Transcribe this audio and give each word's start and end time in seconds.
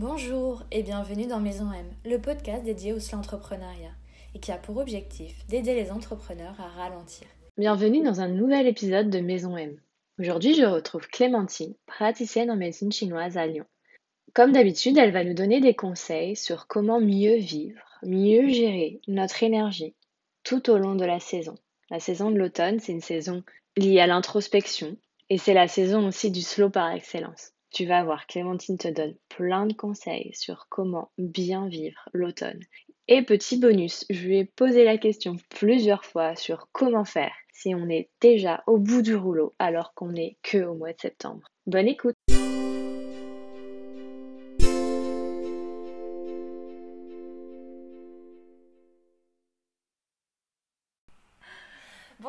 Bonjour 0.00 0.62
et 0.72 0.82
bienvenue 0.82 1.26
dans 1.26 1.40
Maison 1.40 1.70
M, 1.70 1.84
le 2.06 2.16
podcast 2.18 2.64
dédié 2.64 2.94
au 2.94 3.14
entrepreneuriat 3.14 3.92
et 4.34 4.38
qui 4.40 4.50
a 4.50 4.56
pour 4.56 4.78
objectif 4.78 5.46
d'aider 5.46 5.74
les 5.74 5.90
entrepreneurs 5.90 6.58
à 6.58 6.68
ralentir. 6.68 7.26
Bienvenue 7.58 8.02
dans 8.02 8.22
un 8.22 8.28
nouvel 8.28 8.66
épisode 8.66 9.10
de 9.10 9.20
Maison 9.20 9.58
M. 9.58 9.78
Aujourd'hui, 10.18 10.54
je 10.54 10.64
retrouve 10.64 11.06
Clémentine, 11.08 11.74
praticienne 11.84 12.50
en 12.50 12.56
médecine 12.56 12.90
chinoise 12.90 13.36
à 13.36 13.46
Lyon. 13.46 13.66
Comme 14.32 14.52
d'habitude, 14.52 14.96
elle 14.96 15.12
va 15.12 15.22
nous 15.22 15.34
donner 15.34 15.60
des 15.60 15.74
conseils 15.74 16.34
sur 16.34 16.66
comment 16.66 16.98
mieux 16.98 17.36
vivre, 17.36 17.84
mieux 18.02 18.48
gérer 18.48 19.02
notre 19.06 19.42
énergie 19.42 19.94
tout 20.44 20.70
au 20.70 20.78
long 20.78 20.94
de 20.94 21.04
la 21.04 21.20
saison. 21.20 21.56
La 21.90 22.00
saison 22.00 22.30
de 22.30 22.38
l'automne, 22.38 22.80
c'est 22.80 22.92
une 22.92 23.02
saison 23.02 23.42
liée 23.76 24.00
à 24.00 24.06
l'introspection 24.06 24.96
et 25.28 25.36
c'est 25.36 25.52
la 25.52 25.68
saison 25.68 26.08
aussi 26.08 26.30
du 26.30 26.40
slow 26.40 26.70
par 26.70 26.90
excellence. 26.90 27.52
Tu 27.70 27.86
vas 27.86 28.02
voir, 28.02 28.26
Clémentine 28.26 28.78
te 28.78 28.88
donne 28.88 29.14
plein 29.28 29.66
de 29.66 29.74
conseils 29.74 30.32
sur 30.34 30.66
comment 30.68 31.10
bien 31.18 31.68
vivre 31.68 32.08
l'automne. 32.12 32.60
Et 33.06 33.22
petit 33.22 33.58
bonus, 33.58 34.04
je 34.10 34.26
lui 34.26 34.38
ai 34.38 34.44
posé 34.44 34.84
la 34.84 34.98
question 34.98 35.36
plusieurs 35.48 36.04
fois 36.04 36.34
sur 36.36 36.68
comment 36.72 37.04
faire 37.04 37.34
si 37.52 37.74
on 37.74 37.88
est 37.88 38.08
déjà 38.20 38.62
au 38.66 38.78
bout 38.78 39.02
du 39.02 39.14
rouleau 39.14 39.54
alors 39.58 39.94
qu'on 39.94 40.12
n'est 40.12 40.36
que 40.42 40.58
au 40.64 40.74
mois 40.74 40.92
de 40.92 41.00
septembre. 41.00 41.46
Bonne 41.66 41.88
écoute 41.88 42.16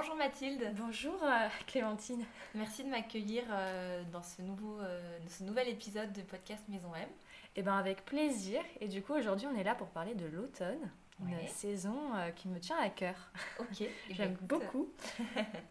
Bonjour 0.01 0.15
Mathilde. 0.15 0.73
Bonjour 0.79 1.23
euh, 1.23 1.47
Clémentine. 1.67 2.25
Merci 2.55 2.83
de 2.83 2.89
m'accueillir 2.89 3.43
euh, 3.51 4.01
dans 4.11 4.23
ce, 4.23 4.41
nouveau, 4.41 4.79
euh, 4.79 4.99
ce 5.27 5.43
nouvel 5.43 5.69
épisode 5.69 6.11
de 6.11 6.21
podcast 6.23 6.63
Maison 6.69 6.87
M. 6.95 7.07
Eh 7.55 7.61
bien 7.61 7.77
avec 7.77 8.03
plaisir. 8.03 8.61
Et 8.79 8.87
du 8.87 9.03
coup 9.03 9.13
aujourd'hui 9.13 9.45
on 9.45 9.55
est 9.55 9.63
là 9.63 9.75
pour 9.75 9.89
parler 9.89 10.15
de 10.15 10.25
l'automne. 10.25 10.89
Une 11.23 11.47
saison 11.47 11.99
qui 12.35 12.47
me 12.47 12.59
tient 12.59 12.77
à 12.79 12.89
cœur. 12.89 13.13
Ok. 13.59 13.83
J'aime 14.09 14.35
beaucoup. 14.41 14.89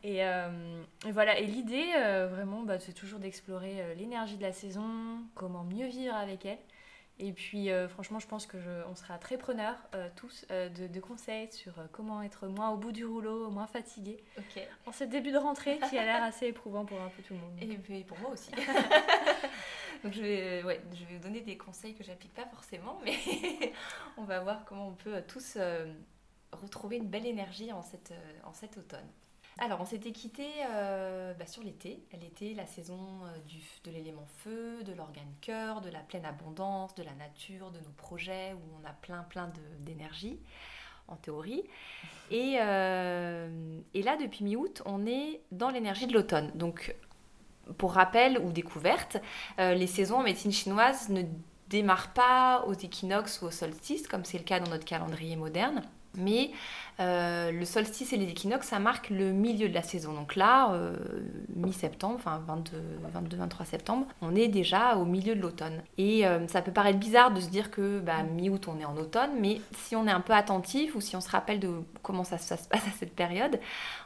et, 0.05 0.22
voilà. 1.11 1.41
Et 1.41 1.47
l'idée 1.47 1.91
vraiment 2.31 2.62
bah, 2.62 2.78
c'est 2.78 2.92
toujours 2.92 3.19
d'explorer 3.19 3.97
l'énergie 3.97 4.37
de 4.37 4.42
la 4.42 4.53
saison, 4.53 5.25
comment 5.34 5.65
mieux 5.65 5.89
vivre 5.89 6.15
avec 6.15 6.47
elle. 6.47 6.59
Et 7.23 7.33
puis, 7.33 7.71
euh, 7.71 7.87
franchement, 7.87 8.19
je 8.19 8.27
pense 8.27 8.47
qu'on 8.47 8.95
sera 8.95 9.19
très 9.19 9.37
preneurs 9.37 9.77
euh, 9.95 10.09
tous 10.17 10.47
euh, 10.51 10.71
de, 10.71 11.01
conseils 11.01 11.53
sur 11.53 11.75
comment 11.93 12.23
être 12.23 12.47
moins 12.47 12.71
au 12.71 12.79
bout 12.79 12.93
du 12.93 13.05
rouleau, 13.05 13.51
moins 13.51 13.67
fatigué. 13.67 14.25
Ok. 14.39 14.62
En 14.87 14.93
ce 14.93 15.05
début 15.05 15.31
de 15.31 15.37
rentrée 15.37 15.79
qui 15.91 15.99
a 15.99 16.05
l'air 16.05 16.23
assez 16.23 16.47
éprouvant 16.47 16.87
pour 16.87 16.99
un 16.99 17.11
peu 17.11 17.23
tout 17.23 17.35
le 17.35 17.41
monde. 17.41 17.53
Et, 17.61 18.05
pour 18.05 18.19
moi 18.21 18.31
aussi. 18.31 18.51
Donc, 20.03 20.15
je 20.15 20.23
vais, 20.23 20.62
ouais, 20.62 20.81
je 20.95 21.05
vais 21.05 21.17
vous 21.17 21.23
donner 21.23 21.43
des 21.43 21.59
conseils 21.59 21.95
que 21.95 22.03
j'applique 22.03 22.33
pas 22.33 22.47
forcément, 22.47 22.99
mais 23.05 23.19
on 24.17 24.25
va 24.25 24.41
voir 24.41 24.65
comment 24.65 24.89
on 24.89 24.95
peut 24.95 25.23
tous 25.29 25.59
retrouver 26.53 26.97
une 26.97 27.09
belle 27.09 27.27
énergie 27.27 27.71
en, 27.71 27.83
cette, 27.83 28.15
en 28.45 28.55
cet 28.55 28.79
automne. 28.79 29.09
Alors, 29.59 29.81
on 29.81 29.84
s'était 29.84 30.12
quitté 30.12 30.47
euh, 30.70 31.34
bah, 31.34 31.47
sur 31.47 31.62
l'été. 31.62 32.03
L'été, 32.20 32.55
la 32.55 32.67
saison 32.67 32.98
euh, 33.25 33.39
de 33.84 33.91
l'élément 33.91 34.27
feu, 34.39 34.83
de 34.84 34.93
l'organe 34.93 35.34
cœur, 35.41 35.81
de 35.81 35.91
la 35.91 36.01
pleine 36.01 36.25
abondance, 36.25 36.95
de 36.95 37.03
la 37.03 37.12
nature, 37.15 37.71
de 37.71 37.78
nos 37.78 37.93
projets 37.97 38.55
où 38.55 38.81
on 38.81 38.87
a 38.87 38.93
plein, 38.93 39.23
plein 39.25 39.53
d'énergie, 39.81 40.39
en 41.09 41.17
théorie. 41.17 41.65
Et, 42.31 42.56
euh, 42.61 43.81
et 43.93 44.03
là, 44.03 44.17
depuis 44.17 44.45
mi-août, 44.45 44.83
on 44.87 45.06
est 45.06 45.41
dans 45.53 45.71
l'énergie 45.71 46.06
de 46.06 46.15
l'automne. 46.15 46.51
Donc, 46.55 46.95
pour 47.77 47.93
rappel 47.93 48.39
ou 48.39 48.53
découverte, 48.53 49.19
les 49.59 49.87
saisons 49.87 50.17
en 50.17 50.23
médecine 50.25 50.51
chinoise 50.51 51.09
ne 51.09 51.23
démarrent 51.69 52.12
pas 52.12 52.65
aux 52.67 52.73
équinoxes 52.73 53.43
ou 53.43 53.47
au 53.47 53.51
solstice, 53.51 54.09
comme 54.09 54.25
c'est 54.25 54.39
le 54.39 54.45
cas 54.45 54.59
dans 54.59 54.71
notre 54.71 54.84
calendrier 54.84 55.37
moderne. 55.37 55.83
Mais 56.16 56.50
euh, 57.00 57.50
le 57.50 57.64
solstice 57.64 58.12
et 58.12 58.16
les 58.16 58.28
équinoxes, 58.28 58.66
ça 58.66 58.78
marque 58.78 59.11
le 59.11 59.33
milieu 59.33 59.69
de 59.69 59.75
la 59.75 59.82
saison. 59.82 60.12
Donc 60.12 60.37
là, 60.37 60.72
euh, 60.72 60.97
mi-septembre, 61.56 62.16
enfin 62.16 62.43
22-23 62.47 63.65
septembre, 63.65 64.06
on 64.20 64.34
est 64.34 64.49
déjà 64.49 64.97
au 64.97 65.04
milieu 65.04 65.34
de 65.34 65.41
l'automne. 65.41 65.82
Et 65.99 66.26
euh, 66.26 66.47
ça 66.49 66.60
peut 66.60 66.72
paraître 66.72 66.99
bizarre 66.99 67.32
de 67.32 67.41
se 67.41 67.49
dire 67.49 67.70
que 67.70 68.00
bah, 68.00 68.22
mi-août, 68.22 68.66
on 68.69 68.78
est 68.78 68.84
en 68.84 68.97
automne, 68.97 69.31
mais 69.38 69.60
si 69.78 69.97
on 69.97 70.06
est 70.06 70.10
un 70.10 70.20
peu 70.20 70.34
attentif 70.34 70.94
ou 70.94 71.00
si 71.00 71.16
on 71.16 71.20
se 71.20 71.31
rappelle 71.31 71.60
de 71.60 71.70
comment 72.03 72.25
ça, 72.25 72.38
se 72.38 72.49
passe 72.69 72.87
à 72.87 72.93
cette 72.99 73.15
période, 73.15 73.59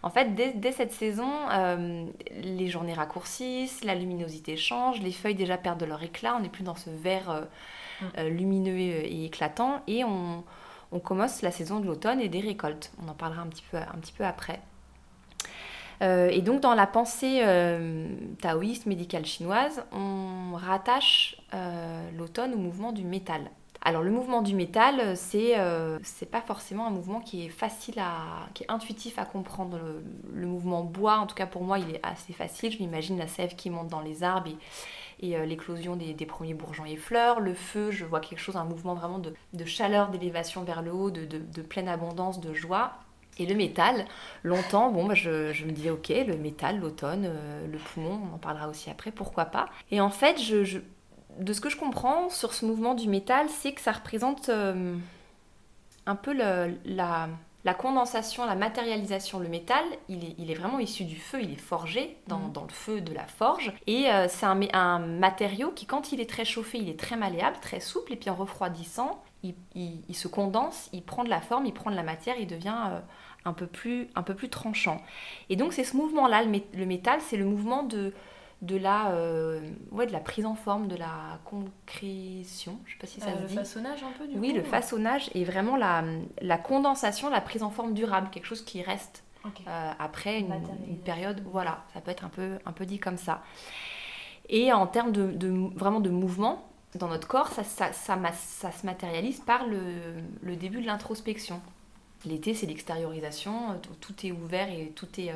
en 0.02 0.10
fait, 0.10 0.34
dès, 0.34 0.52
dès 0.52 0.72
cette 0.72 0.92
saison, 0.92 1.30
les 2.42 2.68
journées 2.68 2.94
raccourcissent, 2.94 3.82
la 3.82 3.94
luminosité 3.94 4.56
change, 4.56 5.00
les 5.00 5.12
feuilles 5.12 5.34
déjà 5.34 5.56
perdent 5.56 5.82
leur 5.84 6.02
éclat, 6.02 6.36
on 6.36 6.40
n'est 6.40 6.48
plus 6.48 6.64
dans 6.64 6.74
ce 6.74 6.90
vert 6.90 7.46
mm. 8.00 8.28
lumineux 8.28 8.78
et 8.78 9.24
éclatant, 9.24 9.82
et 9.86 10.04
on 10.04 10.44
on 10.94 11.00
commence 11.00 11.42
la 11.42 11.50
saison 11.50 11.80
de 11.80 11.86
l'automne 11.86 12.20
et 12.20 12.28
des 12.28 12.40
récoltes. 12.40 12.92
On 13.04 13.08
en 13.08 13.14
parlera 13.14 13.42
un 13.42 13.48
petit 13.48 13.64
peu, 13.70 13.76
un 13.76 14.24
après. 14.24 14.60
Euh, 16.02 16.28
et 16.28 16.40
donc 16.40 16.60
dans 16.60 16.74
la 16.74 16.86
pensée 16.86 17.40
euh, 17.42 18.08
taoïste 18.40 18.86
médicale 18.86 19.26
chinoise, 19.26 19.84
on 19.92 20.54
rattache 20.54 21.36
euh, 21.52 22.10
l'automne 22.16 22.54
au 22.54 22.58
mouvement 22.58 22.92
du 22.92 23.04
métal. 23.04 23.50
Alors 23.82 24.02
le 24.02 24.10
mouvement 24.10 24.40
du 24.40 24.54
métal, 24.54 25.14
c'est 25.14 25.56
c'est 26.02 26.30
pas 26.30 26.40
forcément 26.40 26.86
un 26.86 26.90
mouvement 26.90 27.20
qui 27.20 27.44
est 27.44 27.50
facile 27.50 27.98
à, 27.98 28.48
qui 28.54 28.62
est 28.62 28.70
intuitif 28.70 29.18
à 29.18 29.26
comprendre. 29.26 29.78
Le, 30.32 30.46
mouvement 30.46 30.82
bois, 30.82 31.18
en 31.18 31.26
tout 31.26 31.34
cas 31.34 31.44
pour 31.44 31.64
moi, 31.64 31.78
il 31.78 31.90
est 31.90 32.00
assez 32.02 32.32
facile. 32.32 32.72
Je 32.72 32.78
m'imagine 32.78 33.18
la 33.18 33.26
sève 33.26 33.54
qui 33.56 33.68
monte 33.68 33.88
dans 33.88 34.00
les 34.00 34.22
arbres 34.22 34.48
euh, 35.32 35.46
l'éclosion 35.46 35.96
des, 35.96 36.14
premiers 36.26 36.54
bourgeons 36.54 36.84
et 36.84 36.96
fleurs. 36.96 37.40
Le 37.40 37.54
feu, 37.54 37.90
je 37.90 38.04
vois 38.04 38.20
quelque 38.20 38.38
chose, 38.38 38.56
un 38.56 38.64
mouvement 38.64 38.94
vraiment 38.94 39.18
de, 39.18 39.64
chaleur, 39.64 40.08
d'élévation 40.08 40.62
vers 40.64 40.82
le 40.82 40.92
haut, 40.92 41.10
de, 41.10 41.62
pleine 41.62 41.88
abondance, 41.88 42.40
de 42.40 42.52
joie. 42.52 42.94
Et 43.38 43.46
le 43.46 43.54
métal, 43.54 44.04
longtemps, 44.44 44.92
bon, 44.92 45.06
bah, 45.06 45.14
je, 45.14 45.64
me 45.64 45.72
disais, 45.72 45.90
ok, 45.90 46.12
le 46.26 46.36
métal, 46.36 46.78
l'automne, 46.78 47.24
euh, 47.26 47.66
le 47.66 47.78
poumon, 47.78 48.20
on 48.30 48.34
en 48.36 48.38
parlera 48.38 48.68
aussi 48.68 48.90
après, 48.90 49.10
pourquoi 49.10 49.46
pas. 49.46 49.68
Et 49.90 50.00
en 50.00 50.10
fait, 50.10 50.36
de 51.40 51.52
ce 51.52 51.60
que 51.60 51.68
je 51.68 51.76
comprends 51.76 52.28
sur 52.28 52.54
ce 52.54 52.64
mouvement 52.64 52.94
du 52.94 53.08
métal, 53.08 53.48
c'est 53.48 53.72
que 53.72 53.80
ça 53.80 53.92
représente 53.92 54.50
euh, 54.50 54.94
un 56.06 56.16
peu 56.16 56.32
la, 56.32 57.28
la 57.64 57.72
condensation, 57.72 58.44
la 58.44 58.54
matérialisation, 58.54 59.38
le 59.38 59.48
métal, 59.48 59.82
il 60.08 60.50
est, 60.50 60.54
vraiment 60.54 60.78
issu 60.78 61.04
du 61.04 61.16
feu, 61.16 61.40
il 61.42 61.50
est 61.50 61.56
forgé 61.56 62.18
dans, 62.26 62.38
mm. 62.38 62.66
le 62.68 62.72
feu 62.72 63.00
de 63.00 63.14
la 63.14 63.26
forge. 63.26 63.72
Et 63.86 64.10
euh, 64.10 64.26
c'est 64.28 64.46
un, 64.46 64.98
matériau 64.98 65.70
qui, 65.70 65.86
quand 65.86 66.12
il 66.12 66.20
est 66.20 66.28
très 66.28 66.44
chauffé, 66.44 66.78
il 66.78 66.90
est 66.90 66.98
très 66.98 67.16
malléable, 67.16 67.56
très 67.62 67.80
souple, 67.80 68.12
et 68.12 68.16
puis 68.16 68.28
en 68.28 68.34
refroidissant, 68.34 69.22
il, 69.42 69.54
se 70.14 70.28
condense, 70.28 70.88
il 70.92 71.02
prend 71.02 71.24
de 71.24 71.30
la 71.30 71.40
forme, 71.40 71.66
il 71.66 71.72
prend 71.72 71.90
de 71.90 71.96
la 71.96 72.02
matière, 72.02 72.36
il 72.38 72.46
devient 72.46 72.76
euh, 72.88 73.00
un, 73.44 73.52
peu 73.54 73.66
plus, 73.66 74.08
un 74.14 74.22
peu 74.22 74.34
plus 74.34 74.50
tranchant. 74.50 75.00
Et 75.48 75.56
donc 75.56 75.72
c'est 75.72 75.84
ce 75.84 75.96
mouvement-là, 75.96 76.42
le 76.44 76.86
métal, 76.86 77.20
c'est 77.20 77.36
le 77.36 77.44
mouvement 77.44 77.82
de 77.82 78.12
de 78.64 78.76
la, 78.76 79.10
euh, 79.10 79.60
ouais, 79.90 80.06
de 80.06 80.12
la 80.12 80.20
prise 80.20 80.46
en 80.46 80.54
forme, 80.54 80.88
de 80.88 80.96
la 80.96 81.38
concrétion, 81.44 82.78
je 82.86 82.92
sais 82.92 82.98
pas 82.98 83.06
si 83.06 83.20
ça 83.20 83.28
euh, 83.28 83.42
se 83.42 83.48
dit. 83.48 83.54
Le 83.54 83.60
façonnage 83.60 84.02
un 84.02 84.12
peu 84.18 84.26
du 84.26 84.38
Oui, 84.38 84.52
le 84.52 84.62
façonnage 84.62 85.30
et 85.34 85.44
vraiment 85.44 85.76
la, 85.76 86.02
la, 86.40 86.56
condensation, 86.56 87.28
la 87.28 87.42
prise 87.42 87.62
en 87.62 87.70
forme 87.70 87.92
durable, 87.92 88.28
quelque 88.30 88.46
chose 88.46 88.64
qui 88.64 88.82
reste 88.82 89.22
euh, 89.44 89.92
après 89.98 90.40
une, 90.40 90.98
période, 91.04 91.42
voilà, 91.52 91.84
ça 91.92 92.00
peut 92.00 92.10
être 92.10 92.24
un 92.24 92.30
peu, 92.30 92.58
un 92.64 92.72
peu 92.72 92.86
dit 92.86 92.98
comme 92.98 93.18
ça. 93.18 93.42
Et 94.48 94.72
en 94.72 94.86
termes 94.86 95.12
de, 95.12 95.26
de 95.26 95.48
vraiment 95.76 96.00
de 96.00 96.10
mouvement 96.10 96.66
dans 96.94 97.08
notre 97.08 97.28
corps, 97.28 97.48
ça, 97.48 97.64
ça, 97.64 97.92
ça, 97.92 98.18
ça 98.32 98.72
se 98.72 98.86
matérialise 98.86 99.40
par 99.40 99.66
le, 99.66 99.80
le 100.42 100.56
début 100.56 100.80
de 100.80 100.86
l'introspection. 100.86 101.60
L'été, 102.24 102.54
c'est 102.54 102.64
l'extériorisation, 102.64 103.78
tout 104.00 104.26
est 104.26 104.32
ouvert 104.32 104.70
et 104.70 104.92
tout 104.94 105.08
est 105.20 105.32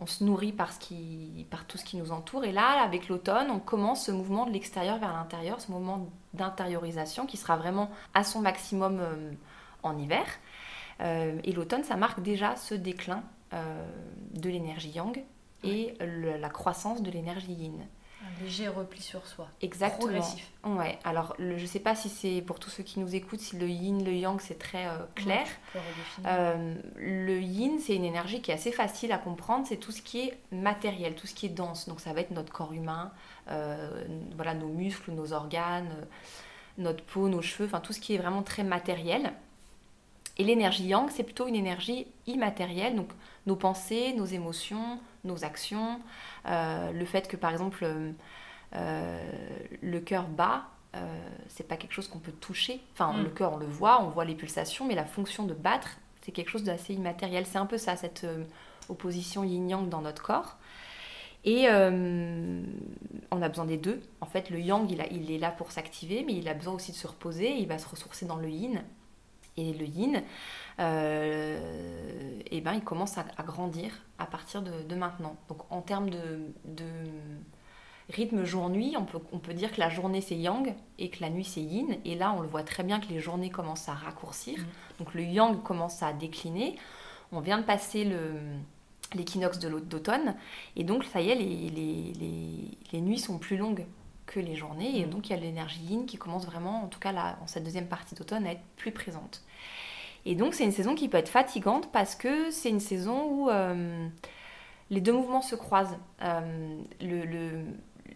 on, 0.00 0.06
se 0.06 0.24
nourrit 0.24 0.52
par, 0.52 0.70
tout 0.78 1.78
ce 1.78 1.84
qui 1.84 1.96
nous 1.96 2.12
entoure. 2.12 2.44
Et 2.44 2.52
là, 2.52 2.82
avec 2.82 3.08
l'automne, 3.08 3.50
on 3.50 3.58
commence 3.58 4.06
ce 4.06 4.12
mouvement 4.12 4.46
de 4.46 4.52
l'extérieur 4.52 4.98
vers 4.98 5.12
l'intérieur, 5.12 5.60
ce 5.60 5.70
mouvement 5.70 6.08
d'intériorisation 6.34 7.26
qui 7.26 7.36
sera 7.36 7.56
vraiment 7.56 7.90
à 8.14 8.24
son 8.24 8.40
maximum 8.40 8.98
euh, 9.00 9.32
en 9.82 9.98
hiver. 9.98 10.24
Euh, 11.00 11.38
et 11.44 11.52
l'automne, 11.52 11.84
ça 11.84 11.96
marque 11.96 12.22
déjà 12.22 12.56
ce 12.56 12.74
déclin 12.74 13.22
euh, 13.52 13.86
de 14.34 14.48
l'énergie 14.48 14.90
yang 14.90 15.22
et 15.64 15.94
la 16.00 16.48
croissance 16.48 17.02
de 17.02 17.10
l'énergie 17.10 17.52
yin. 17.52 17.86
Un 18.40 18.44
léger 18.44 18.68
repli 18.68 19.00
sur 19.00 19.26
soi. 19.26 19.48
Exactement. 19.60 20.08
Progressif. 20.08 20.50
Ouais. 20.64 20.98
Alors, 21.04 21.34
je 21.38 21.44
ne 21.44 21.66
sais 21.66 21.80
pas 21.80 21.94
si 21.94 22.08
c'est 22.08 22.42
pour 22.42 22.58
tous 22.58 22.70
ceux 22.70 22.82
qui 22.82 23.00
nous 23.00 23.14
écoutent, 23.14 23.40
si 23.40 23.56
le 23.56 23.68
yin, 23.68 24.04
le 24.04 24.12
yang, 24.12 24.40
c'est 24.40 24.58
très 24.58 24.86
euh, 24.86 24.98
clair. 25.14 25.46
Euh, 26.26 26.74
le 26.96 27.40
yin, 27.40 27.78
c'est 27.80 27.94
une 27.94 28.04
énergie 28.04 28.40
qui 28.40 28.50
est 28.50 28.54
assez 28.54 28.72
facile 28.72 29.12
à 29.12 29.18
comprendre. 29.18 29.66
C'est 29.66 29.76
tout 29.76 29.92
ce 29.92 30.02
qui 30.02 30.20
est 30.20 30.38
matériel, 30.50 31.14
tout 31.14 31.26
ce 31.26 31.34
qui 31.34 31.46
est 31.46 31.50
dense. 31.50 31.88
Donc, 31.88 32.00
ça 32.00 32.12
va 32.12 32.20
être 32.20 32.30
notre 32.30 32.52
corps 32.52 32.72
humain, 32.72 33.12
euh, 33.50 34.04
voilà, 34.36 34.54
nos 34.54 34.68
muscles, 34.68 35.12
nos 35.12 35.32
organes, 35.32 35.90
notre 36.78 37.04
peau, 37.04 37.28
nos 37.28 37.42
cheveux, 37.42 37.66
enfin 37.66 37.80
tout 37.80 37.92
ce 37.92 38.00
qui 38.00 38.14
est 38.14 38.18
vraiment 38.18 38.42
très 38.42 38.64
matériel. 38.64 39.32
Et 40.38 40.44
l'énergie 40.44 40.86
yang, 40.86 41.10
c'est 41.10 41.24
plutôt 41.24 41.46
une 41.46 41.54
énergie 41.56 42.06
immatérielle, 42.26 42.96
donc 42.96 43.08
nos 43.46 43.56
pensées, 43.56 44.14
nos 44.16 44.24
émotions, 44.24 44.98
nos 45.24 45.44
actions, 45.44 46.00
euh, 46.46 46.90
le 46.92 47.04
fait 47.04 47.28
que 47.28 47.36
par 47.36 47.50
exemple 47.50 47.84
euh, 48.74 49.32
le 49.82 50.00
cœur 50.00 50.26
bat, 50.28 50.64
c'est 51.48 51.66
pas 51.66 51.76
quelque 51.76 51.92
chose 51.92 52.08
qu'on 52.08 52.18
peut 52.18 52.32
toucher. 52.32 52.80
Enfin, 52.92 53.12
Mm. 53.14 53.22
le 53.22 53.28
cœur, 53.30 53.52
on 53.54 53.56
le 53.56 53.66
voit, 53.66 54.02
on 54.02 54.08
voit 54.08 54.24
les 54.26 54.34
pulsations, 54.34 54.84
mais 54.86 54.94
la 54.94 55.04
fonction 55.06 55.44
de 55.44 55.54
battre, 55.54 55.96
c'est 56.22 56.32
quelque 56.32 56.50
chose 56.50 56.64
d'assez 56.64 56.92
immatériel. 56.94 57.46
C'est 57.46 57.58
un 57.58 57.66
peu 57.66 57.78
ça, 57.78 57.96
cette 57.96 58.24
euh, 58.24 58.44
opposition 58.90 59.42
yin-yang 59.44 59.88
dans 59.88 60.00
notre 60.02 60.22
corps. 60.22 60.56
Et 61.44 61.66
euh, 61.68 62.62
on 63.30 63.42
a 63.42 63.48
besoin 63.48 63.64
des 63.64 63.76
deux. 63.78 64.00
En 64.20 64.26
fait, 64.26 64.48
le 64.50 64.60
yang, 64.60 64.88
il, 64.90 65.00
a- 65.00 65.08
il 65.10 65.30
est 65.30 65.38
là 65.38 65.50
pour 65.50 65.72
s'activer, 65.72 66.24
mais 66.26 66.34
il 66.34 66.46
a 66.48 66.54
besoin 66.54 66.74
aussi 66.74 66.92
de 66.92 66.96
se 66.96 67.06
reposer. 67.06 67.56
Il 67.56 67.66
va 67.68 67.78
se 67.78 67.88
ressourcer 67.88 68.26
dans 68.26 68.36
le 68.36 68.48
yin. 68.48 68.82
Et 69.58 69.72
le 69.74 69.84
yin, 69.84 70.22
euh, 70.80 72.40
eh 72.50 72.60
ben, 72.60 72.72
il 72.74 72.82
commence 72.82 73.18
à, 73.18 73.24
à 73.36 73.42
grandir 73.42 73.92
à 74.18 74.26
partir 74.26 74.62
de, 74.62 74.82
de 74.82 74.94
maintenant. 74.94 75.36
Donc, 75.48 75.58
en 75.70 75.82
termes 75.82 76.08
de, 76.10 76.40
de 76.64 76.84
rythme 78.08 78.44
jour-nuit, 78.44 78.94
on 78.98 79.04
peut, 79.04 79.18
on 79.32 79.38
peut 79.38 79.54
dire 79.54 79.72
que 79.72 79.80
la 79.80 79.90
journée 79.90 80.20
c'est 80.20 80.36
yang 80.36 80.74
et 80.98 81.10
que 81.10 81.20
la 81.20 81.28
nuit 81.30 81.44
c'est 81.44 81.60
yin. 81.60 81.96
Et 82.04 82.14
là, 82.14 82.34
on 82.36 82.40
le 82.40 82.48
voit 82.48 82.62
très 82.62 82.82
bien 82.82 82.98
que 82.98 83.08
les 83.08 83.20
journées 83.20 83.50
commencent 83.50 83.88
à 83.88 83.94
raccourcir. 83.94 84.58
Mhm. 84.58 84.66
Donc, 85.00 85.14
le 85.14 85.22
yang 85.22 85.62
commence 85.62 86.02
à 86.02 86.12
décliner. 86.12 86.76
On 87.30 87.40
vient 87.40 87.58
de 87.58 87.64
passer 87.64 88.04
le 88.04 88.32
l'équinoxe 89.14 89.58
de 89.58 89.68
l'au- 89.68 89.80
d'automne 89.80 90.34
et 90.74 90.84
donc 90.84 91.04
ça 91.04 91.20
y 91.20 91.28
est 91.28 91.34
les, 91.34 91.44
les, 91.44 92.12
les, 92.18 92.78
les 92.92 93.00
nuits 93.02 93.18
sont 93.18 93.36
plus 93.36 93.58
longues 93.58 93.84
que 94.32 94.40
les 94.40 94.56
journées 94.56 94.98
et 94.98 95.04
Mhm. 95.04 95.10
donc 95.10 95.28
il 95.28 95.32
y 95.32 95.36
a 95.36 95.40
l'énergie 95.40 95.82
yin 95.82 96.06
qui 96.06 96.16
commence 96.16 96.46
vraiment 96.46 96.82
en 96.84 96.88
tout 96.88 97.00
cas 97.00 97.12
là 97.12 97.36
en 97.42 97.46
cette 97.46 97.64
deuxième 97.64 97.86
partie 97.86 98.14
d'automne 98.14 98.46
à 98.46 98.52
être 98.52 98.64
plus 98.76 98.92
présente 98.92 99.42
et 100.24 100.34
donc 100.34 100.54
c'est 100.54 100.64
une 100.64 100.72
saison 100.72 100.94
qui 100.94 101.08
peut 101.08 101.18
être 101.18 101.28
fatigante 101.28 101.90
parce 101.92 102.14
que 102.14 102.50
c'est 102.50 102.70
une 102.70 102.80
saison 102.80 103.24
où 103.30 103.50
euh, 103.50 104.06
les 104.90 105.00
deux 105.00 105.12
mouvements 105.12 105.42
se 105.42 105.54
croisent 105.56 105.98
Euh, 106.22 106.78
le, 107.00 107.24
le- 107.24 107.64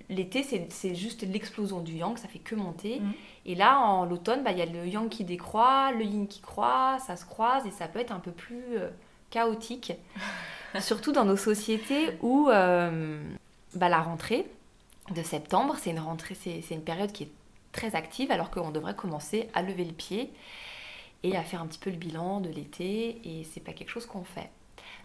l'été 0.08 0.44
c'est, 0.70 0.94
juste 0.94 1.22
l'explosion 1.22 1.80
du 1.80 1.94
yang 1.94 2.16
ça 2.16 2.28
fait 2.28 2.38
que 2.38 2.54
monter 2.54 3.00
Mhm. 3.00 3.12
et 3.46 3.54
là 3.56 3.80
en 3.80 4.04
l'automne 4.04 4.42
bah, 4.44 4.52
il 4.52 4.58
y 4.58 4.62
a 4.62 4.66
le 4.66 4.86
yang 4.86 5.08
qui 5.08 5.24
décroît 5.24 5.90
le 5.92 6.04
yin 6.04 6.26
qui 6.28 6.40
croît 6.40 6.98
ça 7.06 7.16
se 7.16 7.24
croise 7.24 7.66
et 7.66 7.72
ça 7.72 7.88
peut 7.88 7.98
être 7.98 8.12
un 8.12 8.20
peu 8.20 8.30
plus 8.30 8.62
euh, 8.78 8.88
chaotique 9.30 9.92
surtout 10.80 11.10
dans 11.12 11.24
nos 11.24 11.36
sociétés 11.36 12.16
où 12.22 12.48
euh, 12.48 13.20
bah, 13.74 13.88
la 13.88 14.00
rentrée 14.00 14.46
de 15.14 15.22
septembre, 15.22 15.76
c'est 15.78 15.90
une 15.90 16.00
rentrée, 16.00 16.34
c'est 16.34 16.62
c'est 16.62 16.74
une 16.74 16.84
période 16.84 17.12
qui 17.12 17.24
est 17.24 17.30
très 17.72 17.94
active 17.94 18.30
alors 18.30 18.50
qu'on 18.50 18.70
devrait 18.70 18.96
commencer 18.96 19.48
à 19.54 19.62
lever 19.62 19.84
le 19.84 19.92
pied 19.92 20.32
et 21.22 21.36
à 21.36 21.42
faire 21.42 21.62
un 21.62 21.66
petit 21.66 21.78
peu 21.78 21.90
le 21.90 21.96
bilan 21.96 22.40
de 22.40 22.48
l'été 22.48 23.20
et 23.24 23.44
c'est 23.44 23.60
pas 23.60 23.72
quelque 23.72 23.90
chose 23.90 24.06
qu'on 24.06 24.24
fait. 24.24 24.50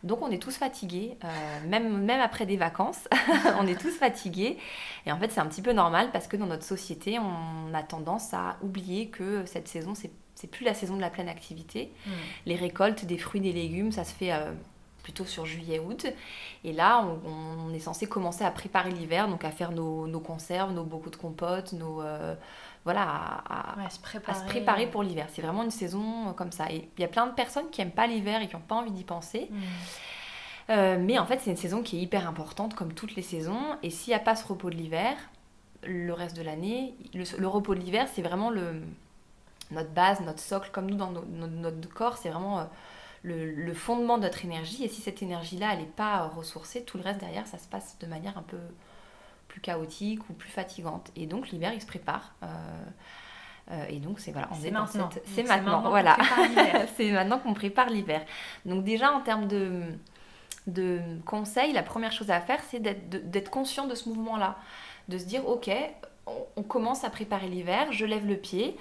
Donc 0.03 0.21
on 0.21 0.31
est 0.31 0.41
tous 0.41 0.55
fatigués, 0.57 1.17
euh, 1.23 1.27
même, 1.67 2.03
même 2.03 2.21
après 2.21 2.45
des 2.45 2.57
vacances, 2.57 3.07
on 3.59 3.67
est 3.67 3.79
tous 3.79 3.95
fatigués. 3.95 4.57
Et 5.05 5.11
en 5.11 5.19
fait 5.19 5.31
c'est 5.31 5.39
un 5.39 5.45
petit 5.47 5.61
peu 5.61 5.73
normal 5.73 6.09
parce 6.11 6.27
que 6.27 6.37
dans 6.37 6.47
notre 6.47 6.63
société 6.63 7.19
on 7.19 7.73
a 7.73 7.83
tendance 7.83 8.33
à 8.33 8.57
oublier 8.61 9.07
que 9.07 9.45
cette 9.45 9.67
saison 9.67 9.93
c'est 9.95 10.11
c'est 10.33 10.47
plus 10.47 10.65
la 10.65 10.73
saison 10.73 10.95
de 10.95 11.01
la 11.01 11.11
pleine 11.11 11.29
activité 11.29 11.91
Mm. 12.07 12.09
les 12.47 12.55
récoltes 12.55 13.05
des 13.05 13.17
fruits, 13.17 13.41
des 13.41 13.51
légumes, 13.51 13.91
ça 13.91 14.03
se 14.03 14.13
fait 14.13 14.31
euh, 14.33 14.51
plutôt 15.03 15.25
sur 15.25 15.45
juillet-août. 15.45 16.07
Et 16.63 16.73
là, 16.73 17.05
on, 17.25 17.67
on 17.69 17.73
est 17.73 17.79
censé 17.79 18.07
commencer 18.07 18.43
à 18.43 18.51
préparer 18.51 18.91
l'hiver, 18.91 19.27
donc 19.27 19.43
à 19.43 19.51
faire 19.51 19.71
nos, 19.71 20.07
nos 20.07 20.19
conserves, 20.19 20.71
nos 20.71 20.83
bocaux 20.83 21.09
de 21.09 21.15
compote, 21.15 21.73
nos... 21.73 22.01
euh, 22.01 22.35
voilà, 22.83 23.43
à, 23.47 23.89
se 23.91 23.97
à 23.97 24.01
préparer. 24.01 24.39
se 24.39 24.45
préparer 24.45 24.87
pour 24.87 25.03
l'hiver. 25.03 25.27
C'est 25.31 25.43
vraiment 25.43 25.63
une 25.63 25.71
saison 25.71 26.29
euh, 26.29 26.31
comme 26.33 26.51
ça. 26.51 26.71
Et 26.71 26.89
il 26.97 27.01
y 27.01 27.03
a 27.03 27.07
plein 27.07 27.27
de 27.27 27.33
personnes 27.33 27.69
qui 27.71 27.79
n'aiment 27.81 27.91
pas 27.91 28.07
l'hiver 28.07 28.41
et 28.41 28.47
qui 28.47 28.55
n'ont 28.55 28.61
pas 28.61 28.75
envie 28.75 28.91
d'y 28.91 29.03
penser. 29.03 29.49
Mm. 29.51 29.59
Euh, 30.69 30.97
mais 30.99 31.19
en 31.19 31.25
fait, 31.25 31.39
c'est 31.39 31.51
une 31.51 31.57
saison 31.57 31.83
qui 31.83 31.97
est 31.97 32.01
hyper 32.01 32.27
importante, 32.27 32.73
comme 32.73 32.93
toutes 32.93 33.15
les 33.15 33.21
saisons. 33.21 33.77
Et 33.83 33.89
s'il 33.89 34.11
n'y 34.11 34.15
a 34.15 34.19
pas 34.19 34.35
ce 34.35 34.47
repos 34.47 34.69
de 34.69 34.75
l'hiver, 34.75 35.15
le 35.83 36.13
reste 36.13 36.35
de 36.35 36.41
l'année, 36.41 36.95
le, 37.13 37.23
le 37.37 37.47
repos 37.47 37.75
de 37.75 37.79
l'hiver, 37.79 38.07
c'est 38.13 38.21
vraiment 38.21 38.49
le, 38.49 38.81
notre 39.71 39.89
base, 39.91 40.21
notre 40.21 40.39
socle, 40.39 40.69
comme 40.71 40.89
nous 40.89 40.95
dans 40.97 41.11
no- 41.11 41.25
no- 41.25 41.47
notre 41.47 41.89
corps, 41.93 42.17
c'est 42.17 42.29
vraiment 42.29 42.59
euh, 42.59 42.63
le, 43.23 43.51
le 43.51 43.73
fondement 43.73 44.17
de 44.17 44.23
notre 44.23 44.43
énergie. 44.45 44.83
Et 44.83 44.87
si 44.89 45.01
cette 45.01 45.21
énergie-là, 45.21 45.73
elle 45.73 45.79
n'est 45.79 45.85
pas 45.85 46.23
euh, 46.23 46.27
ressourcée, 46.27 46.83
tout 46.83 46.97
le 46.97 47.03
reste 47.03 47.19
derrière, 47.19 47.47
ça 47.47 47.57
se 47.57 47.67
passe 47.67 47.97
de 47.99 48.07
manière 48.07 48.37
un 48.37 48.43
peu 48.43 48.57
plus 49.47 49.61
chaotique 49.61 50.29
ou 50.29 50.33
plus 50.33 50.49
fatigante. 50.49 51.11
Et 51.15 51.25
donc 51.27 51.49
l'hiver, 51.49 51.73
il 51.73 51.81
se 51.81 51.85
prépare. 51.87 52.33
Euh, 52.43 52.47
euh, 53.71 53.85
et 53.89 53.99
donc 53.99 54.19
c'est 54.19 54.31
voilà, 54.31 54.49
on 54.51 54.55
est 54.55 54.71
maintenant. 54.71 55.09
cette- 55.11 55.23
C'est 55.27 55.43
maintenant, 55.43 55.81
voilà. 55.89 56.17
c'est 56.97 57.11
maintenant 57.11 57.39
qu'on 57.39 57.53
prépare 57.53 57.89
l'hiver. 57.89 58.21
Donc 58.65 58.83
déjà 58.83 59.11
en 59.11 59.21
termes 59.21 59.47
de, 59.47 59.83
de 60.67 60.99
conseils, 61.25 61.73
la 61.73 61.83
première 61.83 62.11
chose 62.11 62.31
à 62.31 62.39
faire, 62.41 62.59
c'est 62.69 62.79
d'être 62.79 63.49
conscient 63.51 63.85
de 63.87 63.95
ce 63.95 64.09
mouvement-là. 64.09 64.57
De 65.09 65.17
se 65.17 65.25
dire, 65.25 65.47
ok, 65.47 65.69
on, 66.27 66.45
on 66.55 66.63
commence 66.63 67.03
à 67.03 67.09
préparer 67.09 67.47
l'hiver, 67.47 67.91
je 67.91 68.05
lève 68.05 68.25
le 68.25 68.37
pied. 68.37 68.77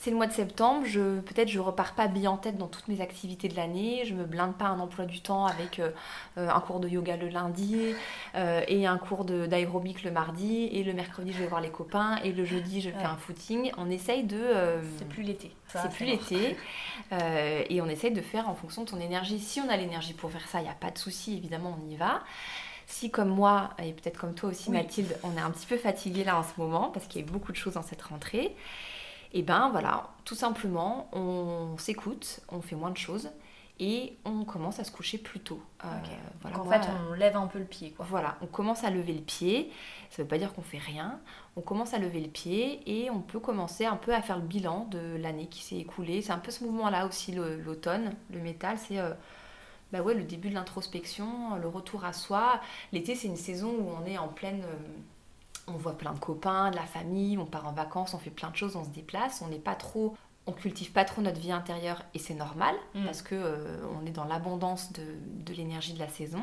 C'est 0.00 0.10
le 0.10 0.16
mois 0.16 0.28
de 0.28 0.32
septembre, 0.32 0.86
je, 0.86 1.18
peut-être 1.18 1.48
je 1.48 1.58
repars 1.58 1.94
pas 1.94 2.06
bien 2.06 2.30
en 2.30 2.36
tête 2.36 2.56
dans 2.56 2.68
toutes 2.68 2.86
mes 2.86 3.00
activités 3.00 3.48
de 3.48 3.56
l'année, 3.56 4.04
je 4.06 4.14
me 4.14 4.24
blinde 4.24 4.54
pas 4.54 4.66
un 4.66 4.78
emploi 4.78 5.06
du 5.06 5.20
temps 5.20 5.44
avec 5.46 5.80
euh, 5.80 5.90
euh, 6.38 6.48
un 6.48 6.60
cours 6.60 6.78
de 6.78 6.88
yoga 6.88 7.16
le 7.16 7.26
lundi 7.28 7.94
euh, 8.36 8.62
et 8.68 8.86
un 8.86 8.96
cours 8.96 9.24
de- 9.24 9.46
d'aérobic 9.46 10.04
le 10.04 10.12
mardi 10.12 10.66
et 10.66 10.84
le 10.84 10.92
mercredi 10.92 11.32
je 11.32 11.38
vais 11.38 11.48
voir 11.48 11.60
les 11.60 11.70
copains 11.70 12.16
et 12.22 12.30
le 12.30 12.44
jeudi 12.44 12.80
je 12.80 12.90
fais 12.90 12.96
Ouais. 12.98 13.04
un 13.04 13.16
footing. 13.16 13.72
On 13.76 13.90
essaye 13.90 14.22
de... 14.22 14.38
euh, 14.40 14.80
C'est 14.98 15.08
plus 15.08 15.24
l'été. 15.24 15.50
C'est 15.66 15.90
plus 15.90 16.04
l'été. 16.06 16.56
Et 17.68 17.80
on 17.82 17.86
essaye 17.88 18.12
de 18.12 18.20
faire 18.22 18.48
en 18.48 18.54
fonction 18.54 18.84
de 18.84 18.88
ton 18.90 19.00
énergie. 19.00 19.38
Si 19.40 19.60
on 19.60 19.68
a 19.68 19.76
l'énergie 19.76 20.14
pour 20.14 20.30
faire 20.30 20.46
ça, 20.48 20.60
il 20.60 20.64
n'y 20.64 20.68
a 20.70 20.74
pas 20.74 20.90
de 20.90 20.98
souci, 20.98 21.36
évidemment, 21.36 21.76
on 21.84 21.90
y 21.90 21.96
va. 21.96 22.22
Si, 22.86 23.10
comme 23.10 23.28
moi, 23.28 23.70
et 23.82 23.92
peut-être 23.92 24.18
comme 24.18 24.34
toi 24.34 24.48
aussi, 24.50 24.70
Oui. 24.70 24.76
Mathilde, 24.78 25.16
on 25.22 25.36
est 25.36 25.40
un 25.40 25.50
petit 25.50 25.66
peu 25.66 25.76
fatigué 25.76 26.24
là 26.24 26.38
en 26.38 26.42
ce 26.42 26.52
moment, 26.58 26.90
parce 26.92 27.06
qu'il 27.06 27.20
y 27.20 27.24
a 27.24 27.26
eu 27.26 27.30
beaucoup 27.30 27.52
de 27.52 27.56
choses 27.56 27.74
dans 27.74 27.82
cette 27.82 28.00
rentrée, 28.02 28.54
et 29.32 29.42
ben 29.42 29.68
voilà, 29.70 30.10
tout 30.24 30.34
simplement, 30.34 31.08
on 31.12 31.76
s'écoute, 31.78 32.40
on 32.48 32.60
fait 32.62 32.76
moins 32.76 32.90
de 32.90 32.96
choses, 32.96 33.30
et 33.80 34.18
on 34.24 34.44
commence 34.44 34.80
à 34.80 34.84
se 34.84 34.90
coucher 34.90 35.18
plus 35.18 35.40
tôt. 35.40 35.62
Euh, 35.84 35.88
voilà, 36.40 36.56
Donc 36.56 36.58
en 36.58 36.64
moi, 36.64 36.80
fait, 36.80 36.88
on 37.10 37.12
lève 37.12 37.36
un 37.36 37.46
peu 37.46 37.58
le 37.60 37.64
pied. 37.64 37.92
Quoi. 37.92 38.06
voilà, 38.08 38.36
on 38.42 38.46
commence 38.46 38.82
à 38.84 38.90
lever 38.90 39.12
le 39.12 39.20
pied. 39.22 39.70
Ça 40.10 40.22
ne 40.22 40.24
veut 40.24 40.28
pas 40.28 40.38
dire 40.38 40.52
qu'on 40.52 40.62
fait 40.62 40.78
rien. 40.78 41.20
On 41.56 41.60
commence 41.60 41.94
à 41.94 41.98
lever 41.98 42.20
le 42.20 42.28
pied 42.28 42.80
et 42.86 43.10
on 43.10 43.20
peut 43.20 43.38
commencer 43.40 43.84
un 43.86 43.96
peu 43.96 44.12
à 44.14 44.20
faire 44.22 44.36
le 44.38 44.42
bilan 44.46 44.86
de 44.90 45.16
l'année 45.18 45.46
qui 45.48 45.62
s'est 45.62 45.76
écoulée. 45.78 46.22
C'est 46.22 46.32
un 46.32 46.38
peu 46.38 46.50
ce 46.50 46.64
mouvement-là 46.64 47.06
aussi, 47.06 47.32
l'automne, 47.32 48.14
le 48.32 48.40
métal. 48.40 48.78
C'est 48.78 48.98
euh, 48.98 49.12
bah 49.92 50.02
ouais, 50.02 50.14
le 50.14 50.24
début 50.24 50.50
de 50.50 50.54
l'introspection, 50.54 51.56
le 51.56 51.68
retour 51.68 52.04
à 52.04 52.12
soi. 52.12 52.60
L'été, 52.92 53.14
c'est 53.14 53.28
une 53.28 53.36
saison 53.36 53.70
où 53.70 53.90
on 54.02 54.06
est 54.06 54.18
en 54.18 54.28
pleine. 54.28 54.62
euh, 54.64 54.76
on 55.74 55.76
voit 55.78 55.96
plein 55.98 56.12
de 56.12 56.18
copains, 56.18 56.70
de 56.70 56.76
la 56.76 56.82
famille, 56.86 57.38
on 57.38 57.46
part 57.46 57.66
en 57.66 57.72
vacances, 57.72 58.14
on 58.14 58.18
fait 58.18 58.30
plein 58.30 58.50
de 58.50 58.56
choses, 58.56 58.76
on 58.76 58.84
se 58.84 58.90
déplace. 58.90 59.42
On 59.42 59.48
n'est 59.48 59.58
pas 59.58 59.74
trop. 59.74 60.16
On 60.46 60.52
cultive 60.52 60.92
pas 60.92 61.04
trop 61.04 61.20
notre 61.20 61.40
vie 61.40 61.52
intérieure 61.52 62.02
et 62.14 62.18
c'est 62.18 62.34
normal 62.34 62.74
Mm. 62.94 63.04
parce 63.04 63.20
que 63.22 63.34
euh, 63.34 63.78
on 64.00 64.06
est 64.06 64.10
dans 64.12 64.24
l'abondance 64.24 64.92
de, 64.94 65.02
de 65.44 65.52
l'énergie 65.54 65.92
de 65.92 65.98
la 65.98 66.08
saison. 66.08 66.40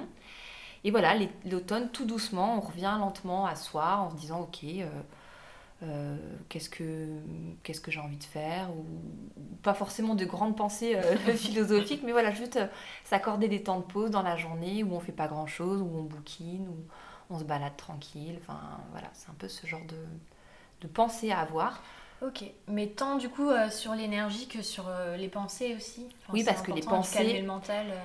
Et 0.84 0.92
voilà, 0.92 1.16
l'automne, 1.46 1.90
tout 1.90 2.06
doucement, 2.06 2.58
on 2.58 2.60
revient 2.62 2.96
lentement 3.00 3.48
à 3.48 3.56
soi 3.56 3.98
en 3.98 4.12
se 4.12 4.16
disant 4.18 4.42
ok, 4.42 4.64
euh, 4.66 4.88
euh, 5.84 6.16
qu'est-ce 6.48 6.70
que 6.70 7.08
qu'est-ce 7.64 7.82
que 7.82 7.92
j'ai 7.92 8.00
envie 8.00 8.18
de 8.18 8.24
faire 8.24 8.70
ou 8.72 8.86
ou 9.38 9.56
pas 9.64 9.74
forcément 9.74 10.16
de 10.16 10.24
grandes 10.26 10.56
pensées 10.56 10.96
philosophiques, 11.36 12.02
mais 12.04 12.12
voilà, 12.14 12.32
juste 12.32 12.60
s'accorder 13.04 13.48
des 13.50 13.64
temps 13.64 13.80
de 13.80 13.84
pause 13.84 14.12
dans 14.12 14.22
la 14.22 14.38
journée 14.38 14.84
où 14.84 14.94
on 14.96 15.00
fait 15.00 15.12
pas 15.12 15.28
grand 15.28 15.48
chose, 15.48 15.82
où 15.82 15.90
on 15.98 16.04
bouquine, 16.04 16.68
où 16.70 16.78
on 17.30 17.40
se 17.40 17.44
balade 17.44 17.76
tranquille. 17.78 18.38
Enfin 18.42 18.60
voilà, 18.92 19.08
c'est 19.14 19.30
un 19.30 19.36
peu 19.38 19.48
ce 19.48 19.66
genre 19.68 19.86
de 19.88 19.98
de 20.82 20.88
pensée 20.88 21.32
à 21.32 21.40
avoir. 21.40 21.82
Ok, 22.22 22.44
mais 22.68 22.88
tant 22.88 23.18
du 23.18 23.30
coup 23.30 23.50
euh, 23.50 23.70
sur 23.70 23.94
l'énergie 23.94 24.48
que 24.48 24.62
sur 24.62 24.88
euh, 24.88 25.16
les 25.18 25.28
pensées 25.30 25.76
aussi? 25.76 26.08
Enfin, 26.24 26.34
Oui, 26.34 26.44
parce 26.44 26.62
que 26.62 26.72
les 26.72 26.82
pensées- 26.82 27.18
calmer 27.18 27.42
le 27.42 27.48
mental. 27.48 27.86
euh. 27.90 27.98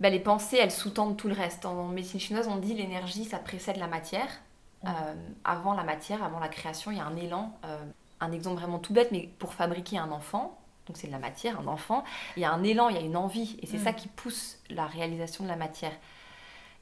Bah, 0.00 0.10
les 0.10 0.20
pensées, 0.20 0.58
elles 0.60 0.70
sous-tendent 0.72 1.16
tout 1.16 1.28
le 1.28 1.34
reste. 1.34 1.64
En 1.66 1.86
médecine 1.88 2.18
chinoise, 2.20 2.48
on 2.48 2.56
dit 2.56 2.74
l'énergie, 2.74 3.24
ça 3.24 3.38
précède 3.38 3.76
la 3.76 3.86
matière. 3.86 4.28
Mm. 4.82 4.88
Avant 5.44 5.72
la 5.74 5.84
matière, 5.84 6.22
avant 6.22 6.40
la 6.40 6.48
création, 6.48 6.90
il 6.90 6.98
y 6.98 7.00
a 7.00 7.06
un 7.06 7.16
élan. 7.16 7.52
un 8.20 8.32
exemple 8.32 8.56
vraiment 8.60 8.78
tout 8.78 8.92
bête, 8.92 9.12
mais 9.12 9.28
pour 9.38 9.54
fabriquer 9.54 9.98
un 9.98 10.10
enfant, 10.10 10.58
donc 10.86 10.96
c'est 10.96 11.06
de 11.08 11.12
la 11.12 11.18
matière, 11.18 11.60
un 11.60 11.66
enfant, 11.66 12.04
il 12.36 12.40
y 12.40 12.44
a 12.44 12.52
un 12.52 12.62
élan, 12.62 12.88
il 12.88 12.96
y 12.96 12.98
a 12.98 13.02
une 13.02 13.16
envie, 13.16 13.56
et 13.62 13.66
c'est 13.66 13.78
Mm. 13.78 13.84
ça 13.84 13.92
qui 13.92 14.08
pousse 14.08 14.58
la 14.70 14.86
réalisation 14.86 15.44
de 15.44 15.48
la 15.48 15.56
matière. 15.56 15.92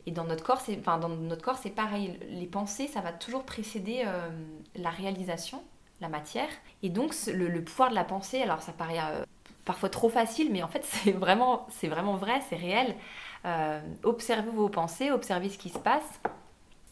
Et 0.06 0.10
dans 0.10 0.24
notre 0.24 0.42
corps, 0.42 0.60
c'est, 0.60 0.78
enfin, 0.78 0.98
dans 0.98 1.08
notre 1.08 1.42
corps, 1.42 1.58
c'est 1.58 1.70
pareil. 1.70 2.18
Les 2.28 2.46
pensées, 2.46 2.88
ça 2.88 3.00
va 3.00 3.12
toujours 3.12 3.44
précéder 3.44 4.02
euh, 4.04 4.28
la 4.74 4.90
réalisation, 4.90 5.62
la 6.00 6.08
matière. 6.08 6.48
Et 6.82 6.88
donc, 6.88 7.14
le, 7.26 7.62
pouvoir 7.62 7.90
de 7.90 7.94
la 7.94 8.04
pensée, 8.04 8.42
alors 8.42 8.62
ça 8.62 8.72
paraît 8.72 8.98
euh, 8.98 9.24
parfois 9.64 9.88
trop 9.88 10.08
facile, 10.08 10.50
mais 10.50 10.62
en 10.62 10.68
fait, 10.68 10.84
c'est 10.84 11.12
vraiment, 11.12 11.66
c'est 11.70 11.88
vraiment 11.88 12.16
vrai, 12.16 12.40
c'est 12.48 12.56
réel. 12.56 12.96
Euh, 13.44 13.80
observez 14.02 14.50
vos 14.50 14.68
pensées, 14.68 15.10
observez 15.10 15.48
ce 15.48 15.58
qui 15.58 15.68
se 15.68 15.78
passe. 15.78 16.20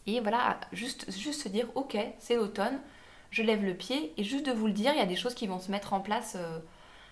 Et 0.07 0.19
voilà, 0.21 0.59
juste, 0.71 1.11
juste 1.11 1.41
se 1.41 1.49
dire, 1.49 1.67
ok, 1.75 1.97
c'est 2.17 2.35
l'automne, 2.35 2.79
je 3.29 3.43
lève 3.43 3.63
le 3.63 3.75
pied, 3.75 4.13
et 4.17 4.23
juste 4.23 4.45
de 4.45 4.51
vous 4.51 4.67
le 4.67 4.73
dire, 4.73 4.93
il 4.93 4.97
y 4.97 5.01
a 5.01 5.05
des 5.05 5.15
choses 5.15 5.35
qui 5.35 5.47
vont 5.47 5.59
se 5.59 5.69
mettre 5.69 5.93
en 5.93 5.99
place 5.99 6.37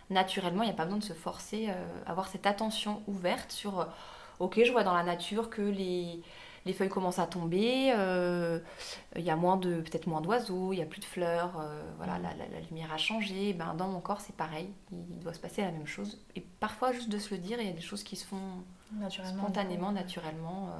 naturellement, 0.09 0.63
il 0.63 0.65
n'y 0.65 0.71
a 0.71 0.75
pas 0.75 0.85
besoin 0.85 0.97
de 0.97 1.03
se 1.03 1.13
forcer, 1.13 1.69
avoir 2.07 2.27
cette 2.29 2.47
attention 2.47 3.03
ouverte 3.07 3.51
sur, 3.51 3.87
ok, 4.39 4.61
je 4.65 4.71
vois 4.71 4.83
dans 4.83 4.93
la 4.93 5.03
nature 5.03 5.49
que 5.49 5.61
les, 5.61 6.21
les 6.65 6.73
feuilles 6.73 6.89
commencent 6.89 7.19
à 7.19 7.27
tomber, 7.27 7.91
euh, 7.95 8.59
il 9.15 9.21
y 9.23 9.29
a 9.29 9.35
moins 9.35 9.57
de 9.57 9.81
peut-être 9.81 10.07
moins 10.07 10.21
d'oiseaux, 10.21 10.73
il 10.73 10.79
y 10.79 10.81
a 10.81 10.85
plus 10.85 10.99
de 11.01 11.05
fleurs, 11.05 11.59
euh, 11.59 11.81
voilà, 11.97 12.17
la, 12.19 12.33
la- 12.35 12.47
la 12.47 12.59
lumière 12.61 12.91
a 12.93 12.97
changé. 12.97 13.53
Ben, 13.53 13.73
dans 13.75 13.87
mon 13.87 14.01
corps, 14.01 14.21
c'est 14.21 14.35
pareil, 14.35 14.69
il 14.91 15.19
doit 15.19 15.33
se 15.33 15.39
passer 15.39 15.61
la 15.61 15.71
même 15.71 15.87
chose. 15.87 16.19
Et 16.35 16.41
parfois, 16.59 16.91
juste 16.91 17.09
de 17.09 17.17
se 17.19 17.33
le 17.33 17.39
dire, 17.39 17.59
il 17.59 17.67
y 17.67 17.69
a 17.69 17.73
des 17.73 17.81
choses 17.81 18.03
qui 18.03 18.15
se 18.15 18.25
font 18.25 18.63
Naturellement. 18.91 19.43
spontanément, 19.43 19.91
naturellement. 19.91 20.69
euh, 20.69 20.79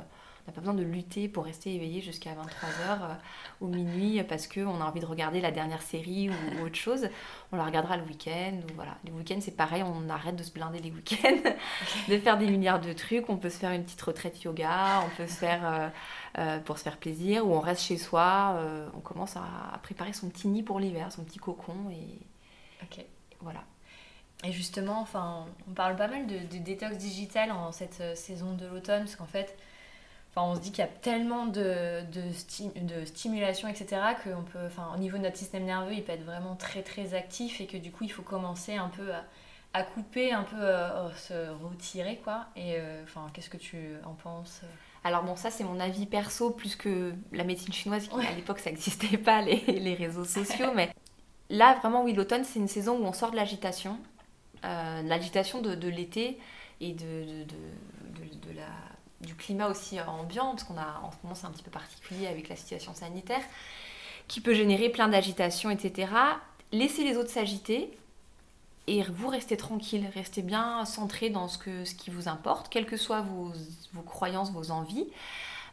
n'a 0.50 0.56
pas 0.56 0.62
besoin 0.62 0.74
de 0.74 0.84
lutter 0.84 1.28
pour 1.28 1.46
rester 1.46 1.74
éveillé 1.74 2.02
jusqu'à 2.02 2.32
23h 2.32 3.18
ou 3.62 3.68
minuit 3.68 4.22
parce 4.24 4.48
qu'on 4.48 4.82
a 4.82 4.86
envie 4.86 5.00
de 5.00 5.06
regarder 5.06 5.42
la 5.42 5.52
dernière 5.52 5.82
série 5.82 6.30
ou, 6.30 6.34
ou 6.60 6.66
autre 6.66 6.76
chose. 6.76 7.08
On 7.52 7.58
la 7.58 7.66
regardera 7.66 7.98
le 7.98 8.04
week-end. 8.04 8.60
Ou 8.70 8.74
voilà. 8.76 8.98
Les 9.04 9.12
week-ends, 9.12 9.40
c'est 9.42 9.56
pareil, 9.56 9.84
on 9.84 10.10
arrête 10.10 10.36
de 10.36 10.44
se 10.44 10.52
blinder 10.52 10.80
les 10.80 10.92
week-ends, 10.92 11.50
de 12.10 12.18
faire 12.20 12.38
des 12.38 12.48
milliards 12.48 12.82
de 12.82 12.94
trucs. 12.94 13.30
On 13.30 13.38
peut 13.38 13.50
se 13.50 13.58
faire 13.58 13.72
une 13.72 13.84
petite 13.84 14.02
retraite 14.02 14.42
yoga, 14.44 15.04
on 15.06 15.16
peut 15.16 15.28
se 15.28 15.36
faire 15.36 15.62
euh, 15.66 15.90
euh, 16.38 16.60
pour 16.60 16.78
se 16.78 16.84
faire 16.84 16.98
plaisir, 16.98 17.48
ou 17.48 17.54
on 17.54 17.60
reste 17.60 17.82
chez 17.84 17.98
soi. 17.98 18.56
euh, 18.58 18.88
on 18.96 19.00
commence 19.00 19.36
à, 19.38 19.44
à 19.74 19.78
préparer 19.80 20.14
son 20.14 20.30
petit 20.30 20.48
nid 20.48 20.64
pour 20.64 20.80
l'hiver, 20.80 21.12
son 21.12 21.24
petit 21.24 21.40
cocon. 21.40 21.90
Et 21.92 22.20
voilà. 23.42 23.64
Et 24.46 24.52
justement, 24.54 25.02
enfin, 25.02 25.46
on 25.70 25.74
parle 25.74 25.98
pas 25.98 26.08
mal 26.08 26.26
de, 26.26 26.38
de 26.38 26.64
détox 26.64 26.98
digital 26.98 27.52
en 27.52 27.72
cette 27.74 28.00
euh, 28.00 28.16
saison 28.16 28.54
de 28.54 28.66
l'automne, 28.68 29.02
parce 29.02 29.18
qu'en 29.18 29.26
fait, 29.26 29.58
enfin, 30.36 30.44
on 30.52 30.56
se 30.56 30.60
dit 30.62 30.72
qu'il 30.72 30.80
y 30.80 30.88
a 30.88 30.88
tellement 30.88 31.46
de, 31.48 32.04
de, 32.12 32.22
sti- 32.34 32.74
de 32.86 33.06
stimulation, 33.06 33.68
etc., 33.68 34.02
qu'on 34.24 34.44
peut, 34.44 34.66
enfin, 34.66 34.92
au 34.96 34.98
niveau 35.00 35.18
de 35.18 35.24
notre 35.24 35.38
système 35.38 35.66
nerveux, 35.66 35.94
il 35.94 36.04
peut 36.04 36.12
être 36.14 36.26
vraiment 36.26 36.56
très 36.56 36.84
très 36.84 37.14
actif 37.14 37.62
et 37.62 37.68
que 37.68 37.78
du 37.78 37.92
coup, 37.92 38.04
il 38.06 38.12
faut 38.12 38.22
commencer 38.24 38.76
un 38.76 38.90
peu 38.90 39.12
à, 39.14 39.24
à 39.74 39.84
couper, 39.84 40.32
un 40.34 40.44
peu 40.44 40.58
euh, 40.60 41.12
se 41.16 41.50
retirer, 41.64 42.18
quoi. 42.24 42.48
Et 42.56 42.76
euh, 42.78 43.04
enfin, 43.04 43.28
qu'est-ce 43.34 43.50
que 43.50 43.58
tu 43.58 43.78
en 44.06 44.14
penses 44.14 44.62
Alors 45.04 45.24
bon, 45.24 45.36
ça 45.36 45.50
c'est 45.52 45.64
mon 45.64 45.80
avis 45.80 46.06
perso 46.06 46.52
plus 46.52 46.76
que 46.76 47.14
la 47.32 47.44
médecine 47.44 47.74
chinoise 47.74 48.08
qui 48.08 48.16
Ouais. 48.16 48.26
à 48.26 48.34
l'époque 48.34 48.60
ça 48.60 48.70
n'existait 48.72 49.18
pas 49.30 49.42
les, 49.42 49.58
les 49.62 49.94
réseaux 49.96 50.26
sociaux, 50.26 50.72
mais 50.76 50.92
là 51.50 51.76
vraiment 51.76 52.04
oui 52.04 52.14
l'automne 52.14 52.44
c'est 52.44 52.60
une 52.60 52.68
saison 52.68 52.98
où 53.00 53.06
on 53.06 53.14
sort 53.14 53.32
de 53.32 53.36
l'agitation, 53.36 54.00
euh, 54.66 55.04
de 55.04 55.10
l'agitation 55.10 55.62
de, 55.62 55.76
de 55.76 55.88
l'été 55.90 56.40
et 56.82 56.94
de- 56.94 57.44
de- 57.46 58.48
de 58.48 58.54
la, 58.56 58.68
du 59.22 59.36
climat 59.36 59.68
aussi 59.68 60.00
ambiant 60.02 60.52
parce 60.52 60.64
qu'on 60.64 60.78
a 60.78 61.02
en 61.04 61.12
ce 61.12 61.18
moment 61.24 61.36
c'est 61.36 61.46
un 61.46 61.52
petit 61.52 61.64
peu 61.64 61.72
particulier 61.72 62.28
avec 62.28 62.50
la 62.50 62.56
situation 62.56 62.94
sanitaire 62.94 63.42
qui 64.28 64.40
peut 64.42 64.54
générer 64.54 64.90
plein 64.90 65.08
d'agitation 65.08 65.70
etc. 65.70 66.12
Laissez 66.72 67.04
les 67.04 67.18
autres 67.18 67.30
s'agiter 67.30 67.92
et 68.90 69.04
vous 69.04 69.28
restez 69.28 69.56
tranquille, 69.56 70.10
restez 70.16 70.42
bien 70.42 70.84
centré 70.84 71.30
dans 71.30 71.48
ce, 71.48 71.60
que, 71.60 71.86
ce 71.86 71.94
qui 71.94 72.10
vous 72.10 72.28
importe, 72.28 72.70
quelles 72.70 72.88
que 72.88 72.98
soient 72.98 73.22
vos, 73.22 73.54
croyances, 74.02 74.52
vos 74.52 74.72
envies. 74.72 75.08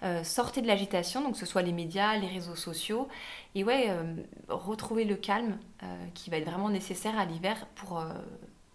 Euh, 0.03 0.23
sortez 0.23 0.61
de 0.61 0.67
l'agitation, 0.67 1.23
donc 1.23 1.33
que 1.33 1.38
ce 1.38 1.47
soit 1.47 1.62
les 1.62 1.73
médias, 1.73 2.19
les 2.19 2.26
réseaux 2.26 2.57
sociaux, 2.57 3.09
et 3.55 3.65
ouais, 3.65 3.87
euh, 3.88 4.03
retrouvez 4.49 5.05
le 5.05 5.17
calme 5.17 5.57
euh, 5.83 5.87
qui 6.12 6.29
va 6.29 6.37
être 6.37 6.45
vraiment 6.45 6.69
nécessaire 6.69 7.19
à 7.19 7.25
l'hiver 7.25 7.67
pour, 7.76 8.05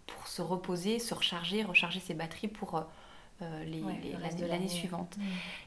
pour 0.08 0.26
se 0.26 0.42
reposer, 0.42 0.98
se 0.98 1.14
recharger, 1.14 1.62
recharger 1.62 2.00
ses 2.00 2.14
batteries 2.14 2.48
pour 2.48 2.84
euh, 3.42 3.44
euh, 3.62 3.64
les- 3.64 3.82
Ouais, 3.82 3.98
les- 4.02 4.12
l'année 4.12 4.22
l'année 4.40 4.48
l'année. 4.48 4.68
suivante. 4.68 5.16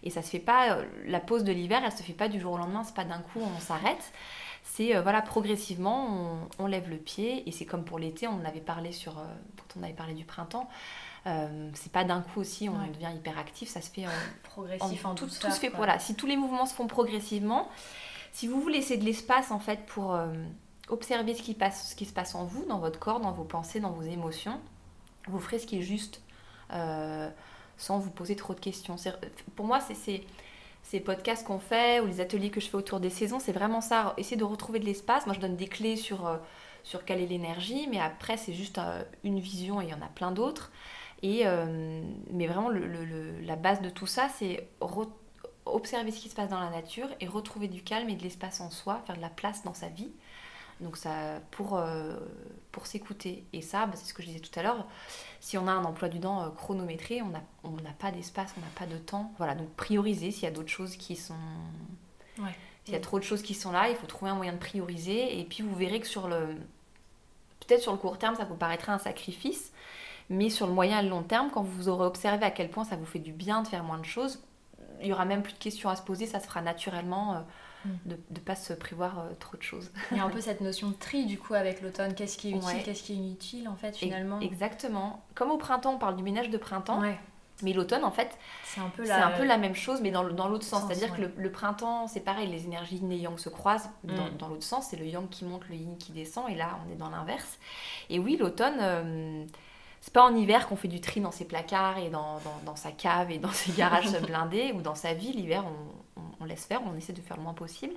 Et 0.03 0.09
ça 0.09 0.21
se 0.21 0.29
fait 0.29 0.39
pas, 0.39 0.73
euh, 0.77 0.85
la 1.05 1.19
pause 1.19 1.43
de 1.43 1.51
l'hiver, 1.51 1.81
elle 1.85 1.91
se 1.91 2.03
fait 2.03 2.13
pas 2.13 2.27
du 2.29 2.39
jour 2.39 2.53
au 2.53 2.57
lendemain, 2.57 2.83
c'est 2.83 2.95
pas 2.95 3.05
d'un 3.05 3.19
coup 3.19 3.39
on 3.41 3.59
s'arrête. 3.59 4.11
C'est 4.63 4.95
euh, 4.95 5.01
voilà, 5.01 5.21
progressivement, 5.21 6.07
on, 6.59 6.63
on 6.63 6.67
lève 6.67 6.89
le 6.89 6.97
pied 6.97 7.47
et 7.47 7.51
c'est 7.51 7.65
comme 7.65 7.83
pour 7.85 7.99
l'été, 7.99 8.27
on 8.27 8.33
en 8.41 8.45
avait 8.45 8.59
parlé 8.61 8.91
sur, 8.91 9.13
quand 9.13 9.79
on 9.79 9.83
avait 9.83 9.93
parlé 9.93 10.13
du 10.13 10.25
printemps. 10.25 10.67
euh, 11.27 11.69
c'est 11.73 11.91
pas 11.91 12.03
d'un 12.03 12.21
coup 12.21 12.39
aussi, 12.39 12.69
on 12.69 12.73
Ouais. 12.79 12.87
devient 12.89 13.09
hyperactif, 13.15 13.67
ça 13.69 13.81
se 13.81 13.89
fait 13.89 14.05
Progressif 14.43 15.05
en- 15.05 15.11
en, 15.11 15.15
tout, 15.15 15.25
douceur, 15.25 15.49
tout 15.49 15.55
se 15.55 15.59
fait 15.59 15.69
quoi. 15.69 15.77
voilà 15.77 15.97
si 15.99 16.15
tous 16.15 16.27
les 16.27 16.37
mouvements 16.37 16.65
se 16.67 16.73
font 16.75 16.87
progressivement 16.87 17.67
si 18.31 18.47
vous 18.47 18.59
vous 18.61 18.67
laissez 18.67 18.97
de 18.97 19.03
l'espace 19.05 19.49
en 19.51 19.59
fait 19.59 19.85
pour 19.87 20.13
euh, 20.13 20.27
observer 20.89 21.33
ce 21.33 21.41
qui 21.41 21.53
passe 21.55 21.89
ce 21.89 21.95
qui 21.95 22.05
se 22.05 22.13
passe 22.13 22.35
en 22.35 22.45
vous 22.45 22.63
dans 22.65 22.77
votre 22.79 22.99
corps 22.99 23.19
dans 23.19 23.31
vos 23.31 23.43
pensées 23.43 23.79
dans 23.79 23.89
vos 23.91 24.03
émotions 24.03 24.59
vous 25.27 25.39
ferez 25.39 25.57
ce 25.57 25.65
qui 25.65 25.79
est 25.79 25.81
juste 25.81 26.21
euh, 26.73 27.29
sans 27.77 27.99
vous 27.99 28.11
poser 28.11 28.35
trop 28.35 28.53
de 28.53 28.59
questions. 28.59 28.95
Pour 29.55 29.65
moi 29.65 29.79
c'est 29.79 30.23
ces 30.83 30.99
podcasts 30.99 31.45
qu'on 31.45 31.59
fait 31.59 31.99
ou 31.99 32.05
les 32.05 32.21
ateliers 32.21 32.51
que 32.51 32.59
je 32.59 32.67
fais 32.67 32.77
autour 32.77 32.99
des 32.99 33.09
saisons 33.09 33.39
c'est 33.39 33.51
vraiment 33.51 33.81
ça. 33.81 34.13
Essayer 34.17 34.37
de 34.37 34.43
retrouver 34.43 34.79
de 34.79 34.85
l'espace. 34.85 35.25
Moi 35.25 35.35
je 35.35 35.39
donne 35.39 35.55
des 35.55 35.67
clés 35.67 35.95
sur 35.95 36.27
euh, 36.27 36.37
sur 36.83 37.03
quelle 37.03 37.21
est 37.21 37.27
l'énergie 37.27 37.87
mais 37.89 37.99
après 37.99 38.37
c'est 38.37 38.53
juste 38.53 38.77
euh, 38.77 39.03
une 39.23 39.39
vision 39.39 39.81
et 39.81 39.85
il 39.85 39.89
y 39.89 39.93
en 39.93 40.01
a 40.01 40.09
plein 40.09 40.31
d'autres. 40.31 40.71
Et, 41.21 41.41
euh, 41.45 42.01
mais 42.31 42.45
vraiment, 42.45 42.69
la 42.69 43.55
base 43.55 43.81
de 43.81 43.89
tout 43.89 44.05
ça, 44.05 44.27
c'est 44.37 44.67
observer 45.65 46.11
ce 46.11 46.19
qui 46.19 46.29
se 46.29 46.35
passe 46.35 46.49
dans 46.49 46.59
la 46.59 46.69
nature 46.69 47.07
et 47.19 47.27
retrouver 47.27 47.67
du 47.67 47.81
calme 47.81 48.09
et 48.09 48.15
de 48.15 48.21
l'espace 48.21 48.61
en 48.61 48.69
soi, 48.69 49.01
faire 49.07 49.15
de 49.15 49.21
la 49.21 49.29
place 49.29 49.63
dans 49.63 49.73
sa 49.73 49.87
vie. 49.87 50.11
Donc 50.81 50.97
ça, 50.97 51.39
pour, 51.51 51.77
euh, 51.77 52.17
pour 52.71 52.85
s'écouter. 52.85 53.45
Et 53.53 53.61
ça, 53.61 53.85
bah, 53.85 53.93
c'est 53.95 54.05
ce 54.05 54.13
que 54.13 54.21
je 54.21 54.27
disais 54.27 54.39
tout 54.39 54.57
à 54.59 54.63
l'heure, 54.63 54.85
si 55.39 55.57
on 55.57 55.67
a 55.67 55.71
un 55.71 55.83
emploi 55.85 56.09
du 56.09 56.19
temps 56.19 56.43
euh, 56.43 56.49
chronométré, 56.49 57.21
on 57.21 57.29
n'a 57.29 57.41
on 57.63 57.77
pas 57.97 58.11
d'espace, 58.11 58.53
on 58.57 58.61
n'a 58.61 58.71
pas 58.77 58.85
de 58.85 58.97
temps. 58.97 59.31
Voilà, 59.37 59.55
donc 59.55 59.69
prioriser 59.71 60.31
s'il 60.31 60.43
y 60.43 60.47
a 60.47 60.51
d'autres 60.51 60.69
choses 60.69 60.97
qui 60.97 61.15
sont... 61.15 61.33
Ouais. 62.39 62.55
S'il 62.83 62.93
y 62.93 62.97
a 62.97 62.99
trop 62.99 63.17
de 63.17 63.23
choses 63.23 63.41
qui 63.41 63.53
sont 63.53 63.71
là, 63.71 63.89
il 63.89 63.95
faut 63.95 64.05
trouver 64.05 64.29
un 64.31 64.35
moyen 64.35 64.53
de 64.53 64.59
prioriser. 64.59 65.39
Et 65.39 65.43
puis 65.45 65.63
vous 65.63 65.75
verrez 65.75 65.99
que 65.99 66.07
sur 66.07 66.27
le... 66.27 66.55
Peut-être 67.61 67.81
sur 67.81 67.93
le 67.93 67.97
court 67.97 68.19
terme, 68.19 68.35
ça 68.35 68.45
vous 68.45 68.55
paraîtra 68.55 68.93
un 68.93 68.99
sacrifice. 68.99 69.71
Mais 70.29 70.49
sur 70.49 70.67
le 70.67 70.73
moyen 70.73 70.99
et 70.99 71.03
le 71.03 71.09
long 71.09 71.23
terme, 71.23 71.49
quand 71.51 71.63
vous 71.63 71.87
aurez 71.87 72.05
observé 72.05 72.45
à 72.45 72.51
quel 72.51 72.69
point 72.69 72.83
ça 72.83 72.95
vous 72.95 73.05
fait 73.05 73.19
du 73.19 73.31
bien 73.31 73.61
de 73.61 73.67
faire 73.67 73.83
moins 73.83 73.97
de 73.97 74.05
choses, 74.05 74.43
il 75.01 75.07
y 75.07 75.13
aura 75.13 75.25
même 75.25 75.41
plus 75.41 75.53
de 75.53 75.59
questions 75.59 75.89
à 75.89 75.95
se 75.95 76.01
poser, 76.01 76.25
ça 76.25 76.39
se 76.39 76.47
fera 76.47 76.61
naturellement 76.61 77.35
euh. 77.35 77.39
De 78.05 78.17
ne 78.29 78.39
pas 78.39 78.55
se 78.55 78.73
prévoir 78.73 79.19
euh, 79.19 79.33
trop 79.39 79.57
de 79.57 79.61
choses. 79.63 79.91
Il 80.11 80.17
y 80.17 80.19
a 80.19 80.23
un 80.23 80.29
peu 80.29 80.41
cette 80.41 80.61
notion 80.61 80.89
de 80.89 80.95
tri 80.95 81.25
du 81.25 81.37
coup 81.39 81.53
avec 81.53 81.81
l'automne. 81.81 82.13
Qu'est-ce 82.15 82.37
qui 82.37 82.49
est 82.49 82.51
utile, 82.51 82.65
Ouais. 82.67 82.81
qu'est-ce 82.83 83.03
qui 83.03 83.13
est 83.13 83.17
inutile 83.17 83.67
en 83.69 83.75
fait 83.75 83.95
finalement? 83.95 84.39
Exactement. 84.39 85.23
Comme 85.35 85.51
au 85.51 85.57
printemps, 85.57 85.93
on 85.93 85.97
parle 85.97 86.15
du 86.15 86.23
ménage 86.23 86.49
de 86.49 86.57
printemps, 86.57 86.99
Ouais, 87.01 87.17
mais 87.63 87.71
l'automne, 87.73 88.03
en 88.03 88.11
fait, 88.11 88.37
c'est 88.65 88.81
un 88.81 88.89
peu 88.89 89.05
la... 89.07 89.27
un 89.27 89.31
peu 89.31 89.45
la 89.45 89.57
même 89.57 89.75
chose, 89.75 90.01
mais 90.01 90.11
dans, 90.11 90.23
l'autre 90.23 90.63
sens. 90.63 90.81
sens, 90.81 90.87
C'est-à-dire 90.89 91.11
ouais. 91.11 91.17
que 91.17 91.21
le, 91.37 91.43
le 91.43 91.51
printemps, 91.51 92.07
c'est 92.07 92.19
pareil, 92.19 92.47
les 92.49 92.65
énergies 92.65 92.97
yin 92.97 93.11
et 93.13 93.17
yang 93.17 93.37
se 93.39 93.47
croisent 93.49 93.89
dans, 94.03 94.13
Mm. 94.25 94.37
dans 94.37 94.47
l'autre 94.49 94.63
sens. 94.63 94.87
C'est 94.89 94.97
le 94.97 95.05
yang 95.05 95.29
qui 95.29 95.45
monte, 95.45 95.67
le 95.69 95.75
yin 95.75 95.97
qui 95.97 96.11
descend, 96.11 96.49
et 96.49 96.55
là, 96.55 96.77
on 96.85 96.91
est 96.91 96.97
dans 96.97 97.09
l'inverse. 97.09 97.57
Et 98.09 98.19
oui, 98.19 98.35
l'automne, 98.37 98.77
euh, 98.81 99.45
c'est 100.01 100.13
pas 100.13 100.23
en 100.23 100.35
hiver 100.35 100.67
qu'on 100.67 100.75
fait 100.75 100.87
du 100.89 100.99
tri 101.01 101.21
dans 101.21 101.31
ses 101.31 101.45
placards 101.45 101.97
et 101.97 102.09
dans, 102.09 102.35
dans- 102.39 102.59
dans 102.65 102.75
sa 102.75 102.91
cave 102.91 103.31
et 103.31 103.37
dans 103.39 103.51
ses 103.51 103.71
garages 103.71 104.11
blindés, 104.27 104.73
ou 104.73 104.81
dans 104.81 104.93
sa 104.95 105.13
vie. 105.13 105.31
L'hiver, 105.31 105.63
on, 105.65 106.04
on- 106.17 106.21
on 106.43 106.45
laisse 106.45 106.65
faire, 106.65 106.81
on 106.85 106.95
essaie 106.95 107.13
de 107.13 107.21
faire 107.21 107.37
le 107.37 107.43
moins 107.43 107.53
possible. 107.53 107.93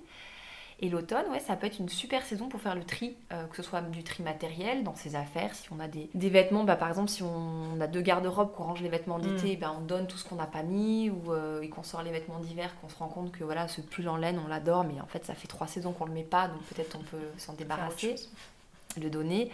Et 0.81 0.89
l'automne, 0.89 1.27
ouais, 1.33 1.41
ça 1.41 1.57
peut 1.57 1.67
être 1.67 1.81
une 1.81 1.89
super 1.89 2.23
saison 2.25 2.49
pour 2.49 2.61
faire 2.61 2.77
le 2.77 2.85
tri, 2.85 3.17
euh, 3.33 3.47
que 3.49 3.57
ce 3.57 3.65
soit 3.65 3.81
du 3.81 4.05
tri 4.05 4.23
matériel 4.23 4.85
dans 4.85 4.95
ses 4.95 5.17
affaires. 5.17 5.53
Si 5.57 5.67
on 5.73 5.81
a 5.81 5.89
des, 5.89 6.09
des 6.15 6.29
vêtements, 6.31 6.63
bah, 6.63 6.77
par 6.77 6.89
exemple, 6.89 7.09
si 7.09 7.25
on 7.25 7.81
a 7.81 7.89
deux 7.89 8.01
garde-robes, 8.01 8.53
qu'on 8.53 8.63
range 8.63 8.81
les 8.83 8.89
vêtements 8.89 9.19
d'été, 9.19 9.57
bah, 9.57 9.75
on 9.77 9.81
donne 9.81 10.07
tout 10.07 10.17
ce 10.19 10.25
qu'on 10.25 10.37
n'a 10.37 10.47
pas 10.47 10.63
mis, 10.63 11.11
ou 11.11 11.33
euh, 11.33 11.63
et 11.63 11.69
qu'on 11.69 11.83
sort 11.83 12.03
les 12.05 12.13
vêtements 12.13 12.39
d'hiver, 12.39 12.77
qu'on 12.81 12.89
se 12.89 12.95
rend 12.97 13.09
compte 13.09 13.33
que 13.33 13.43
voilà, 13.43 13.67
ce 13.67 13.81
pull 13.81 14.09
en 14.09 14.17
laine, 14.17 14.39
on 14.45 14.47
l'adore, 14.47 14.85
mais 14.85 15.01
en 15.01 15.07
fait, 15.07 15.25
ça 15.25 15.35
fait 15.35 15.49
trois 15.49 15.67
saisons 15.67 15.91
qu'on 15.93 16.05
le 16.07 16.13
met 16.13 16.23
pas, 16.23 16.47
donc 16.47 16.63
peut-être 16.73 16.97
on 16.97 17.03
peut 17.03 17.27
s'en 17.39 17.55
débarrasser, 17.55 18.15
le 19.01 19.11
donner. 19.11 19.51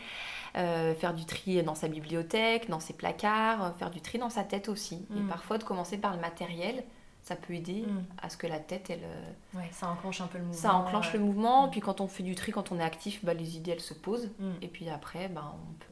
Euh, 0.57 0.95
faire 0.95 1.15
du 1.15 1.25
tri 1.25 1.63
dans 1.63 1.75
sa 1.75 1.89
bibliothèque, 1.89 2.69
dans 2.69 2.81
ses 2.81 2.93
placards, 2.93 3.75
faire 3.79 3.91
du 3.91 4.01
tri 4.03 4.19
dans 4.19 4.31
sa 4.31 4.45
tête 4.45 4.69
aussi. 4.69 5.05
Et 5.17 5.21
Mm. 5.21 5.29
parfois, 5.29 5.57
de 5.57 5.65
commencer 5.65 5.97
par 5.97 6.15
le 6.15 6.21
matériel, 6.21 6.85
ça 7.25 7.35
peut 7.37 7.55
aider 7.55 7.83
Mm. 7.87 8.05
à 8.23 8.29
ce 8.29 8.37
que 8.37 8.47
la 8.47 8.59
tête, 8.61 8.91
elle, 8.91 9.03
euh, 9.03 9.59
Ouais, 9.59 9.69
ça 9.73 9.89
enclenche 9.89 10.21
un 10.21 10.27
peu 10.29 10.39
le 10.39 10.45
mouvement. 10.45 10.61
ça 10.61 10.75
enclenche 10.75 11.13
le 11.15 11.19
mouvement, 11.21 11.67
Mm. 11.67 11.71
puis 11.71 11.81
quand 11.81 12.01
on 12.01 12.07
fait 12.07 12.23
du 12.23 12.35
tri, 12.37 12.53
quand 12.53 12.71
on 12.71 12.79
est 12.79 12.85
actif, 12.85 13.25
bah, 13.25 13.35
les 13.35 13.57
idées 13.57 13.73
elles 13.73 13.81
se 13.81 13.95
posent. 13.95 14.31
Mm. 14.39 14.51
Et 14.63 14.69
puis 14.69 14.89
après, 14.91 15.29
bah, 15.29 15.55
on 15.55 15.73
peut... 15.75 15.87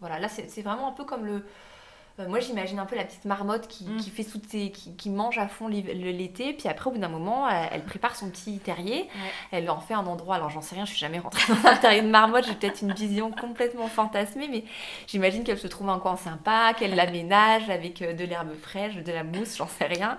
voilà, 0.00 0.18
là 0.18 0.28
c'est 0.28 0.62
vraiment 0.62 0.88
un 0.88 0.92
peu 0.92 1.04
comme 1.04 1.24
le. 1.24 1.46
Euh, 2.18 2.28
moi 2.28 2.40
j'imagine 2.40 2.78
un 2.78 2.84
peu 2.86 2.94
la 2.96 3.04
petite 3.04 3.24
marmotte 3.24 3.68
qui, 3.68 3.84
Mm. 3.84 3.96
qui 3.98 4.10
fait 4.10 4.24
toutes 4.24 4.46
ses... 4.48 4.70
qui, 4.70 4.94
qui 4.96 5.10
mange 5.10 5.38
à 5.38 5.48
fond 5.48 5.68
l'été, 5.68 6.52
puis 6.52 6.68
après 6.68 6.88
au 6.90 6.92
bout 6.92 6.98
d'un 6.98 7.08
moment, 7.08 7.48
elle, 7.48 7.68
elle 7.72 7.84
prépare 7.84 8.14
son 8.16 8.28
petit 8.30 8.58
terrier, 8.58 9.02
Ouais. 9.02 9.08
elle 9.50 9.70
en 9.70 9.80
fait 9.80 9.94
un 9.94 10.06
endroit. 10.06 10.36
Alors 10.36 10.50
j'en 10.50 10.60
sais 10.60 10.74
rien, 10.74 10.84
je 10.84 10.90
suis 10.90 10.98
jamais 11.00 11.18
rentrée 11.18 11.52
dans 11.52 11.68
un 11.68 11.76
terrier 11.76 12.02
de 12.02 12.08
marmotte, 12.08 12.46
j'ai 12.46 12.54
peut-être 12.54 12.82
une 12.82 12.92
vision 12.92 13.30
complètement 13.30 13.88
fantasmée, 13.88 14.48
mais 14.48 14.64
j'imagine 15.06 15.44
qu'elle 15.44 15.58
se 15.58 15.68
trouve 15.68 15.88
un 15.88 15.98
coin 15.98 16.16
sympa, 16.16 16.74
qu'elle 16.78 16.94
l'aménage 16.94 17.68
avec 17.70 18.02
euh, 18.02 18.12
de 18.12 18.24
l'herbe 18.24 18.54
fraîche, 18.60 18.94
de 18.96 19.12
la 19.12 19.24
mousse, 19.24 19.56
j'en 19.56 19.68
sais 19.68 19.86
rien. 19.86 20.18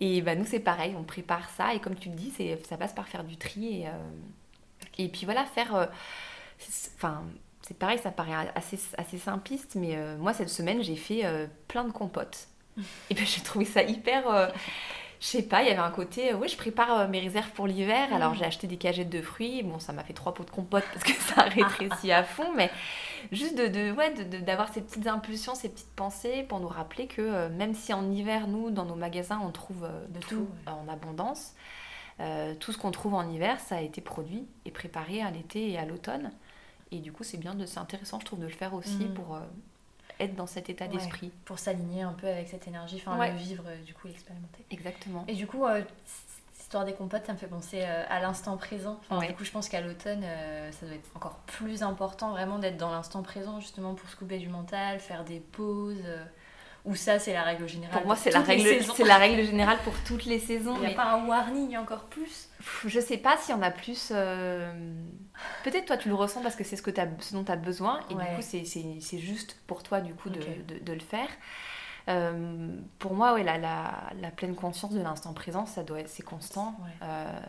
Et 0.00 0.22
bah, 0.22 0.34
nous, 0.34 0.46
c'est 0.46 0.60
pareil, 0.60 0.94
on 0.98 1.02
prépare 1.04 1.50
ça. 1.50 1.74
Et 1.74 1.78
comme 1.78 1.94
tu 1.94 2.08
le 2.08 2.14
dis, 2.14 2.32
ça 2.68 2.76
passe 2.76 2.92
par 2.94 3.06
faire 3.06 3.22
du 3.22 3.36
tri. 3.36 3.82
Et, 3.82 3.86
euh, 3.86 3.90
et 4.98 5.08
puis 5.08 5.26
voilà, 5.26 5.44
faire. 5.44 5.74
euh, 5.74 5.86
Enfin, 6.96 7.22
c'est 7.70 7.78
pareil, 7.78 8.00
ça 8.00 8.10
paraît 8.10 8.34
assez, 8.56 8.80
assez 8.98 9.18
simpliste, 9.18 9.76
mais 9.76 9.96
euh, 9.96 10.18
moi, 10.18 10.34
cette 10.34 10.50
semaine, 10.50 10.82
j'ai 10.82 10.96
fait 10.96 11.24
euh, 11.24 11.46
plein 11.68 11.84
de 11.84 11.92
compotes. 11.92 12.48
Et 13.10 13.14
ben, 13.14 13.26
j'ai 13.26 13.42
trouvé 13.42 13.64
ça 13.64 13.82
hyper. 13.84 14.28
euh, 14.28 14.48
je 15.20 15.26
sais 15.26 15.42
pas, 15.42 15.62
il 15.62 15.68
y 15.68 15.70
avait 15.70 15.78
un 15.80 15.90
côté, 15.92 16.34
oui, 16.34 16.48
je 16.48 16.56
prépare 16.56 17.08
mes 17.08 17.20
réserves 17.20 17.50
pour 17.52 17.66
l'hiver. 17.68 18.12
Alors 18.14 18.34
Mm. 18.34 18.36
j'ai 18.36 18.44
acheté 18.46 18.66
des 18.66 18.78
cagettes 18.78 19.10
de 19.10 19.22
fruits. 19.22 19.62
Bon, 19.62 19.78
ça 19.78 19.92
m'a 19.92 20.04
fait 20.04 20.14
trois 20.14 20.34
pots 20.34 20.44
de 20.44 20.50
compote 20.50 20.90
parce 20.92 21.04
que 21.04 21.12
ça 21.14 21.42
rétrécit 21.44 22.12
à 22.12 22.24
fond, 22.24 22.52
mais 22.56 22.70
juste 23.32 23.56
de, 23.58 23.68
de 23.68 23.92
ouais, 23.92 24.12
d'avoir 24.42 24.72
ces 24.72 24.82
petites 24.82 25.06
impulsions, 25.08 25.54
ces 25.54 25.70
petites 25.70 25.94
pensées 25.96 26.44
pour 26.48 26.60
nous 26.60 26.68
rappeler 26.68 27.06
que 27.08 27.48
même 27.48 27.74
si 27.74 27.92
en 27.94 28.10
hiver, 28.10 28.48
nous, 28.48 28.70
dans 28.70 28.86
nos 28.86 28.96
magasins, 28.96 29.40
on 29.44 29.52
trouve 29.52 29.88
de 30.10 30.20
tout, 30.20 30.48
en 30.66 30.88
abondance, 30.88 31.54
tout 32.60 32.72
ce 32.72 32.78
qu'on 32.78 32.90
trouve 32.90 33.14
en 33.14 33.28
hiver, 33.28 33.60
ça 33.60 33.76
a 33.76 33.80
été 33.80 34.00
produit 34.00 34.46
et 34.66 34.70
préparé 34.70 35.22
à 35.22 35.30
l'été 35.30 35.70
et 35.70 35.78
à 35.78 35.84
l'automne. 35.86 36.32
Et 36.92 36.98
du 36.98 37.12
coup, 37.12 37.24
c'est 37.24 37.38
bien, 37.38 37.56
c'est 37.66 37.78
intéressant, 37.78 38.20
je 38.20 38.24
trouve, 38.24 38.40
de 38.40 38.46
le 38.46 38.52
faire 38.52 38.74
aussi 38.74 39.04
mm. 39.04 39.14
pour 39.14 39.38
être 40.18 40.34
dans 40.34 40.46
cet 40.46 40.68
état 40.68 40.88
d'esprit. 40.88 41.30
Pour 41.44 41.58
s'aligner 41.58 42.02
un 42.02 42.12
peu 42.12 42.26
avec 42.26 42.48
cette 42.48 42.66
énergie, 42.66 43.02
enfin 43.04 43.28
le 43.28 43.36
vivre, 43.36 43.64
du 43.86 43.94
coup, 43.94 44.08
l'expérimenter. 44.08 44.64
Exactement. 44.70 45.24
Et 45.28 45.34
du 45.34 45.46
coup, 45.46 45.64
histoire 46.70 46.84
des 46.84 46.92
compotes, 46.92 47.26
ça 47.26 47.32
me 47.32 47.38
fait 47.38 47.48
penser 47.48 47.80
euh, 47.82 48.04
à 48.08 48.20
l'instant 48.20 48.56
présent. 48.56 49.00
Du 49.26 49.34
coup, 49.34 49.44
je 49.44 49.50
pense 49.50 49.68
qu'à 49.68 49.80
l'automne, 49.80 50.22
euh, 50.22 50.70
ça 50.70 50.86
doit 50.86 50.94
être 50.94 51.10
encore 51.16 51.34
plus 51.46 51.82
important 51.82 52.30
vraiment 52.30 52.60
d'être 52.60 52.76
dans 52.76 52.92
l'instant 52.92 53.24
présent, 53.24 53.58
justement 53.58 53.94
pour 53.94 54.08
se 54.08 54.14
couper 54.14 54.38
du 54.38 54.48
mental, 54.48 55.00
faire 55.00 55.24
des 55.24 55.40
pauses. 55.40 56.04
Euh, 56.86 56.90
ou 56.90 56.94
ça, 56.94 57.18
c'est 57.18 57.32
la 57.32 57.42
règle 57.42 57.68
générale. 57.68 57.96
Pour 57.96 58.06
moi, 58.06 58.16
c'est 58.16 58.30
la 58.30 58.40
règle, 58.40 58.82
c'est 58.94 59.04
la 59.04 59.16
règle 59.16 59.44
générale 59.44 59.78
pour 59.84 59.94
toutes 60.04 60.24
les 60.24 60.38
saisons. 60.38 60.74
Il 60.76 60.86
n'y 60.86 60.92
a 60.92 60.96
pas 60.96 61.12
un 61.12 61.26
warning 61.26 61.76
encore 61.76 62.04
plus 62.04 62.48
Je 62.86 63.00
sais 63.00 63.18
pas 63.18 63.36
s'il 63.36 63.54
y 63.54 63.58
en 63.58 63.62
a 63.62 63.70
plus. 63.70 64.12
Peut-être 65.64 65.86
toi, 65.86 65.96
tu 65.96 66.08
le 66.08 66.14
ressens 66.14 66.42
parce 66.42 66.56
que 66.56 66.64
c'est 66.64 66.76
ce, 66.76 66.82
que 66.82 66.90
as, 67.00 67.08
ce 67.20 67.34
dont 67.34 67.44
tu 67.44 67.52
as 67.52 67.56
besoin. 67.56 68.00
Et 68.10 68.14
du 68.14 68.20
coup, 68.20 68.42
c'est 68.42 69.18
juste 69.18 69.56
pour 69.66 69.82
toi, 69.82 70.00
du 70.00 70.14
coup, 70.14 70.30
de, 70.30 70.40
de, 70.80 70.92
le 70.92 71.00
faire. 71.00 71.28
Euh, 72.08 72.76
pour 72.98 73.14
moi, 73.14 73.34
ouais, 73.34 73.44
la, 73.44 73.58
la, 73.58 74.30
pleine 74.30 74.54
conscience 74.54 74.92
de 74.92 75.00
l'instant 75.00 75.32
présent, 75.32 75.66
ça 75.66 75.82
doit 75.82 75.98
c'est 76.06 76.22
constant. 76.22 76.74
Euh, 77.02 77.40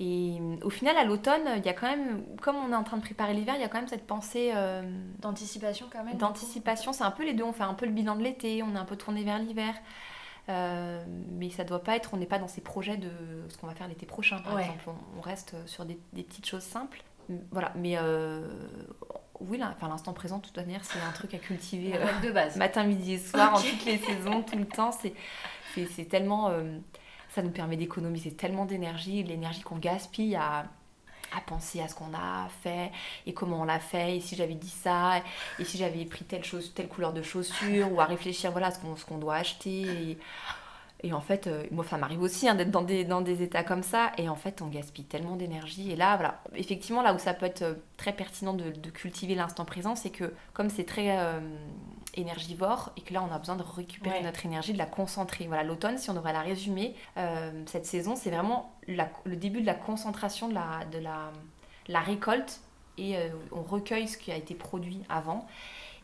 et 0.00 0.40
au 0.62 0.70
final, 0.70 0.96
à 0.96 1.04
l'automne, 1.04 1.42
il 1.58 1.64
y 1.64 1.68
a 1.68 1.74
quand 1.74 1.88
même, 1.88 2.24
comme 2.40 2.56
on 2.56 2.72
est 2.72 2.76
en 2.76 2.84
train 2.84 2.96
de 2.96 3.02
préparer 3.02 3.34
l'hiver, 3.34 3.54
il 3.56 3.60
y 3.60 3.64
a 3.64 3.68
quand 3.68 3.78
même 3.78 3.88
cette 3.88 4.06
pensée 4.06 4.50
euh, 4.54 4.82
d'anticipation 5.18 5.88
quand 5.92 6.02
même. 6.02 6.16
D'anticipation, 6.16 6.94
c'est 6.94 7.04
un 7.04 7.10
peu 7.10 7.24
les 7.24 7.34
deux. 7.34 7.44
On 7.44 7.52
fait 7.52 7.64
un 7.64 7.74
peu 7.74 7.84
le 7.84 7.92
bilan 7.92 8.16
de 8.16 8.22
l'été, 8.22 8.62
on 8.62 8.74
est 8.74 8.78
un 8.78 8.86
peu 8.86 8.96
tourné 8.96 9.24
vers 9.24 9.38
l'hiver. 9.38 9.74
mais 10.48 11.50
ça 11.50 11.64
doit 11.64 11.82
pas 11.82 11.96
être, 11.96 12.14
on 12.14 12.16
n'est 12.16 12.26
pas 12.26 12.38
dans 12.38 12.48
ces 12.48 12.62
projets 12.62 12.96
de 12.96 13.10
ce 13.48 13.58
qu'on 13.58 13.66
va 13.66 13.74
faire 13.74 13.88
l'été 13.88 14.06
prochain, 14.06 14.38
par 14.38 14.58
exemple. 14.58 14.88
On, 15.18 15.20
reste 15.20 15.54
sur 15.66 15.84
des, 15.84 15.98
des, 16.14 16.22
petites 16.22 16.46
choses 16.46 16.62
simples. 16.62 17.02
Voilà, 17.50 17.72
mais 17.76 17.98
oui, 19.40 19.60
enfin, 19.62 19.88
l'instant 19.88 20.12
présent, 20.12 20.38
de 20.38 20.42
toute 20.42 20.56
manière, 20.56 20.84
c'est 20.84 21.00
un 21.00 21.12
truc 21.12 21.34
à 21.34 21.38
cultiver 21.38 21.92
de 22.22 22.28
euh, 22.28 22.32
base. 22.32 22.56
matin, 22.56 22.84
midi 22.84 23.14
et 23.14 23.18
soir, 23.18 23.54
en 23.54 23.60
toutes 23.60 23.84
les 23.86 23.98
saisons, 23.98 24.42
tout 24.42 24.56
le 24.56 24.66
temps. 24.66 24.92
C'est 24.92 26.08
tellement. 26.08 26.50
Ça 27.34 27.42
nous 27.42 27.50
permet 27.50 27.76
d'économiser 27.76 28.32
tellement 28.32 28.64
d'énergie, 28.64 29.22
l'énergie 29.22 29.62
qu'on 29.62 29.78
gaspille 29.78 30.36
à, 30.36 30.66
à 31.36 31.40
penser 31.46 31.80
à 31.80 31.88
ce 31.88 31.94
qu'on 31.94 32.12
a 32.14 32.48
fait 32.62 32.90
et 33.26 33.32
comment 33.32 33.60
on 33.60 33.64
l'a 33.64 33.78
fait 33.78 34.16
et 34.16 34.20
si 34.20 34.36
j'avais 34.36 34.54
dit 34.54 34.68
ça 34.68 35.22
et 35.58 35.64
si 35.64 35.78
j'avais 35.78 36.04
pris 36.04 36.24
telle 36.24 36.44
chose 36.44 36.72
telle 36.74 36.88
couleur 36.88 37.12
de 37.12 37.22
chaussures 37.22 37.92
ou 37.92 38.00
à 38.00 38.04
réfléchir 38.06 38.50
voilà 38.50 38.68
à 38.68 38.70
ce 38.72 39.04
qu'on 39.04 39.18
doit 39.18 39.36
acheter 39.36 39.82
et 39.82 40.18
et 41.02 41.12
en 41.12 41.20
fait, 41.20 41.46
euh, 41.46 41.64
moi, 41.70 41.84
ça 41.84 41.96
m'arrive 41.96 42.20
aussi 42.20 42.48
hein, 42.48 42.54
d'être 42.54 42.70
dans 42.70 42.82
des, 42.82 43.04
dans 43.04 43.20
des 43.20 43.42
états 43.42 43.62
comme 43.62 43.82
ça. 43.82 44.12
Et 44.18 44.28
en 44.28 44.36
fait, 44.36 44.60
on 44.60 44.66
gaspille 44.66 45.04
tellement 45.04 45.36
d'énergie. 45.36 45.90
Et 45.90 45.96
là, 45.96 46.16
voilà, 46.16 46.42
effectivement, 46.54 47.02
là 47.02 47.14
où 47.14 47.18
ça 47.18 47.32
peut 47.32 47.46
être 47.46 47.62
euh, 47.62 47.74
très 47.96 48.12
pertinent 48.12 48.52
de, 48.52 48.70
de 48.70 48.90
cultiver 48.90 49.34
l'instant 49.34 49.64
présent, 49.64 49.96
c'est 49.96 50.10
que 50.10 50.32
comme 50.52 50.68
c'est 50.68 50.84
très 50.84 51.18
euh, 51.18 51.40
énergivore 52.14 52.92
et 52.96 53.02
que 53.02 53.14
là, 53.14 53.22
on 53.22 53.34
a 53.34 53.38
besoin 53.38 53.56
de 53.56 53.62
récupérer 53.62 54.22
notre 54.22 54.44
énergie, 54.44 54.72
de 54.72 54.78
la 54.78 54.86
concentrer. 54.86 55.46
Voilà, 55.46 55.62
l'automne, 55.62 55.98
si 55.98 56.10
on 56.10 56.14
devrait 56.14 56.32
la 56.32 56.42
résumer, 56.42 56.94
cette 57.66 57.86
saison, 57.86 58.16
c'est 58.16 58.30
vraiment 58.30 58.74
le 58.88 59.36
début 59.36 59.60
de 59.60 59.66
la 59.66 59.74
concentration 59.74 60.48
de 60.48 60.54
la, 60.54 60.84
de 60.92 60.98
la, 60.98 61.30
la 61.88 62.00
récolte. 62.00 62.60
Et 62.98 63.16
on 63.52 63.62
recueille 63.62 64.08
ce 64.08 64.18
qui 64.18 64.32
a 64.32 64.36
été 64.36 64.54
produit 64.54 65.02
avant. 65.08 65.46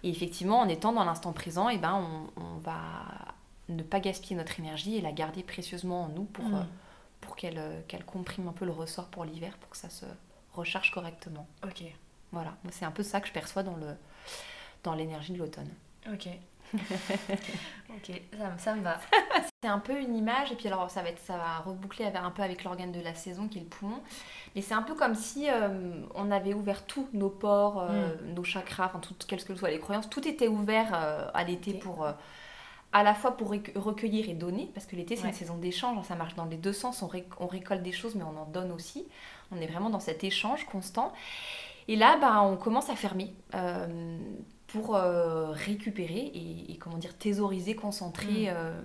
Et 0.02 0.10
effectivement, 0.10 0.60
en 0.60 0.68
étant 0.68 0.92
dans 0.92 1.04
l'instant 1.04 1.32
présent, 1.32 1.68
et 1.68 1.74
eh 1.74 1.78
ben, 1.78 1.94
on, 1.94 2.40
on 2.40 2.58
va 2.58 2.76
ne 3.68 3.82
pas 3.82 4.00
gaspiller 4.00 4.36
notre 4.36 4.58
énergie 4.60 4.96
et 4.96 5.00
la 5.00 5.12
garder 5.12 5.42
précieusement 5.42 6.04
en 6.04 6.08
nous 6.08 6.24
pour, 6.24 6.44
mm. 6.44 6.54
euh, 6.54 6.62
pour 7.20 7.36
qu'elle 7.36 7.58
euh, 7.58 7.80
qu'elle 7.88 8.04
comprime 8.04 8.48
un 8.48 8.52
peu 8.52 8.64
le 8.64 8.72
ressort 8.72 9.06
pour 9.06 9.24
l'hiver, 9.24 9.56
pour 9.58 9.70
que 9.70 9.76
ça 9.76 9.90
se 9.90 10.06
recharge 10.54 10.90
correctement. 10.92 11.46
Ok. 11.64 11.82
Voilà, 12.32 12.56
c'est 12.70 12.84
un 12.84 12.90
peu 12.90 13.02
ça 13.02 13.20
que 13.20 13.28
je 13.28 13.32
perçois 13.32 13.62
dans 13.62 13.76
le 13.76 13.94
dans 14.82 14.94
l'énergie 14.94 15.32
de 15.32 15.38
l'automne. 15.38 15.70
Ok. 16.12 16.28
ok, 16.74 18.22
ça, 18.36 18.58
ça, 18.58 18.74
me 18.74 18.82
va. 18.82 18.98
c'est 19.62 19.68
un 19.68 19.78
peu 19.78 19.98
une 20.00 20.16
image, 20.16 20.50
et 20.50 20.56
puis 20.56 20.66
alors 20.66 20.90
ça 20.90 21.02
va, 21.02 21.10
être, 21.10 21.20
ça 21.20 21.36
va 21.36 21.58
reboucler 21.58 22.06
un 22.06 22.30
peu 22.30 22.42
avec 22.42 22.64
l'organe 22.64 22.90
de 22.90 23.00
la 23.00 23.14
saison 23.14 23.46
qui 23.46 23.58
est 23.58 23.62
le 23.62 23.68
poumon. 23.68 24.00
Mais 24.54 24.62
c'est 24.62 24.74
un 24.74 24.82
peu 24.82 24.94
comme 24.94 25.14
si 25.14 25.48
euh, 25.48 26.02
on 26.14 26.30
avait 26.30 26.54
ouvert 26.54 26.84
tous 26.84 27.08
nos 27.12 27.30
pores, 27.30 27.84
mm. 27.84 28.34
nos 28.34 28.42
chakras, 28.42 28.86
enfin, 28.86 28.98
tout, 28.98 29.14
quelles 29.28 29.44
que 29.44 29.54
soient 29.54 29.70
les 29.70 29.78
croyances, 29.78 30.10
tout 30.10 30.26
était 30.26 30.48
ouvert 30.48 30.92
à 30.92 31.44
l'été 31.44 31.74
pour 31.74 32.06
à 32.92 33.02
la 33.02 33.14
fois 33.14 33.36
pour 33.36 33.50
recueillir 33.74 34.30
et 34.30 34.32
donner, 34.32 34.70
parce 34.72 34.86
que 34.86 34.96
l'été 34.96 35.16
c'est 35.16 35.26
une 35.26 35.34
saison 35.34 35.58
d'échange, 35.58 35.98
hein, 35.98 36.02
ça 36.02 36.14
marche 36.14 36.34
dans 36.34 36.46
les 36.46 36.56
deux 36.56 36.72
sens, 36.72 37.02
on, 37.02 37.46
récolte 37.46 37.82
des 37.82 37.92
choses 37.92 38.14
mais 38.14 38.24
on 38.24 38.40
en 38.40 38.46
donne 38.46 38.72
aussi. 38.72 39.06
On 39.52 39.60
est 39.60 39.66
vraiment 39.66 39.90
dans 39.90 40.00
cet 40.00 40.24
échange 40.24 40.64
constant. 40.64 41.12
Et 41.88 41.96
là, 41.96 42.16
bah, 42.16 42.42
on 42.42 42.56
commence 42.56 42.88
à 42.88 42.96
fermer 42.96 43.34
euh, 43.54 44.18
pour 44.76 44.96
euh, 44.96 45.50
récupérer 45.50 46.32
et, 46.34 46.76
comment 46.78 46.98
dire, 46.98 47.16
thésauriser, 47.16 47.74
concentrer, 47.74 48.46
mm. 48.46 48.54
euh, 48.54 48.80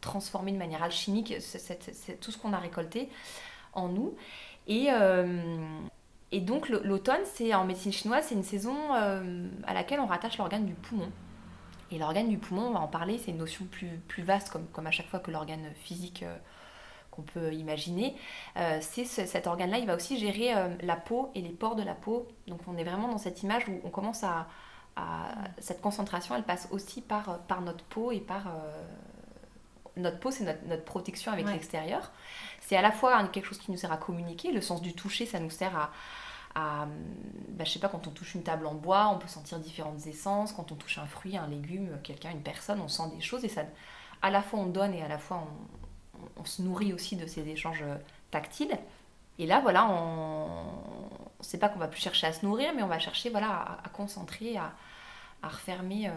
transformer 0.00 0.52
de 0.52 0.58
manière 0.58 0.82
alchimique 0.82 1.34
tout 2.20 2.30
ce 2.30 2.38
qu'on 2.38 2.52
a 2.52 2.58
récolté 2.58 3.08
en 3.72 3.88
nous. 3.88 4.14
Et, 4.68 4.88
et 6.30 6.40
donc 6.40 6.68
l'automne, 6.68 7.20
c'est 7.24 7.52
en 7.54 7.64
médecine 7.64 7.92
chinoise, 7.92 8.26
c'est 8.28 8.34
une 8.34 8.44
saison 8.44 8.92
à 8.92 9.74
laquelle 9.74 10.00
on 10.00 10.06
rattache 10.06 10.38
l'organe 10.38 10.66
du 10.66 10.74
poumon. 10.74 11.08
Et 11.92 11.98
l'organe 11.98 12.28
du 12.28 12.38
poumon, 12.38 12.68
on 12.68 12.72
va 12.72 12.80
en 12.80 12.88
parler, 12.88 13.18
c'est 13.18 13.32
une 13.32 13.36
notion 13.36 13.66
plus, 13.66 14.00
plus 14.08 14.22
vaste, 14.22 14.48
comme, 14.48 14.66
comme 14.68 14.86
à 14.86 14.90
chaque 14.90 15.08
fois 15.08 15.20
que 15.20 15.30
l'organe 15.30 15.72
physique 15.74 16.22
euh, 16.22 16.34
qu'on 17.10 17.20
peut 17.20 17.52
imaginer. 17.52 18.16
Euh, 18.56 18.78
c'est 18.80 19.04
cet 19.04 19.46
organe-là, 19.46 19.78
il 19.78 19.86
va 19.86 19.94
aussi 19.94 20.18
gérer 20.18 20.54
euh, 20.54 20.68
la 20.80 20.96
peau 20.96 21.30
et 21.34 21.42
les 21.42 21.50
pores 21.50 21.76
de 21.76 21.82
la 21.82 21.94
peau. 21.94 22.26
Donc 22.48 22.60
on 22.66 22.78
est 22.78 22.84
vraiment 22.84 23.08
dans 23.08 23.18
cette 23.18 23.42
image 23.42 23.68
où 23.68 23.78
on 23.84 23.90
commence 23.90 24.24
à... 24.24 24.48
cette 25.58 25.80
concentration, 25.80 26.34
elle 26.34 26.42
passe 26.42 26.68
aussi 26.70 27.00
par, 27.00 27.38
par 27.40 27.62
notre 27.62 27.84
peau 27.84 28.12
et 28.12 28.20
par... 28.20 28.52
notre 29.96 30.18
peau, 30.18 30.30
c'est 30.30 30.44
notre, 30.44 30.64
notre, 30.66 30.84
protection 30.84 31.32
avec 31.32 31.46
l'extérieur. 31.46 32.10
C'est 32.60 32.76
à 32.76 32.82
la 32.82 32.92
fois 32.92 33.26
quelque 33.28 33.46
chose 33.46 33.58
qui 33.58 33.70
nous 33.70 33.78
sert 33.78 33.92
à 33.92 33.96
communiquer, 33.96 34.52
le 34.52 34.60
sens 34.60 34.82
du 34.82 34.94
toucher, 34.94 35.26
ça 35.26 35.40
nous 35.40 35.50
sert 35.50 35.76
à, 35.76 35.90
à, 36.54 36.86
bah, 37.48 37.64
je 37.64 37.70
sais 37.70 37.78
pas, 37.78 37.88
quand 37.88 38.06
on 38.06 38.10
touche 38.10 38.34
une 38.34 38.42
table 38.42 38.66
en 38.66 38.74
bois, 38.74 39.08
on 39.08 39.18
peut 39.18 39.28
sentir 39.28 39.58
différentes 39.58 40.06
essences. 40.06 40.52
Quand 40.52 40.70
on 40.72 40.74
touche 40.74 40.98
un 40.98 41.06
fruit, 41.06 41.36
un 41.36 41.46
légume, 41.46 41.98
quelqu'un, 42.02 42.30
une 42.30 42.42
personne, 42.42 42.80
on 42.80 42.88
sent 42.88 43.10
des 43.14 43.20
choses. 43.20 43.44
Et 43.44 43.48
ça, 43.48 43.62
à 44.20 44.30
la 44.30 44.42
fois 44.42 44.60
on 44.60 44.66
donne 44.66 44.94
et 44.94 45.02
à 45.02 45.08
la 45.08 45.18
fois 45.18 45.44
on, 46.36 46.44
se 46.44 46.62
nourrit 46.62 46.92
aussi 46.92 47.16
de 47.16 47.26
ces 47.26 47.48
échanges 47.48 47.84
tactiles. 48.30 48.76
Et 49.38 49.46
là, 49.46 49.60
voilà, 49.60 49.88
on 49.88 50.66
ne 51.42 51.50
sait 51.50 51.58
pas 51.58 51.68
qu'on 51.68 51.78
va 51.78 51.88
plus 51.88 52.00
chercher 52.00 52.26
à 52.26 52.32
se 52.32 52.44
nourrir, 52.44 52.72
mais 52.74 52.82
on 52.82 52.88
va 52.88 52.98
chercher 52.98 53.30
voilà, 53.30 53.78
à, 53.84 53.88
concentrer, 53.88 54.56
à, 54.56 54.72
à 55.42 55.48
refermer 55.48 56.08
euh, 56.08 56.12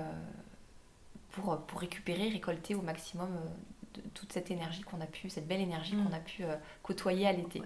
pour, 1.31 1.57
pour 1.65 1.79
récupérer, 1.79 2.29
récolter 2.29 2.75
au 2.75 2.81
maximum 2.81 3.29
euh, 3.29 4.01
de, 4.01 4.09
toute 4.13 4.31
cette 4.31 4.51
énergie 4.51 4.81
qu'on 4.81 5.01
a 5.01 5.05
pu, 5.05 5.29
cette 5.29 5.47
belle 5.47 5.61
énergie 5.61 5.95
qu'on 5.95 6.09
mm. 6.09 6.13
a 6.13 6.19
pu 6.19 6.43
euh, 6.43 6.55
côtoyer 6.83 7.27
à 7.27 7.31
l'été. 7.31 7.61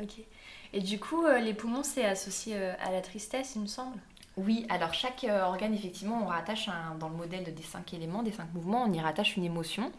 Ok. 0.00 0.14
Et 0.72 0.80
du 0.80 0.98
coup, 0.98 1.26
les 1.26 1.52
poumons, 1.52 1.82
c'est 1.82 2.06
associé 2.06 2.56
à 2.56 2.90
la 2.90 3.02
tristesse, 3.02 3.56
il 3.56 3.62
me 3.62 3.66
semble? 3.66 3.98
Oui, 4.38 4.64
alors 4.70 4.94
chaque 4.94 5.26
organe, 5.28 5.74
effectivement, 5.74 6.22
on 6.22 6.26
rattache 6.26 6.70
dans 6.98 7.10
le 7.10 7.14
modèle 7.14 7.52
des 7.52 7.62
cinq 7.62 7.92
éléments, 7.92 8.22
des 8.22 8.32
cinq 8.32 8.54
mouvements, 8.54 8.84
on 8.84 8.92
y 8.94 8.98
rattache 8.98 9.36
une 9.36 9.44
émotion. 9.44 9.92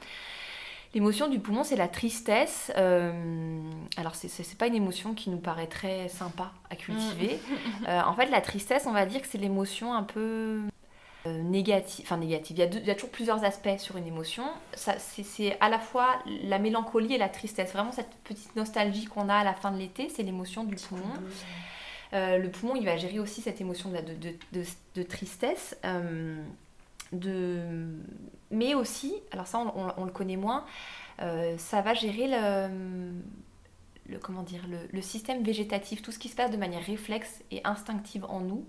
L'émotion 0.93 1.27
du 1.27 1.39
poumon, 1.39 1.63
c'est 1.63 1.75
la 1.75 1.87
tristesse. 1.87 2.71
alors, 2.75 4.15
ce 4.15 4.27
n'est 4.27 4.55
pas 4.57 4.67
une 4.67 4.75
émotion 4.75 5.13
qui 5.13 5.29
nous 5.29 5.39
paraît 5.39 5.67
très 5.67 6.07
sympa 6.07 6.51
à 6.69 6.75
cultiver. 6.75 7.39
Mm. 7.81 7.87
en 8.05 8.13
fait, 8.13 8.27
la 8.27 8.41
tristesse, 8.41 8.85
on 8.85 8.93
va 8.93 9.05
dire 9.05 9.21
que 9.21 9.27
c'est 9.27 9.39
l'émotion 9.39 9.93
un 9.93 10.03
peu 10.03 10.61
euh, 11.25 11.41
négative, 11.41 12.03
enfin 12.05 12.17
négative, 12.17 12.57
il 12.57 12.85
y, 12.85 12.91
a 12.91 12.95
toujours 12.95 13.09
plusieurs 13.09 13.45
aspects 13.45 13.77
sur 13.77 13.95
une 13.95 14.07
émotion. 14.07 14.43
C'est 14.75 15.57
à 15.61 15.69
la 15.69 15.79
fois 15.79 16.21
la 16.43 16.59
mélancolie 16.59 17.13
et 17.13 17.17
la 17.17 17.29
tristesse. 17.29 17.71
Vraiment 17.71 17.93
cette 17.93 18.13
petite 18.25 18.53
nostalgie 18.57 19.05
qu'on 19.05 19.29
a 19.29 19.35
à 19.35 19.43
la 19.45 19.53
fin 19.53 19.71
de 19.71 19.77
l'été, 19.77 20.09
c'est 20.09 20.23
l'émotion 20.23 20.65
du 20.65 20.75
poumon. 20.75 21.13
Euh, 22.11 22.37
le 22.37 22.51
poumon, 22.51 22.75
il 22.75 22.83
va 22.83 22.97
gérer 22.97 23.19
aussi 23.19 23.41
cette 23.41 23.61
émotion 23.61 23.89
de, 23.89 23.99
de, 23.99 24.63
de, 24.95 25.03
tristesse. 25.03 25.77
Euh, 27.13 27.17
de... 27.17 28.03
Mais 28.51 28.75
aussi, 28.75 29.15
alors 29.31 29.47
ça 29.47 29.59
on, 29.59 30.05
le 30.05 30.11
connaît 30.11 30.37
moins, 30.37 30.65
ça 31.17 31.81
va 31.81 31.93
gérer 31.93 32.27
le, 32.27 33.13
le 34.07 34.19
comment 34.19 34.43
dire, 34.43 34.61
le, 34.67 34.77
le, 34.91 35.01
système 35.01 35.43
végétatif, 35.43 36.01
tout 36.01 36.11
ce 36.11 36.19
qui 36.19 36.29
se 36.29 36.35
passe 36.35 36.51
de 36.51 36.57
manière 36.57 36.83
réflexe 36.83 37.41
et 37.49 37.61
instinctive 37.63 38.25
en 38.25 38.41
nous, 38.41 38.65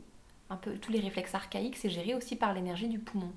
un 0.49 0.57
peu 0.57 0.79
tous 0.79 0.91
les 0.91 1.01
réflexes 1.01 1.35
archaïques, 1.35 1.77
c'est 1.77 1.91
géré 1.91 2.15
aussi 2.15 2.37
par 2.37 2.55
l'énergie 2.55 2.89
du 2.89 2.99
poumon. 2.99 3.31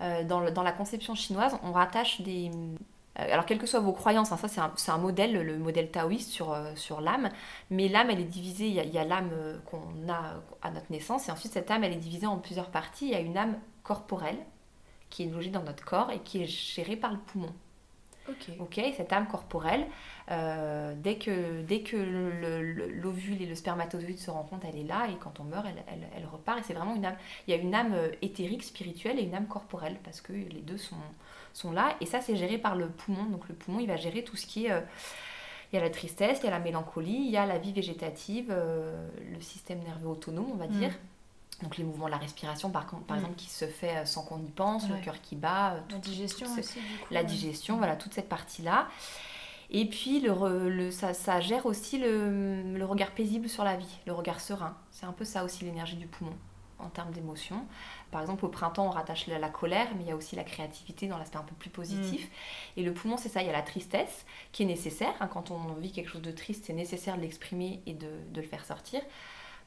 Euh, 0.00 0.24
dans, 0.24 0.50
dans, 0.50 0.62
la 0.62 0.72
conception 0.72 1.14
chinoise, 1.14 1.56
on 1.62 1.72
rattache 1.72 2.20
des, 2.20 2.50
alors, 3.14 3.44
quelles 3.44 3.58
que 3.58 3.66
soient 3.66 3.80
vos 3.80 3.92
croyances, 3.92 4.32
hein, 4.32 4.38
ça 4.38 4.48
c'est 4.76 4.90
un, 4.90 4.98
modèle, 4.98 5.32
le 5.32 5.58
modèle 5.58 5.90
taoïste 5.90 6.30
sur, 6.30 6.56
sur 6.76 7.00
l'âme, 7.00 7.28
mais 7.70 7.88
l'âme 7.88 8.10
elle 8.10 8.20
est 8.20 8.24
divisée, 8.24 8.68
il 8.68 8.74
y 8.74 8.98
a, 8.98 9.04
l'âme 9.04 9.30
qu'on 9.66 10.08
a 10.08 10.40
à 10.62 10.70
notre 10.70 10.90
naissance, 10.90 11.28
et 11.28 11.32
ensuite 11.32 11.52
cette 11.52 11.70
âme 11.70 11.84
elle 11.84 11.92
est 11.92 11.96
divisée 11.96 12.26
en 12.26 12.38
plusieurs 12.38 12.70
parties. 12.70 13.06
Il 13.06 13.12
y 13.12 13.14
a 13.14 13.20
une 13.20 13.36
âme 13.36 13.56
corporelle 13.82 14.38
qui 15.10 15.24
est 15.24 15.26
logée 15.26 15.50
dans 15.50 15.62
notre 15.62 15.84
corps 15.84 16.10
et 16.10 16.20
qui 16.20 16.42
est 16.42 16.46
gérée 16.46 16.96
par 16.96 17.12
le 17.12 17.18
poumon. 17.18 17.52
Ok. 18.60 18.80
cette 18.96 19.12
âme 19.12 19.26
corporelle, 19.26 19.86
euh, 20.30 20.94
dès 20.96 21.16
que, 21.16 21.62
dès 21.62 21.80
que 21.80 21.96
l'ovule 21.96 23.42
et 23.42 23.46
le 23.46 23.54
spermatozoïde 23.54 24.18
se 24.18 24.30
rencontrent, 24.30 24.66
elle 24.66 24.78
est 24.78 24.84
là 24.84 25.08
et 25.10 25.16
quand 25.16 25.40
on 25.40 25.44
meurt, 25.44 25.66
elle, 25.66 26.08
elle, 26.16 26.26
repart. 26.26 26.60
Et 26.60 26.62
c'est 26.62 26.74
vraiment 26.74 26.94
une 26.94 27.04
âme. 27.04 27.16
Il 27.46 27.50
y 27.50 27.54
a 27.54 27.60
une 27.60 27.74
âme 27.74 27.94
euh, 27.94 28.10
éthérique, 28.22 28.62
spirituelle 28.62 29.18
et 29.18 29.22
une 29.22 29.34
âme 29.34 29.48
corporelle 29.48 29.98
parce 30.04 30.20
que 30.20 30.32
les 30.32 30.62
deux 30.62 30.78
sont, 30.78 30.96
sont 31.52 31.72
là. 31.72 31.96
Et 32.00 32.06
ça, 32.06 32.20
c'est 32.20 32.36
géré 32.36 32.58
par 32.58 32.76
le 32.76 32.88
poumon. 32.88 33.24
Donc 33.24 33.48
le 33.48 33.54
poumon, 33.54 33.80
il 33.80 33.88
va 33.88 33.96
gérer 33.96 34.22
tout 34.22 34.36
ce 34.36 34.46
qui 34.46 34.66
est. 34.66 34.72
Euh, 34.72 34.80
il 35.72 35.76
y 35.76 35.78
a 35.78 35.82
la 35.82 35.90
tristesse, 35.90 36.40
il 36.42 36.44
y 36.44 36.48
a 36.48 36.50
la 36.50 36.58
mélancolie, 36.58 37.24
il 37.24 37.30
y 37.30 37.38
a 37.38 37.46
la 37.46 37.56
vie 37.56 37.72
végétative, 37.72 38.50
le 38.52 39.40
système 39.40 39.78
nerveux 39.78 40.08
autonome, 40.08 40.50
on 40.52 40.56
va 40.56 40.66
mm. 40.66 40.70
dire. 40.70 40.92
Donc 41.62 41.76
les 41.76 41.84
mouvements 41.84 42.06
de 42.06 42.10
la 42.10 42.18
respiration, 42.18 42.70
par, 42.70 42.86
contre, 42.86 43.04
par 43.04 43.16
mm. 43.16 43.20
exemple, 43.20 43.36
qui 43.36 43.50
se 43.50 43.66
fait 43.66 43.98
euh, 43.98 44.04
sans 44.04 44.22
qu'on 44.22 44.38
y 44.38 44.50
pense, 44.50 44.88
le 44.88 44.96
cœur 44.96 45.20
qui 45.20 45.36
bat. 45.36 45.74
Euh, 45.74 45.80
la 45.90 45.98
digestion 45.98 46.46
aussi, 46.58 46.78
La 47.10 47.24
digestion, 47.24 47.76
voilà, 47.78 47.96
toute 47.96 48.14
cette 48.14 48.28
partie-là. 48.28 48.88
Et 49.70 49.86
puis, 49.86 50.20
le, 50.20 50.68
le 50.68 50.90
ça, 50.90 51.14
ça, 51.14 51.40
gère 51.40 51.64
aussi 51.64 51.98
le, 51.98 52.62
le, 52.76 52.84
regard 52.84 53.12
paisible 53.12 53.48
sur 53.48 53.64
la 53.64 53.76
vie, 53.76 53.98
le 54.06 54.12
regard 54.12 54.40
serein. 54.40 54.76
C'est 54.90 55.06
un 55.06 55.12
peu 55.12 55.24
ça 55.24 55.44
aussi 55.44 55.64
l'énergie 55.64 55.96
du 55.96 56.06
poumon 56.06 56.34
en 56.82 56.88
termes 56.88 57.10
d'émotion. 57.12 57.64
Par 58.10 58.20
exemple, 58.20 58.44
au 58.44 58.48
printemps, 58.48 58.86
on 58.86 58.90
rattache 58.90 59.26
la, 59.26 59.38
la, 59.38 59.48
colère, 59.48 59.88
mais 59.96 60.02
il 60.02 60.08
y 60.08 60.10
a 60.10 60.16
aussi 60.16 60.36
la 60.36 60.44
créativité 60.44 61.06
dans 61.06 61.16
l'aspect 61.16 61.38
un 61.38 61.44
peu 61.44 61.54
plus 61.54 61.70
positif. 61.70 62.26
Mm. 62.26 62.80
Et 62.80 62.82
le 62.82 62.92
poumon, 62.92 63.16
c'est 63.16 63.28
ça, 63.28 63.40
il 63.40 63.46
y 63.46 63.50
a 63.50 63.52
la 63.52 63.62
tristesse 63.62 64.26
qui 64.52 64.64
est 64.64 64.66
nécessaire. 64.66 65.14
Hein. 65.20 65.28
quand 65.28 65.50
on 65.50 65.74
vit 65.74 65.92
quelque 65.92 66.10
chose 66.10 66.22
de 66.22 66.32
triste, 66.32 66.64
c'est 66.66 66.72
nécessaire 66.72 67.16
de 67.16 67.22
l'exprimer 67.22 67.80
et 67.86 67.94
de, 67.94 68.08
de, 68.30 68.40
le 68.40 68.46
faire 68.46 68.64
sortir. 68.64 69.00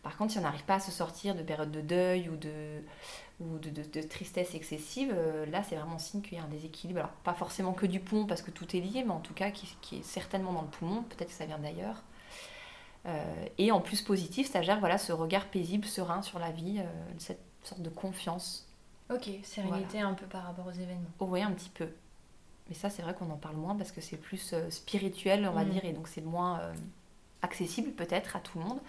Par 0.06 0.18
contre, 0.18 0.34
si 0.34 0.38
on 0.38 0.44
n'arrive 0.44 0.64
pas 0.66 0.76
à 0.76 0.80
se 0.80 0.92
sortir 0.92 1.34
de 1.34 1.42
périodes 1.42 1.72
de 1.72 1.82
deuil 1.82 2.30
ou 2.30 2.38
de, 2.38 2.84
ou 3.40 3.58
de, 3.58 4.02
tristesse 4.04 4.54
excessive, 4.54 5.12
euh, 5.12 5.48
là 5.48 5.64
c'est 5.64 5.76
vraiment 5.76 5.98
signe 5.98 6.22
qu'il 6.22 6.38
y 6.38 6.40
a 6.40 6.44
un 6.44 6.48
déséquilibre. 6.48 7.00
Alors 7.00 7.12
pas 7.24 7.34
forcément 7.34 7.74
que 7.74 7.88
du 7.88 8.00
poumon 8.00 8.28
parce 8.28 8.44
que 8.44 8.52
tout 8.52 8.78
est 8.78 8.82
lié, 8.82 9.04
mais 9.04 9.14
en 9.14 9.20
tout 9.20 9.34
cas 9.34 9.50
qui, 9.50 9.96
est 9.96 10.04
certainement 10.04 10.54
dans 10.54 10.62
le 10.62 10.68
poumon, 10.68 11.02
peut-être 11.02 11.30
que 11.30 11.34
ça 11.34 11.48
vient 11.48 11.58
d'ailleurs. 11.58 12.04
Euh, 13.08 13.46
et 13.58 13.72
en 13.72 13.82
plus 13.82 14.04
positif, 14.04 14.48
ça 14.48 14.62
gère 14.62 14.80
voilà, 14.80 15.00
ce 15.00 15.12
regard 15.12 15.48
paisible, 15.48 15.86
serein 15.86 16.22
sur 16.22 16.38
la 16.38 16.52
vie, 16.52 16.82
euh, 16.82 17.14
cette 17.18 17.42
sorte 17.64 17.82
de 17.82 17.90
confiance. 17.90 18.70
Ok, 19.12 19.28
sérénité 19.42 20.02
un 20.02 20.14
peu 20.14 20.28
par 20.28 20.44
rapport 20.44 20.68
aux 20.68 20.72
événements. 20.72 21.10
Oh, 21.18 21.26
oui, 21.32 21.42
un 21.42 21.52
petit 21.52 21.72
peu. 21.72 21.90
Mais 22.70 22.76
ça 22.76 22.92
c'est 22.92 23.02
vrai 23.02 23.16
qu'on 23.16 23.32
en 23.32 23.38
parle 23.38 23.56
moins 23.56 23.76
parce 23.76 23.92
que 23.92 24.02
c'est 24.02 24.18
plus 24.18 24.54
spirituel, 24.70 25.48
on 25.48 25.54
va 25.54 25.66
mm. 25.66 25.70
dire, 25.72 25.86
et 25.86 25.94
donc 25.94 26.08
c'est 26.08 26.22
moins 26.22 26.62
accessible 27.46 27.92
peut-être 27.92 28.36
à 28.36 28.40
tout 28.40 28.60
le 28.60 28.66
monde, 28.66 28.80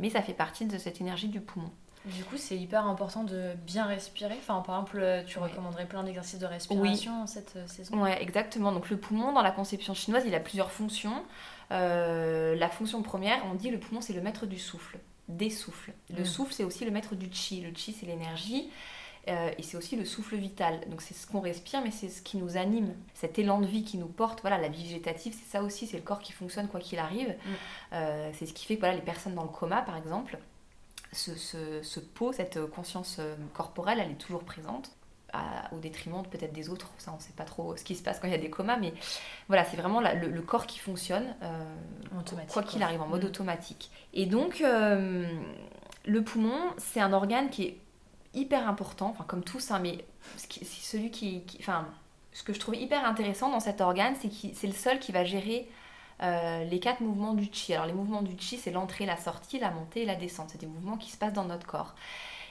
mais 0.00 0.10
ça 0.10 0.22
fait 0.22 0.34
partie 0.34 0.66
de 0.66 0.76
cette 0.78 1.00
énergie 1.00 1.28
du 1.28 1.40
poumon. 1.40 1.70
Du 2.04 2.24
coup, 2.24 2.36
c'est 2.36 2.56
hyper 2.56 2.86
important 2.86 3.24
de 3.24 3.52
bien 3.66 3.84
respirer. 3.84 4.36
Enfin, 4.38 4.62
par 4.64 4.76
exemple, 4.76 5.24
tu 5.26 5.38
recommanderais 5.38 5.86
plein 5.86 6.02
d'exercices 6.04 6.38
de 6.38 6.46
respiration 6.46 7.26
cette 7.26 7.56
euh, 7.56 7.66
saison 7.66 8.00
Ouais, 8.00 8.20
exactement. 8.22 8.72
Donc, 8.72 8.88
le 8.88 8.96
poumon, 8.96 9.32
dans 9.32 9.42
la 9.42 9.50
conception 9.50 9.94
chinoise, 9.94 10.24
il 10.26 10.34
a 10.34 10.40
plusieurs 10.40 10.70
fonctions. 10.70 11.22
Euh, 11.70 12.54
la 12.54 12.68
fonction 12.68 13.02
première, 13.02 13.44
on 13.50 13.54
dit 13.54 13.70
le 13.70 13.78
poumon, 13.78 14.00
c'est 14.00 14.12
le 14.12 14.22
maître 14.22 14.46
du 14.46 14.58
souffle, 14.58 14.98
des 15.28 15.50
souffles. 15.50 15.92
Le 16.16 16.22
mm. 16.22 16.26
souffle, 16.26 16.52
c'est 16.52 16.64
aussi 16.64 16.84
le 16.84 16.90
maître 16.90 17.14
du 17.14 17.28
chi. 17.32 17.60
Le 17.60 17.72
chi, 17.74 17.92
c'est 17.92 18.06
l'énergie. 18.06 18.70
Euh, 19.28 19.50
et 19.58 19.62
c'est 19.62 19.76
aussi 19.76 19.96
le 19.96 20.04
souffle 20.04 20.36
vital. 20.36 20.80
Donc 20.88 21.02
c'est 21.02 21.14
ce 21.14 21.26
qu'on 21.26 21.40
respire, 21.40 21.82
mais 21.82 21.90
c'est 21.90 22.08
ce 22.08 22.22
qui 22.22 22.38
nous 22.38 22.56
anime, 22.56 22.94
cet 23.14 23.38
élan 23.38 23.60
de 23.60 23.66
vie 23.66 23.84
qui 23.84 23.98
nous 23.98 24.08
porte. 24.08 24.40
Voilà, 24.40 24.58
la 24.58 24.68
vie 24.68 24.84
végétative, 24.84 25.34
c'est 25.38 25.50
ça 25.50 25.62
aussi, 25.62 25.86
c'est 25.86 25.98
le 25.98 26.02
corps 26.02 26.20
qui 26.20 26.32
fonctionne 26.32 26.68
quoi 26.68 26.80
qu'il 26.80 26.98
arrive. 26.98 27.28
Mm. 27.28 27.50
Euh, 27.92 28.30
c'est 28.34 28.46
ce 28.46 28.52
qui 28.52 28.66
fait 28.66 28.76
que 28.76 28.80
voilà, 28.80 28.94
les 28.94 29.02
personnes 29.02 29.34
dans 29.34 29.42
le 29.42 29.48
coma, 29.48 29.82
par 29.82 29.96
exemple, 29.96 30.38
ce, 31.12 31.32
ce, 31.36 32.00
pot, 32.00 32.32
cette 32.32 32.64
conscience 32.66 33.16
euh, 33.18 33.34
corporelle, 33.54 34.00
elle 34.00 34.10
est 34.10 34.14
toujours 34.14 34.44
présente. 34.44 34.92
au 35.72 35.78
détriment 35.78 36.22
peut-être 36.22 36.54
des 36.54 36.70
autres, 36.70 36.90
ça 36.96 37.12
on 37.14 37.20
sait 37.20 37.34
pas 37.36 37.44
trop 37.44 37.76
ce 37.76 37.84
qui 37.84 37.94
se 37.94 38.02
passe 38.02 38.18
quand 38.18 38.28
il 38.28 38.32
y 38.32 38.34
a 38.34 38.38
des 38.38 38.50
comas, 38.50 38.78
mais 38.78 38.94
voilà, 39.48 39.64
c'est 39.64 39.76
vraiment 39.76 40.00
le, 40.00 40.42
corps 40.42 40.66
qui 40.66 40.78
fonctionne, 40.78 41.34
quoi 42.48 42.62
qu'il 42.62 42.82
arrive, 42.82 43.02
en 43.02 43.08
mode 43.08 43.24
mm. 43.24 43.26
automatique. 43.26 43.90
Et 44.14 44.24
donc, 44.24 44.60
le 44.60 46.24
poumon, 46.24 46.72
c'est 46.78 47.00
un 47.00 47.12
organe 47.12 47.50
qui 47.50 47.64
est 47.64 47.78
hyper 48.34 48.68
important, 48.68 49.08
enfin 49.08 49.24
comme 49.24 49.44
tous, 49.44 49.70
hein, 49.70 49.78
mais 49.80 50.04
c'est 50.36 50.64
celui 50.64 51.10
qui, 51.10 51.44
Enfin, 51.60 51.86
ce 52.32 52.42
que 52.42 52.52
je 52.52 52.60
trouve 52.60 52.76
hyper 52.76 53.04
intéressant 53.04 53.50
dans 53.50 53.60
cet 53.60 53.80
organe, 53.80 54.14
c'est 54.20 54.28
que 54.28 54.54
c'est 54.54 54.66
le 54.66 54.72
seul 54.72 54.98
qui 54.98 55.12
va 55.12 55.24
gérer 55.24 55.68
euh, 56.22 56.64
les 56.64 56.80
quatre 56.80 57.00
mouvements 57.00 57.34
du 57.34 57.48
chi. 57.52 57.74
Alors 57.74 57.86
les 57.86 57.92
mouvements 57.92 58.22
du 58.22 58.36
chi, 58.38 58.56
c'est 58.56 58.70
l'entrée, 58.70 59.06
la 59.06 59.16
sortie, 59.16 59.58
la 59.58 59.70
montée 59.70 60.02
et 60.02 60.06
la 60.06 60.14
descente. 60.14 60.50
C'est 60.50 60.60
des 60.60 60.66
mouvements 60.66 60.96
qui 60.96 61.10
se 61.10 61.16
passent 61.16 61.32
dans 61.32 61.44
notre 61.44 61.66
corps. 61.66 61.94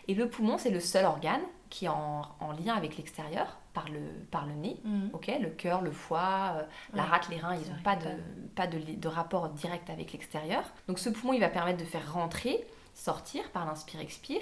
Et 0.07 0.13
le 0.13 0.29
poumon, 0.29 0.57
c'est 0.57 0.69
le 0.69 0.79
seul 0.79 1.05
organe 1.05 1.41
qui 1.69 1.85
est 1.85 1.89
en, 1.89 2.23
lien 2.65 2.75
avec 2.75 2.95
l'extérieur 2.95 3.57
par 3.73 3.89
le, 3.89 3.99
par 4.31 4.45
le 4.45 4.53
nez. 4.53 4.77
Ok 5.13 5.29
le 5.41 5.49
cœur, 5.49 5.81
le 5.81 5.91
foie, 5.91 6.55
euh, 6.55 6.63
la 6.93 7.03
rate, 7.03 7.27
les 7.29 7.37
reins, 7.37 7.55
ils 7.55 7.69
n'ont 7.69 7.81
pas, 7.83 7.97
de, 7.97 8.09
pas 8.55 8.67
de, 8.67 8.79
de, 8.79 9.07
rapport 9.07 9.49
direct 9.49 9.89
avec 9.89 10.13
l'extérieur. 10.13 10.63
Donc 10.87 10.97
ce 10.97 11.09
poumon, 11.09 11.33
il 11.33 11.41
va 11.41 11.49
permettre 11.49 11.79
de 11.79 11.85
faire 11.85 12.13
rentrer, 12.13 12.65
sortir 12.93 13.49
par 13.51 13.65
l'inspire-expire. 13.65 14.41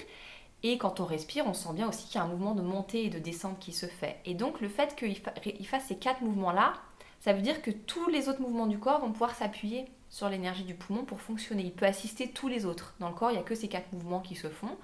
Et 0.67 0.79
quand 0.79 0.99
on 0.99 1.05
respire, 1.05 1.45
on 1.45 1.53
sent 1.53 1.73
bien 1.73 1.87
aussi 1.87 2.07
qu'il 2.07 2.15
y 2.15 2.17
a 2.17 2.23
un 2.23 2.27
mouvement 2.27 2.55
de 2.55 2.63
montée 2.63 3.05
et 3.05 3.09
de 3.11 3.19
descente 3.19 3.59
qui 3.59 3.71
se 3.71 3.85
fait. 3.85 4.17
Et 4.25 4.33
donc 4.33 4.61
le 4.61 4.67
fait 4.67 4.95
qu'il 4.95 5.67
fasse 5.67 5.85
ces 5.85 5.95
quatre 5.95 6.21
mouvements-là, 6.21 6.73
ça 7.19 7.33
veut 7.33 7.43
dire 7.43 7.61
que 7.61 7.69
tous 7.69 8.09
les 8.09 8.29
autres 8.29 8.41
mouvements 8.41 8.65
du 8.65 8.79
corps 8.79 8.99
vont 8.99 9.11
pouvoir 9.11 9.35
s'appuyer 9.35 9.85
sur 10.09 10.27
l'énergie 10.27 10.63
du 10.63 10.73
poumon 10.73 11.05
pour 11.05 11.21
fonctionner. 11.21 11.61
Il 11.61 11.71
peut 11.71 11.85
assister 11.85 12.31
tous 12.31 12.47
les 12.47 12.65
autres. 12.65 12.95
Dans 12.99 13.09
le 13.09 13.13
corps, 13.13 13.29
il 13.29 13.35
n'y 13.35 13.39
a 13.39 13.43
que 13.43 13.53
ces 13.53 13.67
quatre 13.67 13.93
mouvements 13.93 14.21
qui 14.21 14.33
se 14.33 14.49
font. 14.49 14.75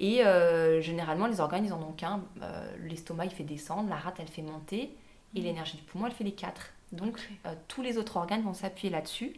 Et 0.00 0.22
euh, 0.22 0.82
généralement, 0.82 1.28
les 1.28 1.40
organes, 1.40 1.64
ils 1.64 1.72
en 1.72 1.80
ont 1.80 1.92
qu'un. 1.92 2.22
Euh, 2.42 2.76
l'estomac, 2.82 3.24
il 3.24 3.30
fait 3.30 3.42
descendre, 3.42 3.88
la 3.88 3.96
rate, 3.96 4.16
elle 4.18 4.28
fait 4.28 4.42
monter, 4.42 4.94
et 5.34 5.40
mmh. 5.40 5.42
l'énergie 5.42 5.76
du 5.78 5.82
poumon, 5.84 6.08
elle 6.08 6.12
fait 6.12 6.24
les 6.24 6.34
quatre. 6.34 6.72
Donc, 6.92 7.18
euh, 7.46 7.54
tous 7.68 7.80
les 7.80 7.96
autres 7.96 8.18
organes 8.18 8.42
vont 8.42 8.52
s'appuyer 8.52 8.90
là-dessus. 8.90 9.32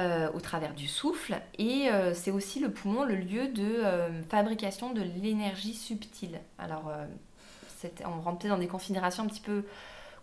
Euh, 0.00 0.30
au 0.32 0.40
travers 0.40 0.72
du 0.72 0.88
souffle. 0.88 1.38
Et 1.58 1.90
euh, 1.90 2.14
c'est 2.14 2.30
aussi 2.30 2.60
le 2.60 2.70
poumon 2.70 3.04
le 3.04 3.14
lieu 3.14 3.48
de 3.48 3.62
euh, 3.62 4.22
fabrication 4.22 4.90
de 4.90 5.02
l'énergie 5.02 5.74
subtile. 5.74 6.40
Alors, 6.58 6.90
on 8.06 8.22
rentre 8.22 8.38
peut-être 8.38 8.54
dans 8.54 8.58
des 8.58 8.68
considérations 8.68 9.24
un 9.24 9.26
petit 9.26 9.42
peu 9.42 9.66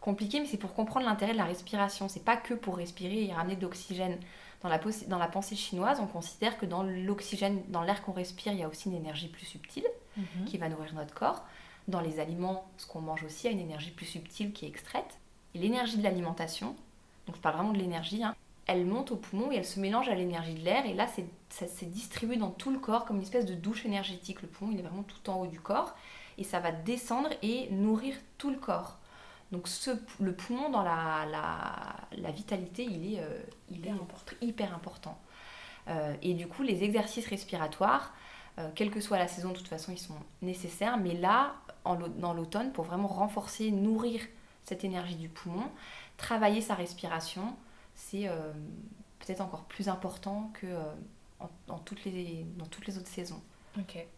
compliquées, 0.01 0.39
mais 0.39 0.47
c'est 0.47 0.57
pour 0.57 0.73
comprendre 0.73 1.05
l'intérêt 1.05 1.33
de 1.33 1.37
la 1.37 1.43
respiration. 1.43 2.09
C'est 2.09 2.25
pas 2.25 2.35
que 2.35 2.55
pour 2.55 2.77
respirer 2.77 3.25
et 3.25 3.31
ramener 3.31 3.57
de 3.57 3.61
l'oxygène. 3.61 4.17
Dans 4.63 4.69
la, 4.69 4.79
dans 5.07 5.19
la 5.19 5.27
pensée 5.27 5.55
chinoise, 5.55 5.99
on 6.01 6.07
considère 6.07 6.57
que 6.57 6.65
dans 6.65 6.81
l'oxygène, 6.81 7.61
dans 7.67 7.83
l'air 7.83 8.01
qu'on 8.01 8.11
respire, 8.11 8.53
il 8.53 8.59
y 8.59 8.63
a 8.63 8.67
aussi 8.67 8.89
une 8.89 8.95
énergie 8.95 9.27
plus 9.27 9.45
subtile 9.45 9.85
mhm. 10.17 10.45
qui 10.47 10.57
va 10.57 10.67
nourrir 10.69 10.95
notre 10.95 11.13
corps. 11.13 11.45
Dans 11.87 12.01
les 12.01 12.19
aliments, 12.19 12.67
ce 12.77 12.87
qu'on 12.87 13.01
mange 13.01 13.23
aussi, 13.23 13.45
il 13.45 13.51
y 13.51 13.53
a 13.53 13.55
une 13.55 13.63
énergie 13.63 13.91
plus 13.91 14.07
subtile 14.07 14.51
qui 14.51 14.65
est 14.65 14.69
extraite. 14.69 15.19
Et 15.53 15.59
l'énergie 15.59 15.97
de 15.97 16.03
l'alimentation, 16.03 16.75
donc 17.27 17.35
je 17.35 17.41
parle 17.41 17.57
vraiment 17.57 17.73
de 17.73 17.77
l'énergie, 17.77 18.23
hein, 18.23 18.33
elle 18.69 18.85
monte 18.85 19.11
au 19.11 19.15
poumon 19.15 19.51
et 19.51 19.55
elle 19.55 19.65
se 19.65 19.79
mélange 19.79 20.09
à 20.09 20.15
l'énergie 20.15 20.53
de 20.53 20.63
l'air. 20.63 20.85
Et 20.85 20.93
là, 20.93 21.07
ça 21.49 21.67
s'est 21.67 21.85
distribué 21.87 22.37
dans 22.37 22.51
tout 22.51 22.69
le 22.69 22.77
corps 22.77 23.05
comme 23.05 23.17
une 23.17 23.23
espèce 23.23 23.45
de 23.45 23.55
douche 23.55 23.85
énergétique. 23.85 24.41
Le 24.43 24.47
poumon, 24.47 24.71
il 24.71 24.79
est 24.79 24.83
vraiment 24.83 25.03
tout 25.03 25.29
en 25.29 25.41
haut 25.41 25.47
du 25.47 25.59
corps. 25.59 25.95
Et 26.37 26.43
ça 26.43 26.59
va 26.59 26.71
descendre 26.71 27.29
et 27.41 27.69
nourrir 27.71 28.15
tout 28.37 28.51
le 28.51 28.57
corps. 28.57 28.99
Donc 29.51 29.67
ce, 29.67 29.91
le 30.19 30.33
poumon, 30.33 30.69
dans 30.69 30.83
la, 30.83 31.25
la, 32.11 32.31
vitalité, 32.31 32.83
il 32.83 33.15
est, 33.15 33.19
euh, 33.19 33.41
hyper, 33.71 33.93
important. 33.95 34.35
hyper 34.41 34.75
important. 34.75 35.17
Euh, 35.87 36.13
et 36.21 36.35
du 36.35 36.47
coup, 36.47 36.61
les 36.61 36.83
exercices 36.83 37.27
respiratoires, 37.27 38.13
euh, 38.59 38.69
quelle 38.75 38.91
que 38.91 39.01
soit 39.01 39.17
la 39.17 39.27
saison, 39.27 39.49
de 39.49 39.57
toute 39.57 39.67
façon, 39.67 39.91
ils 39.91 39.97
sont 39.99 40.15
nécessaires. 40.43 40.97
Mais 40.97 41.15
là, 41.15 41.55
en, 41.83 41.95
dans 41.95 42.33
l'automne, 42.33 42.71
pour 42.71 42.85
vraiment 42.85 43.07
renforcer, 43.07 43.71
nourrir 43.71 44.21
cette 44.63 44.83
énergie 44.83 45.15
du 45.15 45.29
poumon, 45.29 45.65
travailler 46.17 46.61
sa 46.61 46.75
respiration, 46.75 47.55
c'est 47.99 48.27
euh, 48.27 48.51
peut-être 49.19 49.41
encore 49.41 49.65
plus 49.65 49.89
important 49.89 50.51
que 50.53 50.65
euh, 50.65 51.45
dans, 51.67 51.77
toutes 51.79 52.05
les, 52.05 52.45
dans 52.57 52.65
toutes 52.65 52.87
les 52.87 52.97
autres 52.97 53.07
saisons. 53.09 53.41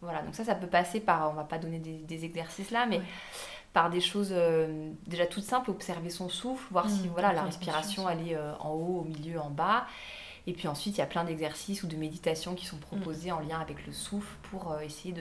Voilà, 0.00 0.22
donc 0.22 0.34
ça, 0.34 0.44
ça 0.44 0.54
peut 0.54 0.66
passer 0.66 0.98
par, 0.98 1.30
on 1.30 1.34
va 1.34 1.44
pas 1.44 1.58
donner 1.58 1.78
des, 1.78 2.24
exercices 2.24 2.70
là, 2.70 2.86
mais 2.86 3.00
par 3.72 3.90
des 3.90 4.00
choses 4.00 4.30
euh, 4.32 4.90
déjà 5.06 5.26
toutes 5.26 5.44
simples, 5.44 5.70
observer 5.70 6.10
son 6.10 6.28
souffle, 6.28 6.66
voir 6.72 6.88
si 6.90 7.06
mmh, 7.06 7.12
voilà, 7.12 7.32
la 7.32 7.42
respiration 7.42 8.08
elle 8.08 8.28
est 8.28 8.36
en 8.36 8.70
haut, 8.70 9.00
au 9.00 9.04
milieu, 9.04 9.40
en 9.40 9.50
bas. 9.50 9.86
Et 10.48 10.52
puis 10.52 10.66
ensuite, 10.66 10.96
il 10.96 10.98
y 10.98 11.02
a 11.02 11.06
plein 11.06 11.22
d'exercices 11.22 11.84
ou 11.84 11.86
de 11.86 11.94
méditations 11.94 12.56
qui 12.56 12.66
sont 12.66 12.78
proposés 12.78 13.30
mmh. 13.30 13.34
en 13.34 13.40
lien 13.40 13.60
avec 13.60 13.86
le 13.86 13.92
souffle 13.92 14.34
pour 14.50 14.76
essayer 14.80 15.14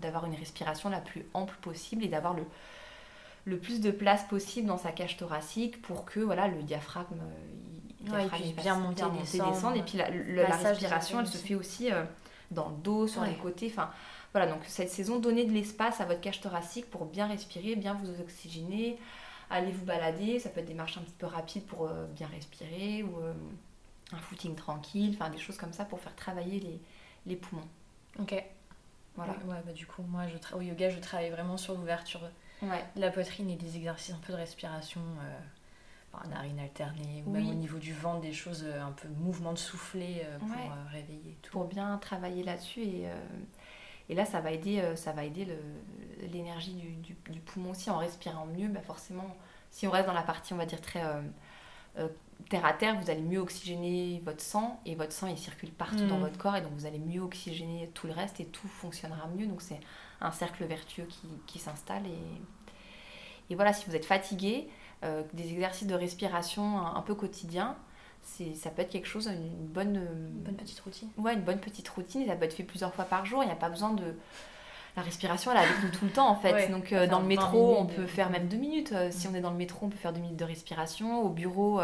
d'avoir 0.00 0.22
de, 0.22 0.28
de, 0.28 0.34
une 0.34 0.38
respiration 0.38 0.88
la 0.88 1.00
plus 1.00 1.26
ample 1.34 1.56
possible 1.60 2.04
et 2.04 2.08
d'avoir 2.08 2.32
le, 2.32 2.44
le 3.44 3.58
plus 3.58 3.80
de 3.80 3.90
place 3.90 4.24
possible 4.24 4.68
dans 4.68 4.78
sa 4.78 4.92
cage 4.92 5.16
thoracique 5.16 5.82
pour 5.82 6.04
que 6.04 6.20
voilà, 6.20 6.48
le 6.48 6.62
diaphragme, 6.62 7.20
euh, 7.20 8.28
il, 8.44 8.54
bien 8.54 8.76
monter, 8.76 9.04
descendre. 9.32 9.76
Et 9.76 9.82
puis 9.82 9.98
la, 9.98 10.06
respiration, 10.56 11.20
elle 11.20 11.26
se 11.26 11.38
fait 11.38 11.54
aussi 11.54 11.92
euh, 11.92 12.04
dans 12.50 12.68
le 12.68 12.76
dos, 12.76 13.08
sur 13.08 13.24
les 13.24 13.34
côtés. 13.34 13.68
Enfin, 13.70 13.90
voilà, 14.32 14.50
donc 14.50 14.62
cette 14.66 14.90
saison, 14.90 15.18
donnez 15.18 15.44
de 15.44 15.52
l'espace 15.52 16.00
à 16.00 16.04
votre 16.04 16.20
cage 16.20 16.40
thoracique 16.40 16.90
pour 16.90 17.06
bien 17.06 17.26
respirer, 17.26 17.76
bien 17.76 17.94
vous 17.94 18.10
oxygéner, 18.20 18.98
allez 19.50 19.72
vous 19.72 19.84
balader, 19.84 20.38
ça 20.38 20.48
peut 20.48 20.60
être 20.60 20.66
des 20.66 20.74
marches 20.74 20.96
un 20.98 21.02
petit 21.02 21.14
peu 21.18 21.26
rapides 21.26 21.66
pour 21.66 21.88
bien 22.14 22.28
respirer 22.28 23.02
ou 23.02 23.18
un 24.12 24.18
footing 24.18 24.54
tranquille, 24.54 25.16
enfin 25.18 25.30
des 25.30 25.38
choses 25.38 25.58
comme 25.58 25.72
ça 25.72 25.84
pour 25.84 26.00
faire 26.00 26.14
travailler 26.14 26.60
les, 26.60 26.80
les 27.26 27.36
poumons. 27.36 27.68
Ok. 28.18 28.42
Voilà. 29.14 29.32
Ouais, 29.46 29.56
bah, 29.66 29.72
du 29.72 29.86
coup, 29.86 30.02
moi, 30.08 30.22
je 30.26 30.56
au 30.56 30.60
yoga, 30.60 30.88
je 30.88 30.98
travaille 30.98 31.30
vraiment 31.30 31.56
sur 31.56 31.74
l'ouverture 31.74 32.20
ouais. 32.62 32.84
de 32.96 33.00
la 33.00 33.10
poitrine 33.10 33.50
et 33.50 33.56
des 33.56 33.76
exercices 33.76 34.14
un 34.14 34.20
peu 34.26 34.32
de 34.32 34.38
respiration, 34.38 35.00
euh, 35.00 35.38
narine 36.28 36.58
alternée, 36.60 37.24
ou 37.26 37.30
même 37.30 37.48
au 37.48 37.54
niveau 37.54 37.78
du 37.78 37.92
ventre, 37.92 38.20
des 38.20 38.32
choses, 38.32 38.64
euh, 38.66 38.82
un 38.82 38.92
peu 38.92 39.08
mouvement 39.08 39.52
de 39.52 39.58
souffler 39.58 40.22
euh, 40.24 40.38
pour 40.38 40.48
euh, 40.48 40.90
réveiller 40.90 41.36
tout. 41.42 41.52
Pour 41.52 41.64
bien 41.64 41.96
travailler 41.98 42.42
là-dessus 42.42 42.80
et, 42.80 43.08
et 44.08 44.14
là, 44.14 44.24
ça 44.24 44.40
va 44.40 44.50
aider, 44.50 44.82
ça 44.96 45.12
va 45.12 45.24
aider 45.24 45.46
l'énergie 46.32 46.74
du, 46.74 47.14
du, 47.14 47.40
poumon 47.40 47.70
aussi 47.70 47.88
en 47.88 47.98
respirant 47.98 48.46
mieux. 48.46 48.68
Bah 48.68 48.80
forcément, 48.80 49.36
si 49.70 49.86
on 49.86 49.90
reste 49.90 50.06
dans 50.06 50.12
la 50.12 50.22
partie, 50.22 50.52
on 50.52 50.56
va 50.56 50.66
dire, 50.66 50.80
très 50.80 51.02
terre 52.50 52.66
à 52.66 52.72
terre, 52.72 52.98
vous 53.00 53.10
allez 53.10 53.22
mieux 53.22 53.38
oxygéner 53.38 54.20
votre 54.24 54.40
sang 54.40 54.80
et 54.84 54.96
votre 54.96 55.12
sang 55.12 55.28
il 55.28 55.38
circule 55.38 55.70
partout 55.70 56.06
dans 56.08 56.18
mm. 56.18 56.22
votre 56.22 56.38
corps 56.38 56.56
et 56.56 56.60
donc 56.60 56.72
vous 56.72 56.86
allez 56.86 56.98
mieux 56.98 57.20
oxygéner 57.20 57.90
tout 57.94 58.06
le 58.08 58.12
reste 58.12 58.40
et 58.40 58.46
tout 58.46 58.66
fonctionnera 58.66 59.28
mieux. 59.28 59.46
Donc 59.46 59.62
c'est 59.62 59.80
un 60.22 60.32
cercle 60.32 60.64
vertueux 60.64 61.06
qui, 61.08 61.28
qui 61.46 61.58
s'installe 61.58 62.06
et, 62.06 63.52
et 63.52 63.54
voilà, 63.54 63.74
si 63.74 63.84
vous 63.86 63.94
êtes 63.94 64.06
fatigué, 64.06 64.68
euh, 65.04 65.22
des 65.34 65.52
exercices 65.52 65.86
de 65.86 65.94
respiration 65.94 66.78
un, 66.78 67.02
peu 67.02 67.14
quotidiens, 67.14 67.76
c'est 68.22 68.54
ça 68.54 68.70
peut 68.70 68.82
être 68.82 68.90
quelque 68.90 69.08
chose, 69.08 69.26
une 69.26 69.66
bonne, 69.66 70.00
bonne 70.44 70.54
petite 70.54 70.80
routine. 70.80 71.08
Ouais, 71.18 71.34
une 71.34 71.42
bonne 71.42 71.58
petite 71.58 71.88
routine. 71.88 72.22
Et 72.22 72.28
ça 72.28 72.36
peut 72.36 72.44
être 72.44 72.54
fait 72.54 72.62
plusieurs 72.62 72.94
fois 72.94 73.04
par 73.04 73.26
jour. 73.26 73.42
Il 73.42 73.46
n'y 73.46 73.52
a 73.52 73.56
pas 73.56 73.68
besoin 73.68 73.92
de 73.92 74.14
la 74.96 75.02
respiration, 75.02 75.50
elle 75.50 75.58
est 75.58 75.60
avec 75.60 75.82
nous 75.82 75.90
tout 75.90 76.04
le 76.04 76.12
temps 76.12 76.28
en 76.28 76.36
fait. 76.36 76.70
Donc 76.70 76.92
euh, 76.92 77.06
dans 77.06 77.20
le 77.20 77.26
métro, 77.26 77.76
on 77.78 77.86
peut 77.86 78.06
faire 78.06 78.30
même 78.30 78.48
deux 78.48 78.56
minutes. 78.56 78.92
Euh, 78.92 79.08
si 79.10 79.26
on 79.28 79.34
est 79.34 79.40
dans 79.40 79.50
le 79.50 79.56
métro, 79.56 79.86
on 79.86 79.90
peut 79.90 79.98
faire 79.98 80.12
deux 80.12 80.20
minutes 80.20 80.38
de 80.38 80.44
respiration. 80.44 81.22
Au 81.22 81.28
bureau, 81.28 81.80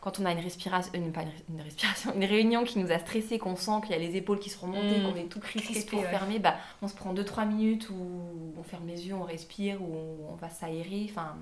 quand 0.00 0.20
on 0.20 0.24
a 0.24 0.32
une 0.32 0.38
respiration, 0.38 0.92
une, 0.94 1.12
pas 1.12 1.22
une, 1.48 1.60
respiration, 1.60 2.14
une 2.16 2.24
réunion 2.24 2.64
qui 2.64 2.78
nous 2.78 2.90
a 2.92 2.98
stressé, 2.98 3.38
qu'on 3.38 3.56
sent 3.56 3.80
qu'il 3.82 3.90
y 3.90 3.94
a 3.94 3.98
les 3.98 4.16
épaules 4.16 4.38
qui 4.38 4.50
se 4.50 4.58
remontées, 4.58 5.00
mmh. 5.00 5.02
qu'on 5.02 5.16
est 5.16 5.24
tout 5.24 5.40
crispé, 5.40 5.82
pour 5.82 6.04
fermer, 6.04 6.38
bah, 6.38 6.56
on 6.82 6.88
se 6.88 6.94
prend 6.94 7.12
2-3 7.12 7.48
minutes 7.48 7.90
où 7.90 8.54
on 8.56 8.62
ferme 8.62 8.86
les 8.86 9.08
yeux, 9.08 9.14
on 9.14 9.24
respire, 9.24 9.82
ou 9.82 9.96
on, 10.30 10.36
va 10.36 10.48
s'aérer. 10.50 11.06
Enfin, 11.10 11.36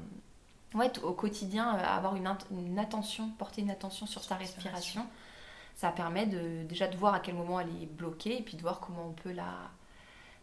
ouais, 0.74 0.90
au 1.02 1.12
quotidien, 1.12 1.76
euh, 1.76 1.84
avoir 1.84 2.16
une, 2.16 2.28
une, 2.50 2.78
attention, 2.78 3.30
porter 3.38 3.60
une 3.60 3.70
attention 3.70 4.06
sur 4.06 4.24
sa 4.24 4.36
respiration, 4.36 5.06
ça 5.74 5.90
permet 5.90 6.24
de, 6.24 6.62
déjà 6.66 6.88
de 6.88 6.96
voir 6.96 7.12
à 7.12 7.20
quel 7.20 7.34
moment 7.34 7.60
elle 7.60 7.68
est 7.82 7.86
bloquée 7.86 8.38
et 8.38 8.42
puis 8.42 8.56
de 8.56 8.62
voir 8.62 8.80
comment 8.80 9.08
on 9.08 9.12
peut 9.12 9.32
la, 9.32 9.52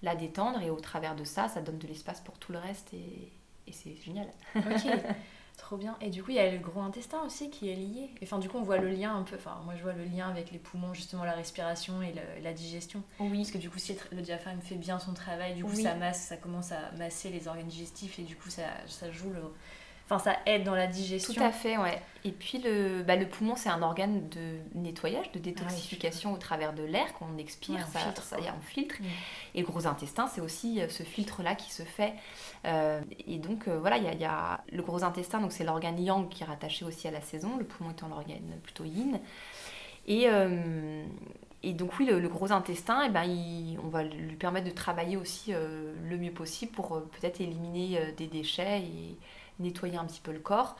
la 0.04 0.16
détendre. 0.16 0.62
Et 0.62 0.70
au 0.70 0.80
travers 0.80 1.16
de 1.16 1.24
ça, 1.24 1.48
ça 1.48 1.62
donne 1.62 1.80
de 1.80 1.88
l'espace 1.88 2.22
pour 2.22 2.38
tout 2.38 2.52
le 2.52 2.60
reste 2.60 2.94
et, 2.94 3.32
et 3.66 3.72
c'est 3.72 3.96
génial. 3.96 4.28
Ok. 4.56 4.88
Trop 5.58 5.78
bien. 5.78 5.96
Et 6.02 6.10
du 6.10 6.24
coup, 6.24 6.32
il 6.32 6.38
y 6.38 6.40
a 6.40 6.52
le 6.52 6.58
gros 6.58 6.82
intestin 6.82 7.22
aussi 7.26 7.50
qui 7.50 7.70
est 7.70 7.76
lié. 7.76 8.10
Enfin, 8.24 8.40
du 8.40 8.50
coup, 8.50 8.58
on 8.58 8.64
voit 8.64 8.80
le 8.80 8.90
lien 8.90 9.16
un 9.16 9.24
peu. 9.24 9.36
Enfin, 9.36 9.62
moi, 9.66 9.76
je 9.76 9.84
vois 9.84 9.94
le 9.94 10.04
lien 10.04 10.28
avec 10.28 10.52
les 10.52 10.58
poumons, 10.58 10.94
justement, 10.94 11.24
la 11.24 11.34
respiration 11.34 12.02
et 12.02 12.14
la 12.42 12.54
digestion. 12.54 13.04
Oui. 13.20 13.40
Parce 13.40 13.52
que 13.52 13.58
du 13.60 13.70
coup, 13.70 13.80
si 13.80 13.96
le 14.12 14.22
diaphragme 14.22 14.62
fait 14.62 14.76
bien 14.76 15.00
son 15.00 15.14
travail, 15.14 15.54
du 15.54 15.64
coup, 15.64 15.76
ça 15.76 15.96
masse, 15.96 16.22
ça 16.22 16.38
commence 16.38 16.72
à 16.72 16.92
masser 16.98 17.30
les 17.30 17.48
organes 17.48 17.68
digestifs 17.68 18.18
et 18.20 18.24
du 18.24 18.36
coup, 18.36 18.50
ça, 18.50 18.64
ça 18.88 19.12
joue 19.12 19.30
le, 19.30 19.42
Enfin, 20.14 20.32
ça 20.32 20.38
aide 20.46 20.64
dans 20.64 20.76
la 20.76 20.88
digestion. 20.88 21.34
Tout 21.34 21.44
à 21.44 21.52
fait, 21.52 21.78
ouais. 21.78 22.02
Et 22.26 22.32
puis 22.32 22.60
le, 22.60 23.04
bah, 23.04 23.16
le 23.16 23.28
poumon, 23.28 23.56
c'est 23.56 23.70
un 23.70 23.82
organe 23.82 24.30
de 24.30 24.60
nettoyage, 24.76 25.32
de 25.34 25.40
détoxification 25.40 26.32
au 26.32 26.38
travers 26.38 26.74
de 26.74 26.84
l'air 26.84 27.14
qu'on 27.14 27.38
expire, 27.38 27.86
ça, 27.88 28.00
filtre, 28.00 28.24
ça, 28.24 28.38
on 28.38 28.62
filtre. 28.62 28.96
Mm. 29.00 29.06
Et 29.56 29.62
le 29.62 29.66
gros 29.66 29.88
intestin, 29.88 30.28
c'est 30.28 30.40
aussi 30.40 30.82
euh, 30.82 30.88
ce 30.88 31.04
filtre-là 31.04 31.56
qui 31.56 31.72
se 31.72 31.84
fait. 31.84 32.14
Euh, 32.66 33.02
et 33.28 33.40
donc 33.40 33.68
euh, 33.68 33.78
voilà, 33.78 33.98
il 33.98 34.06
y, 34.06 34.22
y, 34.22 34.26
a 34.26 34.62
le 34.72 34.82
gros 34.84 35.04
intestin, 35.04 35.42
donc 35.42 35.52
c'est 35.52 35.66
l'organe 35.66 36.00
yang 36.00 36.30
qui 36.30 36.44
est 36.44 36.46
rattaché 36.46 36.86
aussi 36.86 37.08
à 37.08 37.12
la 37.12 37.22
saison, 37.22 37.58
le 37.58 37.66
poumon 37.66 37.92
étant 37.92 38.08
l'organe 38.08 38.60
plutôt 38.64 38.86
yin. 38.86 39.20
Et, 40.06 40.28
et 41.64 41.74
donc 41.74 41.98
oui, 41.98 42.06
le, 42.06 42.28
gros 42.28 42.52
intestin, 42.52 43.04
eh 43.06 43.10
ben, 43.10 43.26
on 43.82 43.88
va 43.88 44.04
lui 44.04 44.36
permettre 44.36 44.66
de 44.66 44.74
travailler 44.74 45.16
aussi 45.16 45.54
le 45.54 46.18
mieux 46.18 46.34
possible 46.34 46.74
pour 46.74 47.02
peut-être 47.04 47.40
éliminer 47.40 48.14
des 48.18 48.28
déchets 48.28 48.82
et 48.82 49.18
nettoyer 49.60 49.98
un 49.98 50.06
petit 50.06 50.22
peu 50.22 50.32
le 50.32 50.40
corps. 50.40 50.76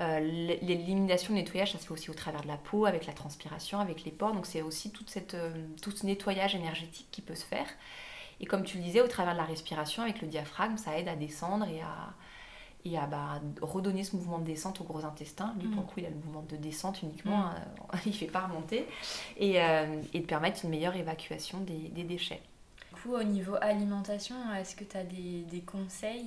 Euh, 0.00 0.20
l'élimination, 0.20 1.34
le 1.34 1.40
nettoyage, 1.40 1.72
ça 1.72 1.78
se 1.78 1.86
fait 1.86 1.92
aussi 1.92 2.10
au 2.10 2.14
travers 2.14 2.42
de 2.42 2.46
la 2.46 2.56
peau, 2.56 2.86
avec 2.86 3.06
la 3.06 3.12
transpiration, 3.12 3.80
avec 3.80 4.04
les 4.04 4.12
pores. 4.12 4.32
Donc 4.32 4.46
c'est 4.46 4.62
aussi 4.62 4.90
toute 4.90 5.10
cette, 5.10 5.34
euh, 5.34 5.50
tout 5.82 5.90
ce 5.90 6.06
nettoyage 6.06 6.54
énergétique 6.54 7.08
qui 7.10 7.20
peut 7.20 7.34
se 7.34 7.44
faire. 7.44 7.66
Et 8.40 8.46
comme 8.46 8.62
tu 8.62 8.78
le 8.78 8.84
disais, 8.84 9.00
au 9.00 9.08
travers 9.08 9.32
de 9.32 9.38
la 9.38 9.44
respiration, 9.44 10.04
avec 10.04 10.22
le 10.22 10.28
diaphragme, 10.28 10.76
ça 10.76 10.96
aide 10.96 11.08
à 11.08 11.16
descendre 11.16 11.66
et 11.66 11.80
à, 11.80 12.14
et 12.84 12.96
à 12.96 13.06
bah, 13.06 13.40
redonner 13.60 14.04
ce 14.04 14.14
mouvement 14.14 14.38
de 14.38 14.44
descente 14.44 14.80
au 14.80 14.84
gros 14.84 15.04
intestin. 15.04 15.52
Lui, 15.58 15.66
pour 15.66 15.80
le 15.80 15.86
mm. 15.86 15.90
coup, 15.90 15.94
il 15.98 16.06
a 16.06 16.10
le 16.10 16.14
mouvement 16.14 16.44
de 16.48 16.56
descente 16.56 17.02
uniquement, 17.02 17.38
mm. 17.38 17.54
hein. 17.92 17.98
il 18.06 18.12
ne 18.12 18.16
fait 18.16 18.26
pas 18.26 18.46
remonter. 18.46 18.86
Et, 19.36 19.60
euh, 19.60 20.00
et, 20.14 20.20
de 20.20 20.26
permettre 20.26 20.60
une 20.64 20.70
meilleure 20.70 20.94
évacuation 20.94 21.58
des, 21.60 21.88
des 21.88 22.04
déchets. 22.04 22.42
Coup, 23.02 23.14
au 23.14 23.22
niveau 23.22 23.54
alimentation, 23.60 24.34
est-ce 24.54 24.74
que 24.74 24.84
tu 24.84 24.96
as 24.96 25.04
des, 25.04 25.42
des 25.42 25.60
conseils? 25.60 26.26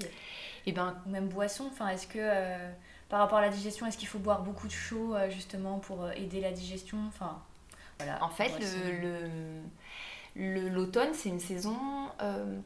Et 0.65 0.71
ben 0.71 0.95
même 1.05 1.27
boisson. 1.27 1.67
Enfin, 1.71 1.89
est-ce 1.89 2.07
que 2.07 2.19
euh, 2.19 2.71
par 3.09 3.19
rapport 3.19 3.39
à 3.39 3.41
la 3.41 3.49
digestion, 3.49 3.85
est-ce 3.87 3.97
qu'il 3.97 4.07
faut 4.07 4.19
boire 4.19 4.41
beaucoup 4.41 4.67
de 4.67 4.71
chaud 4.71 5.13
euh, 5.13 5.29
justement 5.29 5.79
pour 5.79 6.03
euh, 6.03 6.11
aider 6.11 6.39
la 6.39 6.51
digestion? 6.51 6.97
Enfin, 7.07 7.41
voilà. 7.97 8.23
En 8.23 8.29
fait, 8.29 8.51
le, 10.35 10.69
l'automne, 10.69 11.13
c'est 11.13 11.29
une 11.29 11.39
saison 11.41 11.75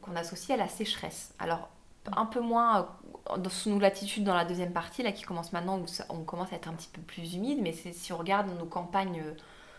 qu'on 0.02 0.14
associe 0.14 0.56
à 0.56 0.62
la 0.62 0.68
sécheresse. 0.68 1.34
Alors, 1.38 1.68
un 2.16 2.26
peu 2.26 2.40
moins 2.40 2.88
dans, 3.36 3.50
sous 3.50 3.70
nos 3.70 3.80
latitudes 3.80 4.22
dans 4.22 4.34
la 4.34 4.44
deuxième 4.44 4.72
partie, 4.72 5.02
là 5.02 5.10
qui 5.10 5.24
commence 5.24 5.52
maintenant, 5.52 5.78
où 5.80 5.86
on 6.10 6.22
commence 6.22 6.52
à 6.52 6.56
être 6.56 6.68
un 6.68 6.74
petit 6.74 6.90
peu 6.92 7.00
plus 7.00 7.34
humide, 7.34 7.58
mais 7.60 7.72
si 7.72 8.12
on 8.12 8.18
regarde 8.18 8.48
nos 8.56 8.66
campagnes 8.66 9.22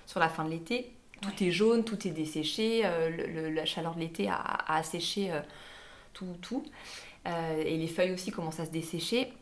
sur 0.06 0.20
la 0.20 0.28
fin 0.28 0.44
de 0.44 0.50
l'été, 0.50 0.97
tout 1.21 1.43
est 1.43 1.51
jaune, 1.51 1.84
tout 1.84 2.08
est 2.08 2.12
desséché, 2.12 2.84
la 2.84 3.65
chaleur 3.65 3.95
de 3.95 3.99
l'été 3.99 4.27
a, 4.30 4.36
a 4.36 4.77
asséché 4.77 5.32
tout, 6.13 6.36
tout. 6.41 6.63
Euh, 7.27 7.63
et 7.63 7.77
les 7.77 7.88
feuilles 7.88 8.12
aussi 8.12 8.32
commencent 8.32 8.60
à 8.60 8.65
se 8.65 8.71
dessécher. 8.71 9.34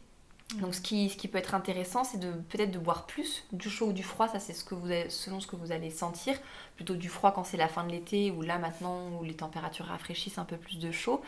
Donc 0.53 0.75
ce 0.75 0.79
qui, 0.79 1.09
peut 1.27 1.39
être 1.39 1.55
intéressant, 1.55 2.03
c'est 2.03 2.19
peut-être 2.19 2.69
de 2.69 2.77
boire 2.77 3.07
plus 3.07 3.43
du 3.51 3.67
chaud 3.67 3.87
ou 3.87 3.93
du 3.93 4.03
froid, 4.03 4.27
ça 4.27 4.39
c'est 4.39 4.53
ce 4.53 4.63
que 4.63 4.75
vous 4.75 4.87
selon 5.09 5.39
ce 5.39 5.47
que 5.47 5.55
vous 5.55 5.71
allez 5.71 5.89
sentir, 5.89 6.37
plutôt 6.75 6.93
du 6.93 7.09
froid 7.09 7.31
quand 7.31 7.43
c'est 7.43 7.57
la 7.57 7.67
fin 7.67 7.83
de 7.83 7.91
l'été 7.91 8.29
ou 8.29 8.43
là 8.43 8.59
maintenant 8.59 9.09
où 9.19 9.23
les 9.23 9.33
températures 9.33 9.87
rafraîchissent 9.87 10.37
un 10.37 10.45
peu 10.45 10.55
plus 10.57 10.77
de 10.77 10.91
chaud. 10.91 11.21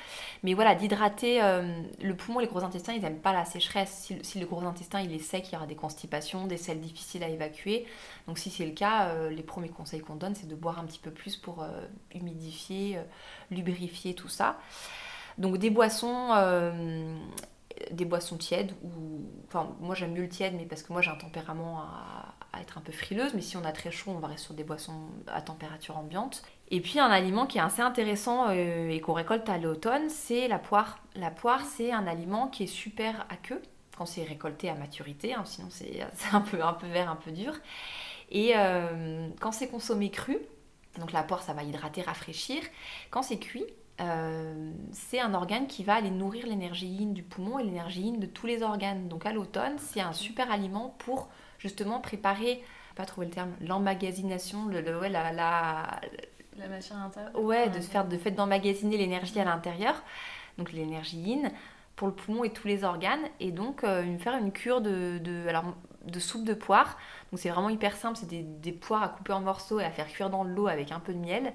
Mais 0.44 0.54
voilà, 0.54 0.76
d'hydrater 0.76 1.42
euh, 1.42 1.82
le 2.00 2.16
poumon, 2.16 2.40
les 2.40 2.48
gros 2.48 2.64
intestins, 2.64 2.94
ils 2.94 3.02
n'aiment 3.02 3.20
pas 3.20 3.34
la 3.34 3.44
sécheresse. 3.44 4.14
Si, 4.22 4.40
le 4.40 4.46
gros 4.46 4.62
intestin 4.62 5.02
il 5.02 5.12
est 5.12 5.20
sec, 5.20 5.48
il 5.50 5.54
y 5.54 5.58
aura 5.58 5.66
des 5.66 5.76
constipations, 5.76 6.46
des 6.46 6.58
selles 6.58 6.80
difficiles 6.80 7.24
à 7.24 7.28
évacuer. 7.28 7.88
Donc 8.28 8.38
si 8.38 8.52
c'est 8.52 8.66
le 8.66 8.74
cas, 8.74 9.08
euh, 9.08 9.32
les 9.32 9.44
premiers 9.44 9.70
conseils 9.70 10.02
qu'on 10.02 10.16
donne, 10.16 10.36
c'est 10.36 10.48
de 10.48 10.56
boire 10.56 10.78
un 10.78 10.86
petit 10.86 11.00
peu 11.00 11.12
plus 11.12 11.38
pour 11.38 11.66
humidifier, 12.14 13.00
lubrifier 13.50 14.14
tout 14.14 14.30
ça. 14.30 14.60
Donc 15.38 15.58
des 15.58 15.70
boissons, 15.70 16.30
euh, 16.36 17.16
des 17.92 18.06
boissons 18.06 18.38
tièdes 18.38 18.74
ou, 18.84 19.22
enfin 19.48 19.76
moi 19.80 19.96
j'aime 19.96 20.14
mieux 20.14 20.24
le 20.24 20.30
tiède, 20.30 20.54
mais 20.56 20.66
parce 20.66 20.84
que 20.84 20.94
moi 20.94 21.02
j'ai 21.02 21.12
un 21.12 21.16
tempérament 21.16 21.80
à, 21.80 22.34
être 22.60 22.78
un 22.78 22.82
peu 22.82 22.92
frileuse. 22.92 23.34
Mais 23.36 23.42
si 23.42 23.56
on 23.58 23.64
a 23.64 23.72
très 23.72 23.92
chaud, 23.92 24.12
on 24.12 24.20
va 24.20 24.28
rester 24.28 24.46
sur 24.46 24.56
des 24.56 24.64
boissons 24.64 25.10
à 25.28 25.42
température 25.42 25.98
ambiante. 25.98 26.44
Et 26.70 26.82
puis 26.82 27.00
un 27.00 27.12
aliment 27.12 27.46
qui 27.46 27.60
est 27.60 27.62
assez 27.62 27.82
intéressant 27.82 28.48
euh, 28.50 28.90
et 28.90 29.00
qu'on 29.00 29.14
récolte 29.14 29.48
à 29.48 29.58
l'automne, 29.58 30.10
c'est 30.10 30.48
la 30.48 30.60
poire. 30.60 31.00
La 31.16 31.32
poire, 31.32 31.64
c'est 31.66 31.92
un 31.92 32.08
aliment 32.08 32.48
qui 32.48 32.64
est 32.64 32.68
super 32.68 33.26
aqueux 33.30 33.62
quand 33.98 34.06
c'est 34.06 34.24
récolté 34.24 34.70
à 34.70 34.76
maturité, 34.76 35.34
hein, 35.34 35.44
sinon 35.46 35.70
c'est 35.72 36.02
un 36.32 36.42
peu, 36.42 36.58
vert, 36.88 37.10
un 37.10 37.16
peu 37.16 37.32
dur. 37.32 37.54
Et 38.30 38.54
euh, 38.56 39.28
quand 39.40 39.52
c'est 39.52 39.68
consommé 39.68 40.12
cru, 40.12 40.38
donc 41.00 41.12
la 41.12 41.24
poire 41.24 41.42
ça 41.42 41.54
va 41.54 41.64
hydrater, 41.64 42.02
rafraîchir. 42.02 42.62
Quand 43.10 43.24
c'est 43.24 43.40
cuit, 43.40 43.66
euh, 44.00 44.72
c'est 44.92 45.20
un 45.20 45.34
organe 45.34 45.68
qui 45.68 45.84
va 45.84 45.96
aller 45.96 46.12
nourrir 46.12 46.46
l'énergie 46.46 46.88
yin 46.88 47.14
du 47.14 47.24
poumon 47.24 47.60
et 47.60 47.64
l'énergie 47.64 48.02
yin 48.02 48.20
de 48.20 48.26
tous 48.28 48.48
les 48.48 48.62
organes. 48.64 49.08
Donc 49.08 49.26
à 49.26 49.34
l'automne, 49.34 49.74
c'est 49.78 50.02
un 50.02 50.14
super 50.14 50.52
aliment 50.52 50.96
pour 51.00 51.30
justement 51.58 52.00
préparer, 52.00 52.64
pas 52.96 53.06
trouver 53.06 53.28
le 53.28 53.34
terme, 53.34 53.52
l'emmagasination, 53.62 54.66
le, 54.68 54.82
la, 54.82 55.32
la, 55.32 56.02
la 56.58 56.68
matière 56.68 57.00
intérieure. 57.00 57.40
Ouais, 57.40 57.70
de 57.70 57.80
faire 57.80 58.08
de 58.08 58.18
fait 58.18 58.32
d'emmagasiner 58.32 58.98
l'énergie 58.98 59.40
à 59.40 59.46
l'intérieur, 59.46 59.96
donc 60.58 60.72
l'énergie 60.72 61.18
yin 61.18 61.52
pour 61.96 62.08
le 62.08 62.14
poumon 62.14 62.44
et 62.44 62.52
tous 62.52 62.68
les 62.68 62.84
organes, 62.84 63.28
et 63.40 63.52
donc 63.52 63.84
euh, 63.84 64.18
faire 64.20 64.38
une 64.38 64.52
cure 64.52 64.82
de, 64.82 65.18
de, 65.18 65.48
alors, 65.48 65.64
de 66.12 66.20
soupe 66.20 66.44
de 66.44 66.54
poire. 66.54 66.98
Donc 67.32 67.40
c'est 67.40 67.50
vraiment 67.50 67.70
hyper 67.70 67.96
simple, 67.96 68.18
c'est 68.18 68.28
des, 68.28 68.42
des, 68.44 68.72
poires 68.72 69.04
à 69.04 69.10
couper 69.10 69.34
en 69.34 69.42
morceaux 69.42 69.80
et 69.80 69.84
à 69.84 69.92
faire 69.92 70.08
cuire 70.08 70.30
dans 70.30 70.44
l'eau 70.44 70.68
avec 70.68 70.92
un 70.92 71.00
peu 71.00 71.14
de 71.14 71.20
miel 71.20 71.54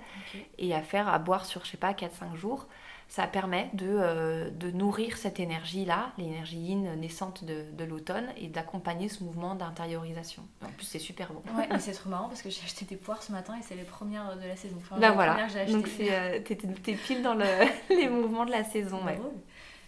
et 0.58 0.74
à 0.74 0.82
faire 0.82 1.08
à 1.08 1.18
boire 1.18 1.44
sur, 1.44 1.64
je 1.64 1.70
sais 1.70 1.76
pas, 1.76 1.92
4-5 1.92 2.36
jours. 2.36 2.68
Ça 3.08 3.26
permet 3.26 3.68
de, 3.74 3.86
euh, 3.90 4.48
de 4.48 4.70
nourrir 4.70 5.18
cette 5.18 5.38
énergie-là, 5.38 6.12
l'énergie 6.16 6.56
yin 6.56 6.94
naissante 6.98 7.44
de, 7.44 7.64
de 7.70 7.84
l'automne, 7.84 8.24
et 8.38 8.48
d'accompagner 8.48 9.10
ce 9.10 9.22
mouvement 9.22 9.54
d'intériorisation. 9.54 10.42
En 10.64 10.70
plus, 10.70 10.86
c'est 10.86 10.98
super 10.98 11.30
bon. 11.34 11.42
Ouais, 11.58 11.68
mais 11.70 11.78
c'est 11.78 11.92
trop 11.92 12.08
marrant 12.08 12.28
parce 12.28 12.40
que 12.40 12.48
j'ai 12.48 12.62
acheté 12.64 12.86
des 12.86 12.96
poires 12.96 13.22
ce 13.22 13.30
matin 13.30 13.54
et 13.58 13.62
c'est 13.62 13.74
les 13.74 13.82
premières 13.82 14.34
de 14.38 14.46
la 14.46 14.56
saison. 14.56 14.76
Enfin, 14.78 14.98
bah 14.98 15.10
voilà, 15.10 15.46
donc 15.70 15.90
euh, 16.00 16.40
t'es 16.40 16.94
pile 16.94 17.22
dans 17.22 17.34
le, 17.34 17.44
les 17.90 18.08
mouvements 18.08 18.46
de 18.46 18.50
la 18.50 18.64
saison. 18.64 19.04
Ouais. 19.04 19.18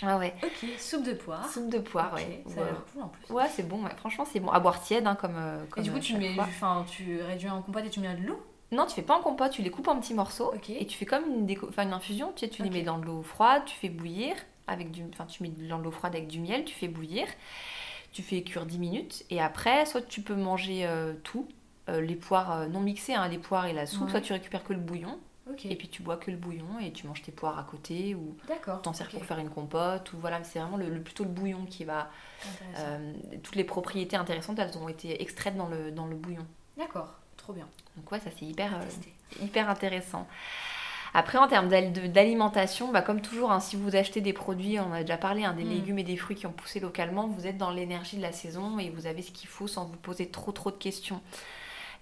Ah 0.06 0.18
ouais. 0.18 0.34
Ok, 0.42 0.68
soupe 0.78 1.04
de 1.04 1.12
poire. 1.12 1.48
Soupe 1.50 1.68
de 1.70 1.78
poire, 1.78 2.10
Ok, 2.12 2.18
ouais. 2.20 2.42
Ça 2.48 2.60
a 2.60 2.64
l'air 2.64 2.84
cool 2.92 3.02
en 3.02 3.08
plus. 3.08 3.32
Ouais, 3.34 3.48
c'est 3.48 3.66
bon, 3.68 3.82
ouais. 3.84 3.94
franchement, 3.96 4.24
c'est 4.30 4.40
bon. 4.40 4.50
À 4.50 4.60
boire 4.60 4.80
tiède, 4.82 5.06
hein, 5.06 5.14
comme, 5.14 5.36
euh, 5.36 5.64
Et 5.76 5.82
du 5.82 5.90
coup, 5.92 5.98
tu 6.00 6.16
mets, 6.16 6.34
enfin, 6.38 6.84
tu 6.88 7.20
réduis 7.22 7.48
en 7.50 7.62
compote 7.62 7.84
et 7.86 7.90
tu 7.90 8.00
mets 8.00 8.14
de 8.14 8.22
l'eau? 8.26 8.42
Non, 8.72 8.86
tu 8.86 8.94
fais 8.94 9.02
pas 9.02 9.16
en 9.16 9.20
compote, 9.22 9.52
tu 9.52 9.62
les 9.62 9.70
coupes 9.70 9.88
en 9.88 9.98
petits 10.00 10.14
morceaux. 10.14 10.52
Ok. 10.54 10.70
Et 10.70 10.86
tu 10.86 10.96
fais 10.98 11.06
comme 11.06 11.24
une, 11.26 11.46
déco... 11.46 11.68
une 11.78 11.92
infusion, 11.92 12.32
tu 12.34 12.40
sais, 12.46 12.48
tu 12.50 12.62
les 12.62 12.70
mets 12.70 12.82
dans 12.82 12.98
de 12.98 13.04
l'eau 13.06 13.22
froide, 13.22 13.62
tu 13.66 13.76
fais 13.76 13.88
bouillir, 13.88 14.34
avec 14.66 14.90
du... 14.90 15.04
enfin, 15.12 15.26
tu 15.26 15.42
mets 15.42 15.50
dans 15.50 15.78
de 15.78 15.84
l'eau 15.84 15.90
froide 15.92 16.14
avec 16.16 16.26
du 16.28 16.40
miel, 16.40 16.64
tu 16.64 16.74
fais 16.74 16.88
bouillir, 16.88 17.26
tu 18.12 18.22
fais 18.22 18.42
cuire 18.42 18.66
10 18.66 18.78
minutes, 18.78 19.24
et 19.30 19.40
après, 19.40 19.86
soit 19.86 20.02
tu 20.02 20.22
peux 20.22 20.34
manger 20.34 20.86
euh, 20.86 21.12
tout, 21.22 21.46
euh, 21.88 22.00
les 22.00 22.16
poires 22.16 22.52
euh, 22.52 22.66
non 22.66 22.80
mixées, 22.80 23.14
hein, 23.14 23.28
les 23.28 23.38
poires 23.38 23.66
et 23.66 23.72
la 23.72 23.86
soupe, 23.86 24.06
Ouais. 24.06 24.10
soit 24.10 24.20
tu 24.22 24.32
récupères 24.32 24.64
que 24.64 24.72
le 24.72 24.78
bouillon, 24.80 25.18
Et 25.70 25.76
puis 25.76 25.88
tu 25.88 26.02
bois 26.02 26.16
que 26.16 26.30
le 26.30 26.36
bouillon, 26.38 26.78
et 26.80 26.90
tu 26.92 27.06
manges 27.06 27.22
tes 27.22 27.32
poires 27.32 27.58
à 27.58 27.64
côté, 27.64 28.14
ou 28.14 28.34
t'en 28.82 28.92
sers 28.94 29.08
pour 29.10 29.24
faire 29.26 29.38
une 29.38 29.50
compote, 29.50 30.12
ou 30.14 30.16
voilà, 30.18 30.42
c'est 30.42 30.58
vraiment 30.58 30.78
le, 30.78 30.88
le- 30.88 31.02
plutôt 31.02 31.24
le 31.24 31.30
bouillon 31.30 31.66
qui 31.66 31.84
va... 31.84 32.10
Euh, 32.78 33.12
toutes 33.42 33.56
les 33.56 33.64
propriétés 33.64 34.16
intéressantes, 34.16 34.58
elles 34.58 34.76
ont 34.78 34.88
été 34.88 35.20
extraites 35.22 35.56
dans 35.56 35.68
le, 35.68 35.90
dans 35.90 36.06
le 36.06 36.16
bouillon. 36.16 36.46
D'accord, 36.78 37.12
trop 37.36 37.52
bien. 37.52 37.68
Donc 37.96 38.10
ouais, 38.10 38.20
ça 38.20 38.30
c'est 38.38 38.46
hyper... 38.46 38.74
Euh, 38.74 39.42
hyper 39.44 39.68
intéressant. 39.68 40.26
Après, 41.16 41.38
en 41.38 41.46
termes 41.46 41.68
d'alimentation, 41.68 42.90
bah, 42.90 43.00
comme 43.02 43.20
toujours, 43.20 43.52
hein, 43.52 43.60
si 43.60 43.76
vous 43.76 43.94
achetez 43.94 44.20
des 44.20 44.32
produits, 44.32 44.80
on 44.80 44.92
a 44.92 45.02
déjà 45.02 45.16
parlé, 45.16 45.44
hein, 45.44 45.52
des 45.54 45.62
Mm. 45.64 45.68
légumes 45.70 45.98
et 46.00 46.02
des 46.04 46.16
fruits 46.16 46.34
qui 46.36 46.46
ont 46.46 46.52
poussé 46.52 46.80
localement, 46.80 47.28
vous 47.28 47.46
êtes 47.46 47.56
dans 47.56 47.70
l'énergie 47.70 48.16
de 48.16 48.22
la 48.22 48.32
saison 48.32 48.78
et 48.80 48.90
vous 48.90 49.06
avez 49.06 49.22
ce 49.22 49.30
qu'il 49.30 49.48
faut 49.48 49.68
sans 49.68 49.84
vous 49.84 49.96
poser 49.96 50.26
trop 50.28 50.50
trop 50.52 50.70
de 50.72 50.76
questions. 50.76 51.20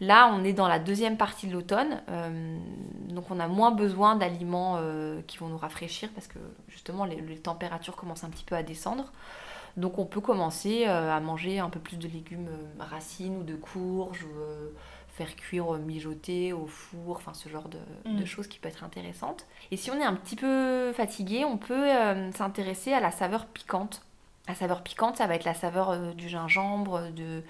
Là, 0.02 0.32
on 0.34 0.42
est 0.42 0.52
dans 0.52 0.66
la 0.66 0.80
deuxième 0.80 1.16
partie 1.16 1.46
de 1.46 1.52
l'automne, 1.52 2.02
euh, 2.08 2.58
donc 3.08 3.30
on 3.30 3.38
a 3.38 3.46
moins 3.46 3.70
besoin 3.70 4.16
d'aliments 4.16 4.78
euh, 4.80 5.20
qui 5.28 5.38
vont 5.38 5.46
nous 5.46 5.56
rafraîchir 5.56 6.08
parce 6.12 6.26
que 6.26 6.40
justement 6.66 7.04
les, 7.04 7.20
les 7.20 7.38
températures 7.38 7.94
commencent 7.94 8.24
un 8.24 8.30
petit 8.30 8.42
peu 8.42 8.56
à 8.56 8.64
descendre. 8.64 9.12
Donc 9.76 10.00
on 10.00 10.04
peut 10.04 10.20
commencer 10.20 10.86
euh, 10.88 11.16
à 11.16 11.20
manger 11.20 11.60
un 11.60 11.70
peu 11.70 11.78
plus 11.78 11.98
de 11.98 12.08
légumes 12.08 12.50
racines 12.80 13.36
ou 13.36 13.44
de 13.44 13.54
courges, 13.54 14.24
ou, 14.24 14.74
faire 15.06 15.36
cuire 15.36 15.70
mijoter 15.74 16.52
au 16.52 16.66
four, 16.66 17.18
enfin 17.18 17.32
ce 17.32 17.48
genre 17.48 17.68
de, 17.68 17.78
Mm. 18.04 18.16
de 18.16 18.24
choses 18.24 18.48
qui 18.48 18.58
peut 18.58 18.68
être 18.68 18.82
intéressantes. 18.82 19.46
Et 19.70 19.76
si 19.76 19.92
on 19.92 20.00
est 20.00 20.04
un 20.04 20.14
petit 20.14 20.34
peu 20.34 20.92
fatigué, 20.94 21.44
on 21.44 21.58
peut 21.58 21.86
s'intéresser 22.34 22.92
à 22.92 22.98
la 22.98 23.12
saveur 23.12 23.46
piquante. 23.46 24.02
La 24.48 24.54
saveur 24.56 24.82
piquante, 24.82 25.16
ça 25.18 25.26
va 25.28 25.36
être 25.36 25.44
la 25.44 25.54
saveur 25.54 25.90
euh, 25.90 26.12
du 26.14 26.28
gingembre, 26.28 27.10
de, 27.12 27.42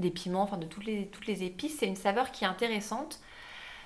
des 0.00 0.10
piments, 0.10 0.42
enfin 0.42 0.56
de 0.56 0.66
toutes 0.66 0.84
les, 0.84 1.06
toutes 1.06 1.26
les 1.26 1.44
épices. 1.44 1.76
C'est 1.78 1.86
une 1.86 1.94
saveur 1.96 2.32
qui 2.32 2.42
est 2.44 2.48
intéressante 2.48 3.20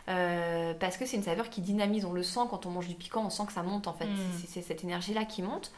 euh, 0.09 0.75
parce 0.75 0.97
que 0.97 1.07
c'est 1.07 1.17
une 1.17 1.23
saveur 1.23 1.51
qui 1.51 1.61
dynamise. 1.61 2.05
On 2.05 2.13
le 2.13 2.23
sent 2.23 2.41
quand 2.51 2.67
on 2.67 2.71
mange 2.71 2.89
du 2.89 2.95
piquant, 2.95 3.25
on 3.25 3.31
sent 3.31 3.45
que 3.47 3.53
ça 3.53 3.63
monte 3.63 3.87
en 3.87 3.93
fait. 3.95 4.07
Mm. 4.07 4.17
C'est- 4.41 4.47
C'est 4.49 4.63
cette 4.63 4.83
énergie-là 4.85 5.25
qui 5.25 5.43
monte. 5.43 5.73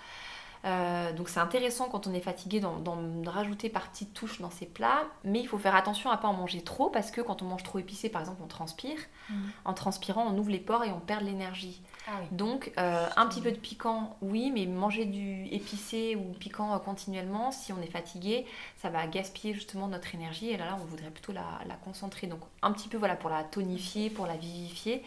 Euh, 0.67 1.13
donc 1.13 1.29
c'est 1.29 1.39
intéressant 1.39 1.89
quand 1.89 2.07
on 2.09 2.13
est 2.13 2.21
fatigué 2.21 2.59
d'en, 2.59 2.83
rajouter 3.27 3.69
par 3.69 3.89
petites 3.89 4.13
touches 4.15 4.41
dans 4.41 4.51
ses 4.51 4.67
plats, 4.67 5.05
mais 5.23 5.41
il 5.41 5.47
faut 5.47 5.59
faire 5.59 5.77
attention 5.77 6.11
à 6.11 6.17
pas 6.17 6.29
en 6.29 6.33
manger 6.33 6.63
trop 6.63 6.91
parce 6.91 7.11
que 7.11 7.21
quand 7.21 7.43
on 7.43 7.45
mange 7.45 7.63
trop 7.63 7.79
épicé, 7.79 8.09
par 8.09 8.21
exemple, 8.23 8.41
on 8.43 8.49
transpire. 8.49 8.99
Mhm. 9.31 9.51
En 9.65 9.75
transpirant, 9.75 10.27
on 10.27 10.37
ouvre 10.39 10.51
les 10.51 10.59
pores 10.59 10.85
et 10.85 10.91
on 10.91 10.99
perd 10.99 11.23
de 11.23 11.27
l'énergie. 11.27 11.81
Ah 12.09 12.13
oui. 12.21 12.27
Donc 12.33 12.73
euh, 12.79 13.07
un 13.17 13.27
petit 13.27 13.41
peu 13.41 13.53
de 13.53 13.57
piquant, 13.57 14.17
oui, 14.23 14.51
mais 14.53 14.67
manger 14.67 15.05
du 15.05 15.47
épicé 15.47 16.17
ou 16.17 16.33
piquant 16.33 16.75
euh, 16.75 16.79
continuellement, 16.79 17.53
si 17.53 17.73
on 17.73 17.81
est 17.81 17.91
fatigué, 17.91 18.47
ça 18.77 18.91
va 18.91 19.07
gaspiller 19.07 19.55
justement 19.55 19.87
notre 19.87 20.15
énergie 20.15 20.51
et 20.51 20.57
là, 20.57 20.67
là 20.67 20.79
on 20.81 20.85
voudrait 20.85 21.11
plutôt 21.11 21.33
la, 21.33 21.61
la 21.67 21.75
concentrer. 21.75 22.27
Donc 22.27 22.41
un 22.63 22.73
petit 22.73 22.89
peu 22.89 22.97
voilà 22.97 23.15
pour 23.15 23.31
la 23.31 23.45
tonifier, 23.45 24.11
pour 24.11 24.27
la 24.27 24.37
vivifier, 24.37 25.05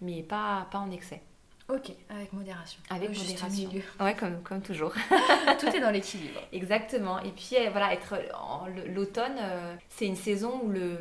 mais 0.00 0.22
pas, 0.22 0.66
pas 0.72 0.78
en 0.78 0.90
excès. 0.90 1.22
Ok, 1.68 1.90
avec 2.10 2.32
modération. 2.32 2.80
Avec 2.90 3.12
juste 3.12 3.32
modération. 3.42 3.68
milieu. 3.68 3.82
Ouais, 3.98 4.14
comme, 4.14 4.40
comme 4.42 4.62
toujours. 4.62 4.92
Tout 5.58 5.66
est 5.66 5.80
dans 5.80 5.90
l'équilibre. 5.90 6.40
Exactement. 6.52 7.18
Et 7.20 7.30
puis 7.30 7.56
euh, 7.56 7.70
voilà, 7.70 7.92
être 7.92 8.14
l'automne, 8.94 9.36
euh, 9.40 9.74
c'est 9.88 10.06
une 10.06 10.14
saison 10.14 10.60
où 10.62 10.68
le, 10.70 10.96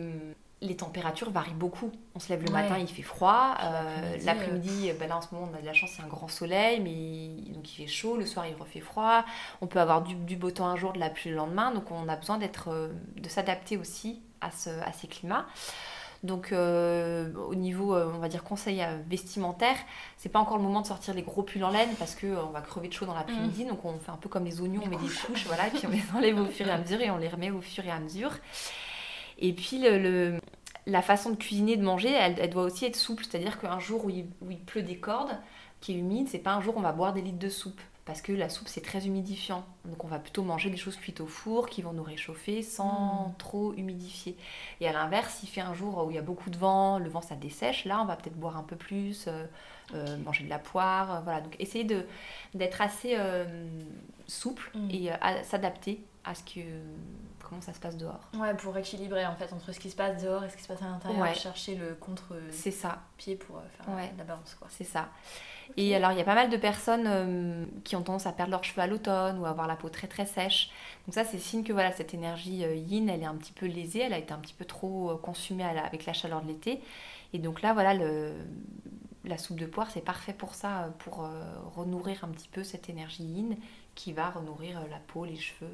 les 0.61 0.75
températures 0.75 1.29
varient 1.29 1.53
beaucoup. 1.53 1.91
On 2.15 2.19
se 2.19 2.29
lève 2.29 2.41
le 2.41 2.47
Ouais. 2.51 2.63
matin, 2.63 2.79
il 2.79 2.87
fait 2.87 3.03
froid. 3.03 3.55
Euh, 3.61 4.17
l'après-midi, 4.23 4.89
euh, 4.89 4.93
bah 4.99 5.05
là 5.05 5.17
en 5.17 5.21
ce 5.21 5.27
moment 5.35 5.47
on 5.51 5.55
a 5.55 5.61
de 5.61 5.65
la 5.67 5.73
chance, 5.73 5.91
il 5.97 6.01
a 6.01 6.05
un 6.05 6.07
grand 6.07 6.27
soleil, 6.29 6.79
mais 6.79 7.51
donc 7.53 7.71
il 7.71 7.75
fait 7.83 7.87
chaud. 7.87 8.17
Le 8.17 8.25
soir 8.25 8.47
il 8.47 8.55
refait 8.55 8.79
froid. 8.79 9.23
On 9.61 9.67
peut 9.67 9.79
avoir 9.79 10.01
du, 10.01 10.15
du 10.15 10.35
beau 10.35 10.49
temps 10.49 10.65
un 10.67 10.77
jour, 10.77 10.93
de 10.93 10.99
la 10.99 11.11
pluie 11.11 11.29
le 11.29 11.35
lendemain. 11.35 11.71
Donc 11.71 11.91
on 11.91 12.09
a 12.09 12.15
besoin 12.15 12.39
d'être, 12.39 12.89
de 13.15 13.29
s'adapter 13.29 13.77
aussi 13.77 14.19
à, 14.41 14.49
ce, 14.49 14.69
à 14.69 14.91
ces 14.93 15.07
climats. 15.07 15.45
Donc 16.25 16.51
euh, 16.51 17.31
au 17.47 17.55
niveau, 17.55 17.93
euh, 17.95 18.11
on 18.13 18.17
va 18.19 18.27
dire 18.29 18.43
conseil 18.43 18.81
euh, 18.81 18.97
vestimentaire, 19.07 19.75
c'est 20.17 20.29
pas 20.29 20.39
encore 20.39 20.57
le 20.57 20.63
moment 20.63 20.81
de 20.81 20.87
sortir 20.87 21.13
les 21.13 21.21
gros 21.21 21.43
pulls 21.43 21.63
en 21.63 21.69
laine 21.69 21.89
parce 21.99 22.15
que 22.15 22.25
euh, 22.27 22.43
on 22.47 22.51
va 22.51 22.61
crever 22.61 22.87
de 22.87 22.93
chaud 22.93 23.05
dans 23.05 23.13
l'après-midi. 23.13 23.65
Donc 23.65 23.85
on 23.85 23.97
fait 23.99 24.11
un 24.11 24.17
peu 24.17 24.27
comme 24.29 24.45
les 24.45 24.59
oignons, 24.61 24.81
on 24.83 24.89
met 24.89 24.95
des 24.97 25.07
couches, 25.27 25.45
voilà, 25.45 25.67
et 25.67 25.71
puis 25.71 25.85
on 25.85 25.89
les 25.91 26.03
enlève 26.17 26.39
au 26.41 26.45
fur 26.45 26.67
et 26.67 26.71
à 26.71 26.77
mesure 26.77 26.99
et 27.01 27.11
on 27.11 27.17
les 27.17 27.27
remet 27.29 27.51
au 27.51 27.61
fur 27.61 27.85
et 27.85 27.91
à 27.91 27.99
mesure. 27.99 28.31
Et 29.39 29.53
puis 29.53 29.79
le, 29.79 29.97
le- 29.99 30.39
la 30.87 31.01
façon 31.01 31.31
de 31.31 31.35
cuisiner, 31.35 31.77
de 31.77 31.83
manger, 31.83 32.11
elle, 32.11 32.35
elle 32.39 32.49
doit 32.51 32.63
aussi 32.63 32.85
être 32.85 32.95
souple. 32.95 33.23
C'est-à-dire 33.23 33.59
qu'un 33.59 33.79
jour 33.79 34.05
où 34.05 34.09
il, 34.09 34.25
où 34.41 34.51
il 34.51 34.59
pleut 34.59 34.83
des 34.83 34.97
cordes, 34.97 35.35
qui 35.81 35.93
est 35.93 35.95
humide, 35.97 36.27
c'est 36.29 36.39
pas 36.39 36.53
un 36.53 36.61
jour 36.61 36.75
où 36.75 36.79
on 36.79 36.83
va 36.83 36.91
boire 36.91 37.11
des 37.13 37.21
litres 37.21 37.39
de 37.39 37.49
soupe. 37.49 37.81
Parce 38.05 38.21
que 38.21 38.31
la 38.31 38.49
soupe, 38.49 38.67
c'est 38.67 38.81
très 38.81 39.07
humidifiant. 39.07 39.65
Donc 39.85 40.03
on 40.03 40.07
va 40.07 40.19
plutôt 40.19 40.43
manger 40.43 40.69
des 40.69 40.77
choses 40.77 40.95
cuites 40.95 41.21
au 41.21 41.25
four 41.25 41.67
qui 41.67 41.81
vont 41.81 41.91
nous 41.91 42.03
réchauffer 42.03 42.61
sans 42.61 43.29
Mm. 43.29 43.33
trop 43.39 43.73
humidifier. 43.73 44.37
Et 44.79 44.87
à 44.87 44.93
l'inverse, 44.93 45.35
s'il 45.39 45.49
fait 45.49 45.61
un 45.61 45.73
jour 45.73 46.05
où 46.05 46.11
il 46.11 46.15
y 46.15 46.19
a 46.19 46.21
beaucoup 46.21 46.51
de 46.51 46.57
vent, 46.57 46.99
le 46.99 47.09
vent 47.09 47.21
ça 47.21 47.35
dessèche, 47.35 47.83
là 47.85 47.99
on 48.01 48.05
va 48.05 48.15
peut-être 48.15 48.37
boire 48.39 48.57
un 48.57 48.63
peu 48.63 48.75
plus, 48.75 49.25
euh, 49.27 49.45
euh, 49.95 50.17
manger 50.19 50.43
de 50.43 50.49
la 50.49 50.59
poire. 50.59 51.15
euh, 51.15 51.19
voilà. 51.21 51.41
Donc 51.41 51.55
essayer 51.59 51.83
d'être 52.53 52.81
assez 52.81 53.15
euh, 53.17 53.45
souple 54.27 54.69
Mm. 54.75 54.87
et 54.91 55.11
à- 55.11 55.43
s'adapter 55.43 56.03
à 56.25 56.33
ce 56.35 56.43
que 56.43 56.61
comment 57.47 57.61
ça 57.61 57.73
se 57.73 57.79
passe 57.79 57.95
dehors. 57.97 58.19
Ouais, 58.33 58.55
pour 58.55 58.75
équilibrer 58.77 59.25
en 59.27 59.35
fait 59.35 59.53
entre 59.53 59.71
ce 59.71 59.79
qui 59.79 59.91
se 59.91 59.95
passe 59.95 60.23
dehors 60.23 60.43
et 60.43 60.49
ce 60.49 60.57
qui 60.57 60.63
se 60.63 60.67
passe 60.67 60.81
à 60.81 60.85
l'intérieur, 60.85 61.21
Ouais. 61.21 61.33
chercher 61.35 61.75
le 61.75 61.93
contre-pied 61.93 62.51
C'est 62.51 62.71
ça. 62.71 63.03
pour 63.47 63.57
euh, 63.57 63.61
faire 63.77 63.93
Ouais. 63.95 64.11
la 64.17 64.23
balance 64.23 64.55
quoi. 64.55 64.67
C'est 64.71 64.83
ça. 64.83 65.09
Et 65.77 65.95
alors, 65.95 66.11
il 66.11 66.17
y 66.17 66.21
a 66.21 66.23
pas 66.23 66.35
mal 66.35 66.49
de 66.49 66.57
personnes 66.57 67.05
euh, 67.07 67.65
qui 67.83 67.95
ont 67.95 68.01
tendance 68.03 68.25
à 68.27 68.31
perdre 68.31 68.51
leurs 68.51 68.63
cheveux 68.63 68.81
à 68.81 68.87
l'automne 68.87 69.39
ou 69.39 69.45
à 69.45 69.49
avoir 69.49 69.67
la 69.67 69.75
peau 69.75 69.89
très 69.89 70.07
très 70.07 70.25
sèche. 70.27 70.69
Donc 71.07 71.13
ça, 71.15 71.23
c'est 71.23 71.39
signe 71.39 71.63
que 71.63 71.73
voilà, 71.73 71.91
cette 71.91 72.13
énergie 72.13 72.63
euh, 72.63 72.75
yin, 72.75 73.09
elle 73.09 73.21
est 73.23 73.25
un 73.27 73.35
petit 73.35 73.51
peu 73.53 73.65
lésée, 73.65 73.99
elle 74.01 74.13
a 74.13 74.17
été 74.19 74.31
un 74.33 74.37
petit 74.39 74.53
peu 74.53 74.65
trop 74.65 75.11
euh, 75.11 75.17
consumée 75.17 75.63
à 75.63 75.73
la- 75.73 75.83
avec 75.85 76.05
la 76.05 76.13
chaleur 76.13 76.41
de 76.43 76.47
l'été. 76.47 76.81
Et 77.33 77.39
donc 77.39 77.61
là, 77.63 77.73
voilà, 77.73 77.93
le, 77.95 78.33
la 79.23 79.37
soupe 79.39 79.59
de 79.59 79.65
poire, 79.65 79.89
c'est 79.91 80.01
parfait 80.01 80.33
pour 80.33 80.53
ça, 80.53 80.89
pour 80.99 81.27
renourrir 81.75 82.23
un 82.23 82.27
petit 82.29 82.47
peu 82.47 82.63
cette 82.63 82.87
énergie 82.89 83.23
yin 83.23 83.57
qui 83.95 84.13
va 84.13 84.29
renourrir 84.29 84.79
la 84.89 84.97
peau, 85.07 85.25
les 85.25 85.35
cheveux, 85.35 85.71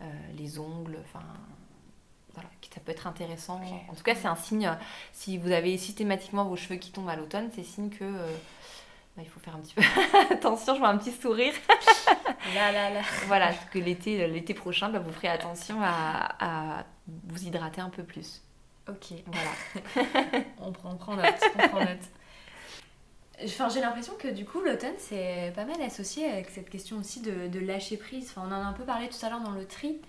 euh, 0.00 0.04
euh, 0.04 0.32
les 0.36 0.58
ongles, 0.58 0.98
enfin... 1.04 1.24
Voilà, 2.34 2.48
ça 2.72 2.80
peut 2.80 2.92
être 2.92 3.08
intéressant. 3.08 3.60
En 3.88 3.94
tout 3.94 4.04
cas, 4.04 4.14
c'est 4.14 4.28
un 4.28 4.36
signe, 4.36 4.66
euh, 4.68 4.74
si 5.12 5.36
vous 5.36 5.50
avez 5.50 5.76
systématiquement 5.76 6.44
vos 6.44 6.54
cheveux 6.54 6.76
qui 6.76 6.92
tombent 6.92 7.08
à 7.08 7.16
l'automne, 7.16 7.50
c'est 7.54 7.64
signe 7.64 7.90
que 7.90 8.04
euh, 8.04 8.32
bah, 9.16 9.22
il 9.24 9.28
faut 9.28 9.40
faire 9.40 9.56
un 9.56 9.58
petit 9.58 9.74
peu 9.74 9.82
attention. 10.30 10.74
Je 10.74 10.78
vois 10.78 10.88
un 10.88 10.96
petit 10.98 11.10
sourire. 11.10 11.52
Là, 12.54 12.70
là, 12.70 12.90
là. 12.90 13.00
voilà, 13.26 13.52
que 13.72 13.80
l'été, 13.80 14.28
l'été 14.28 14.54
prochain, 14.54 14.90
bah, 14.90 15.00
vous 15.00 15.12
ferez 15.12 15.28
attention 15.28 15.80
à, 15.82 16.78
à 16.78 16.84
vous 17.26 17.42
hydrater 17.44 17.80
un 17.80 17.90
peu 17.90 18.04
plus. 18.04 18.42
Ok, 18.88 19.12
Voilà. 19.26 20.44
on 20.58 20.72
prend, 20.72 20.90
on 20.92 20.96
prend 20.96 21.16
note. 21.16 21.24
On 21.56 21.68
prend 21.68 21.80
note. 21.80 21.98
J'ai 23.42 23.80
l'impression 23.80 24.14
que 24.18 24.28
du 24.28 24.44
coup 24.44 24.60
l'automne 24.60 24.94
c'est 24.98 25.52
pas 25.54 25.64
mal 25.64 25.80
associé 25.82 26.26
avec 26.26 26.50
cette 26.50 26.68
question 26.68 26.98
aussi 26.98 27.20
de, 27.20 27.48
de 27.48 27.58
lâcher 27.60 27.96
prise. 27.96 28.28
Enfin, 28.30 28.42
on 28.46 28.52
en 28.52 28.62
a 28.62 28.66
un 28.66 28.72
peu 28.72 28.84
parlé 28.84 29.08
tout 29.08 29.24
à 29.24 29.30
l'heure 29.30 29.40
dans 29.40 29.52
le 29.52 29.66
tri, 29.66 30.00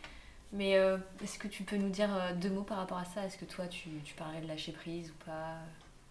mais 0.52 0.78
euh, 0.78 0.98
est-ce 1.24 1.40
que 1.40 1.48
tu 1.48 1.64
peux 1.64 1.78
nous 1.78 1.90
dire 1.90 2.10
euh, 2.14 2.34
deux 2.34 2.50
mots 2.50 2.64
par 2.64 2.78
rapport 2.78 2.98
à 2.98 3.06
ça? 3.06 3.26
Est-ce 3.26 3.38
que 3.38 3.46
toi 3.46 3.68
tu, 3.68 3.90
tu 4.04 4.14
parlais 4.16 4.42
de 4.42 4.48
lâcher 4.48 4.74
prise 4.74 5.12
ou 5.12 5.26
pas? 5.26 5.56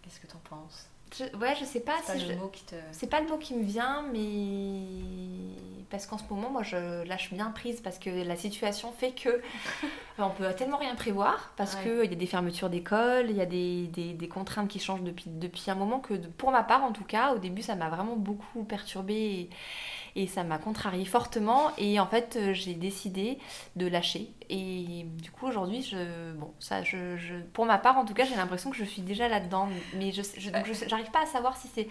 Qu'est-ce 0.02 0.20
que 0.20 0.26
t'en 0.26 0.38
penses? 0.38 0.88
Je, 1.16 1.24
ouais, 1.38 1.54
je 1.58 1.64
sais 1.64 1.80
pas 1.80 1.96
C'est 2.04 2.12
pas 2.14 2.18
si 2.18 2.26
le 2.26 2.34
je- 2.34 2.38
mot 2.38 2.48
qui 2.48 2.62
te. 2.64 2.74
C'est 2.92 3.08
pas 3.08 3.20
le 3.20 3.28
mot 3.28 3.36
qui 3.38 3.54
me 3.54 3.64
vient, 3.64 4.04
mais 4.12 5.84
parce 5.90 6.06
qu'en 6.06 6.18
ce 6.18 6.22
moment, 6.30 6.50
moi, 6.50 6.62
je 6.62 7.02
lâche 7.04 7.32
bien 7.32 7.50
prise 7.50 7.80
parce 7.80 7.98
que 7.98 8.10
la 8.10 8.36
situation 8.36 8.92
fait 8.92 9.10
que 9.12 9.40
on 10.18 10.30
peut 10.30 10.44
tellement 10.56 10.76
rien 10.76 10.94
prévoir 10.94 11.52
parce 11.56 11.74
Ouais. 11.76 11.84
que 11.84 12.04
il 12.04 12.10
y 12.10 12.14
a 12.14 12.16
des 12.16 12.26
fermetures 12.26 12.70
d'école, 12.70 13.26
il 13.30 13.36
y 13.36 13.40
a 13.40 13.46
des, 13.46 13.86
des- 13.88 14.12
des 14.14 14.28
contraintes 14.28 14.68
qui 14.68 14.78
changent 14.78 15.02
depuis, 15.02 15.24
depuis 15.28 15.68
un 15.70 15.74
moment 15.74 15.98
que, 15.98 16.14
pour 16.14 16.52
ma 16.52 16.62
part 16.62 16.84
en 16.84 16.92
tout 16.92 17.04
cas, 17.04 17.34
au 17.34 17.38
début, 17.38 17.62
ça 17.62 17.74
m'a 17.74 17.88
vraiment 17.88 18.16
beaucoup 18.16 18.62
perturbée 18.64 19.14
et, 19.14 19.50
et 20.16 20.26
ça 20.26 20.44
m'a 20.44 20.58
contrariée 20.58 21.04
fortement. 21.04 21.70
Et 21.78 22.00
en 22.00 22.06
fait, 22.06 22.36
euh, 22.36 22.52
j'ai 22.54 22.74
décidé 22.74 23.38
de 23.76 23.86
lâcher. 23.86 24.30
Et 24.48 25.04
du 25.22 25.30
coup, 25.30 25.46
aujourd'hui, 25.46 25.82
je, 25.82 26.32
bon, 26.32 26.52
ça, 26.58 26.82
je, 26.82 27.16
je- 27.16 27.36
pour 27.52 27.66
ma 27.66 27.78
part, 27.78 27.98
en 27.98 28.04
tout 28.04 28.14
cas, 28.14 28.24
j'ai 28.24 28.36
l'impression 28.36 28.70
que 28.70 28.76
je 28.76 28.84
suis 28.84 29.02
déjà 29.02 29.28
là-dedans. 29.28 29.68
Mais 29.96 30.12
je- 30.12 30.22
j'arrive 30.88 31.10
pas 31.10 31.22
à 31.22 31.26
savoir 31.26 31.56
si 31.56 31.68
c'est 31.74 31.88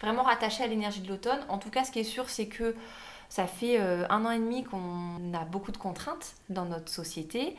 vraiment 0.00 0.22
rattaché 0.22 0.62
à 0.62 0.66
l'énergie 0.66 1.00
de 1.00 1.08
l'automne. 1.08 1.40
En 1.48 1.58
tout 1.58 1.70
cas, 1.70 1.84
ce 1.84 1.90
qui 1.92 1.98
est 2.00 2.04
sûr, 2.04 2.28
c'est 2.30 2.46
que 2.46 2.74
ça 3.28 3.46
fait 3.46 3.78
euh, 3.78 4.06
un 4.08 4.24
an 4.24 4.30
et 4.30 4.38
demi 4.38 4.64
qu'on 4.64 5.34
a 5.34 5.44
beaucoup 5.44 5.70
de 5.72 5.76
contraintes 5.76 6.34
dans 6.48 6.64
notre 6.64 6.88
société, 6.90 7.56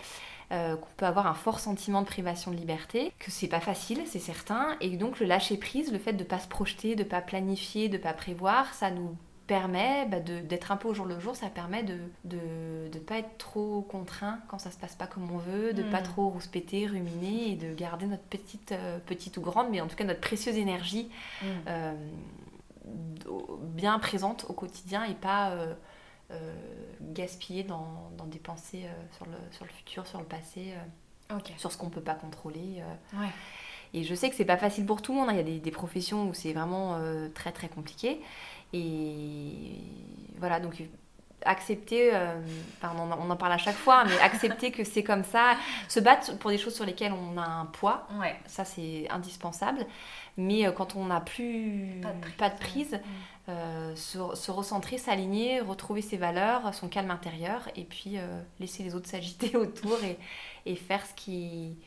euh, 0.51 0.75
qu'on 0.75 0.87
peut 0.97 1.05
avoir 1.05 1.27
un 1.27 1.35
fort 1.35 1.59
sentiment 1.59 2.01
de 2.01 2.07
privation 2.07 2.49
de 2.49 2.55
liberté, 2.55 3.13
que 3.19 3.29
c'est 3.29 3.47
pas 3.47 3.59
facile, 3.59 4.01
c'est 4.07 4.17
certain, 4.17 4.75
et 4.81 4.97
donc 4.97 5.19
le 5.19 5.27
lâcher 5.27 5.57
prise, 5.57 5.91
le 5.91 5.99
fait 5.99 6.13
de 6.13 6.23
pas 6.23 6.39
se 6.39 6.47
projeter, 6.47 6.95
de 6.95 7.03
pas 7.03 7.21
planifier, 7.21 7.87
de 7.87 7.99
pas 7.99 8.13
prévoir, 8.13 8.73
ça 8.73 8.89
nous 8.89 9.15
permet 9.49 10.05
bah, 10.05 10.19
d'être 10.19 10.71
un 10.71 10.77
peu 10.77 10.87
au 10.89 10.93
jour 10.93 11.07
le 11.07 11.19
jour, 11.19 11.35
ça 11.35 11.49
permet 11.49 11.81
de 11.81 11.97
ne 12.25 12.87
de, 12.87 12.99
pas 12.99 13.17
être 13.17 13.35
trop 13.39 13.81
contraint 13.81 14.39
quand 14.47 14.59
ça 14.59 14.69
se 14.69 14.77
passe 14.77 14.95
pas 14.95 15.07
comme 15.07 15.29
on 15.31 15.39
veut, 15.39 15.73
de 15.73 15.81
pas 15.81 16.01
mm. 16.01 16.03
trop 16.03 16.29
rouspéter, 16.29 16.85
ruminer 16.85 17.53
et 17.53 17.55
de 17.55 17.73
garder 17.73 18.05
notre 18.05 18.23
petite, 18.23 18.73
euh, 18.73 18.99
petite 18.99 19.37
ou 19.37 19.41
grande, 19.41 19.71
mais 19.71 19.81
en 19.81 19.87
tout 19.87 19.95
cas 19.95 20.03
notre 20.03 20.21
précieuse 20.21 20.55
énergie 20.55 21.09
mm. 21.41 21.45
euh, 21.67 21.93
bien 23.73 23.97
présente 23.97 24.45
au 24.49 24.53
quotidien 24.53 25.03
et 25.05 25.15
pas 25.15 25.49
euh, 25.49 26.53
gaspiller 27.01 27.63
dans, 27.63 28.11
dans, 28.19 28.27
des 28.27 28.37
pensées 28.37 28.85
sur, 29.17 29.25
le, 29.25 29.37
sur 29.49 29.65
le 29.65 29.71
futur, 29.71 30.05
sur 30.05 30.19
le 30.19 30.25
passé, 30.25 30.75
sur 31.57 31.71
ce 31.71 31.77
qu'on 31.77 31.89
peut 31.89 32.01
pas 32.01 32.13
contrôler. 32.13 32.83
Ouais. 33.13 33.29
Et 33.95 34.03
je 34.03 34.13
sais 34.13 34.29
que 34.29 34.35
c'est 34.35 34.45
pas 34.45 34.57
facile 34.57 34.85
pour 34.85 35.01
tout 35.01 35.11
le 35.11 35.17
monde. 35.17 35.29
Hein. 35.29 35.33
Il 35.33 35.37
y 35.37 35.41
a 35.41 35.43
des, 35.43 35.59
des 35.59 35.71
professions 35.71 36.29
où 36.29 36.35
c'est 36.35 36.53
vraiment 36.53 36.99
très 37.33 37.51
très 37.51 37.67
compliqué. 37.67 38.21
Et 38.73 39.81
voilà, 40.39 40.59
donc 40.59 40.81
accepter, 41.45 42.13
euh, 42.13 42.35
on, 42.83 43.11
en, 43.11 43.35
parle 43.35 43.53
à 43.53 43.57
chaque 43.57 43.75
fois, 43.75 44.03
mais 44.05 44.17
accepter 44.19 44.71
que 44.71 44.83
c'est 44.83 45.03
comme 45.03 45.23
ça, 45.23 45.55
se 45.87 45.99
battre 45.99 46.37
pour 46.37 46.49
des 46.49 46.57
choses 46.57 46.75
sur 46.75 46.85
lesquelles 46.85 47.13
on 47.13 47.37
a 47.37 47.45
un 47.45 47.65
poids, 47.65 48.07
ouais. 48.19 48.35
ça 48.45 48.65
c'est 48.65 49.07
indispensable. 49.09 49.85
Mais 50.37 50.65
euh, 50.65 50.71
quand 50.71 50.95
on 50.95 51.05
n'a 51.05 51.21
plus 51.21 52.01
pas 52.37 52.49
de 52.49 52.57
prise, 52.57 52.99
euh, 53.47 53.95
se, 53.95 54.51
recentrer, 54.51 54.97
s'aligner, 54.97 55.59
retrouver 55.61 56.01
ses 56.01 56.17
valeurs, 56.17 56.73
son 56.73 56.87
calme 56.87 57.11
intérieur, 57.11 57.67
et 57.75 57.83
puis 57.83 58.17
laisser 58.59 58.83
les 58.83 58.95
autres 58.95 59.07
s'agiter 59.07 59.55
autour 59.57 59.97
et, 60.03 60.17
et, 60.65 60.75
faire 60.75 61.05
ce 61.05 61.13
qui, 61.13 61.77